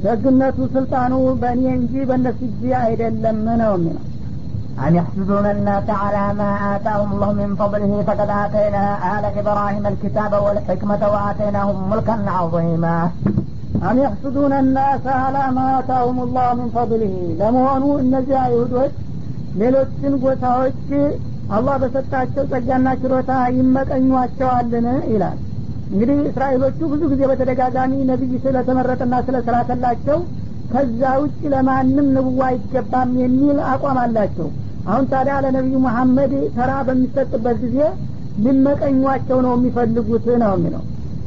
ደግነቱ 0.05 0.59
ስልጣኑ 0.75 1.13
በእኔ 1.43 1.65
እንጂ 1.79 1.95
በእነሱ 2.11 2.41
እጅ 2.49 2.63
አይደለም 2.83 3.39
ነው 3.63 3.73
የሚለው 3.77 4.05
أم 4.87 4.97
يحسدون 4.97 5.47
الناس 5.47 5.87
على 6.03 6.25
ما 6.35 6.51
آتاهم 6.77 7.09
الله 7.13 7.31
من 7.33 7.51
فضله 7.55 7.93
فقد 8.09 8.29
آتينا 8.45 8.85
آل 9.15 9.25
إبراهيم 9.39 9.85
الكتاب 9.87 10.33
والحكمة 10.45 11.03
وآتيناهم 11.13 11.91
ملكا 11.91 12.17
عظيما 12.31 12.97
أم 13.91 13.97
يحسدون 13.99 14.53
الناس 14.55 15.05
على 15.25 15.45
ما 15.57 15.67
آتاهم 15.81 16.19
الله 16.27 16.49
من 16.61 16.69
فضله 16.77 17.15
ለመሆኑ 17.41 17.85
እነዚህ 18.05 18.37
አይሁዶች 18.47 18.95
ሌሎችን 19.61 20.13
ጎሳዎች 20.25 20.83
አላህ 21.57 21.77
በሰጣቸው 21.83 22.45
ጸጋና 22.53 22.89
ችሮታ 23.03 23.31
ይመቀኟቸዋልን 23.59 24.87
ይላል 25.13 25.39
እንግዲህ 25.93 26.19
እስራኤሎቹ 26.31 26.79
ብዙ 26.93 27.03
ጊዜ 27.13 27.23
በተደጋጋሚ 27.31 27.93
ነቢይ 28.11 28.35
ስለተመረጠና 28.45 29.15
ስለተላከላቸው 29.29 30.19
ከዛ 30.73 31.03
ውጭ 31.23 31.41
ለማንም 31.55 32.09
ንቡዋ 32.17 32.43
አይገባም 32.51 33.13
የሚል 33.23 33.57
አቋም 33.73 33.99
አላቸው 34.05 34.49
አሁን 34.85 35.05
ታዲያ 35.11 35.35
ለነቢዩ 35.45 35.79
መሐመድ 35.87 36.33
ተራ 36.57 36.71
በሚሰጥበት 36.87 37.57
ጊዜ 37.65 37.79
ሊመቀኟቸው 38.45 39.39
ነው 39.47 39.53
የሚፈልጉት 39.57 40.27
ነው 40.43 40.53
የሚለው? 40.57 40.83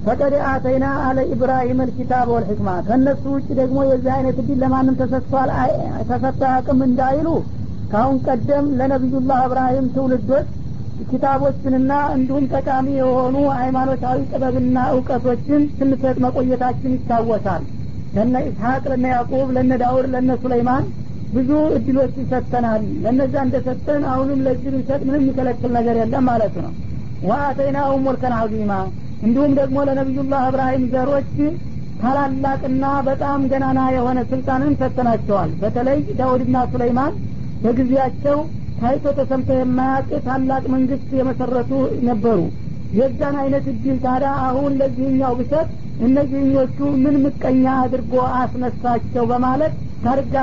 ፈቀድ 0.06 0.34
አተይና 0.52 0.86
አለ 1.08 1.20
ኢብራሂም 1.34 1.82
ልኪታብ 1.90 2.28
ወልሕክማ። 2.34 2.70
ከእነሱ 2.88 3.24
ውጭ 3.36 3.48
ደግሞ 3.60 3.78
የዚህ 3.90 4.12
አይነት 4.16 4.38
እድል 4.42 4.58
ለማንም 4.64 4.98
ተሰጥቷል? 5.02 5.52
ተሰጥቶ 6.10 6.42
አቅም 6.54 6.82
እንዳይሉ 6.88 7.28
ካሁን 7.92 8.18
ቀደም 8.28 8.68
ለነቢዩላህ 8.80 9.40
እብራሂም 9.48 9.88
ትውልዶች 9.96 10.48
ኪታቦችንና 11.10 11.92
እንዲሁም 12.16 12.44
ጠቃሚ 12.54 12.88
የሆኑ 12.98 13.36
ሃይማኖታዊ 13.58 14.20
ጥበብና 14.32 14.78
እውቀቶችን 14.94 15.62
ስንሰጥ 15.78 16.18
መቆየታችን 16.26 16.96
ይታወሳል። 16.98 17.64
ለነ 18.14 18.36
ኢስሐቅ 18.50 18.84
ለነ 18.92 19.06
ያዕቁብ 19.14 19.48
ለነ 19.56 19.72
ዳውድ 19.82 20.08
ለነ 20.14 20.32
ሱለይማን 20.42 20.84
ብዙ 21.36 21.50
እድሎችን 21.78 22.26
ሰጥተናል። 22.32 22.84
ለነዛ 23.04 23.36
እንደሰጠን 23.46 24.04
አሁንም 24.12 24.40
ለዚህ 24.46 24.70
ብንሰጥ 24.74 25.02
ምንም 25.08 25.22
የሚከለክል 25.22 25.72
ነገር 25.78 25.96
የለም 26.02 26.26
ማለት 26.30 26.56
ነው። 26.64 26.72
ወአተይናሁም 27.30 28.02
ሙልከን 28.08 28.34
አዚማ 28.40 28.72
እንዲሁም 29.26 29.52
ደግሞ 29.60 29.78
ለነቢዩላህ 29.90 30.42
እብራሂም 30.48 30.84
ዘሮች 30.94 31.30
ታላላቅና 32.02 32.86
በጣም 33.08 33.42
ገናና 33.52 33.80
የሆነ 33.96 34.20
ስልጣንን 34.32 34.74
ሰጥተናቸዋል። 34.82 35.52
በተለይ 35.62 36.00
ዳውድና 36.20 36.66
ሱለይማን 36.72 37.14
በጊዜያቸው 37.64 38.40
ታይቶ 38.80 39.06
ተሰምቶ 39.20 39.50
የማያውቅ 39.58 40.20
ታላቅ 40.26 40.64
መንግስት 40.74 41.10
የመሰረቱ 41.20 41.72
ነበሩ። 42.10 42.40
የዛን 42.98 43.36
አይነት 43.44 43.66
እድል 43.72 43.98
ታዲያ 44.04 44.32
አሁን 44.48 44.72
ለዚህኛው 44.80 45.34
ብሰጥ 45.40 45.68
እነዚህኞቹ 46.08 46.78
ምን 47.04 47.16
ምቀኛ 47.24 47.66
አድርጎ 47.84 48.14
አስነሳቸው 48.40 49.24
በማለት 49.32 49.74
ታሪክ 50.04 50.28
ጋር 50.28 50.42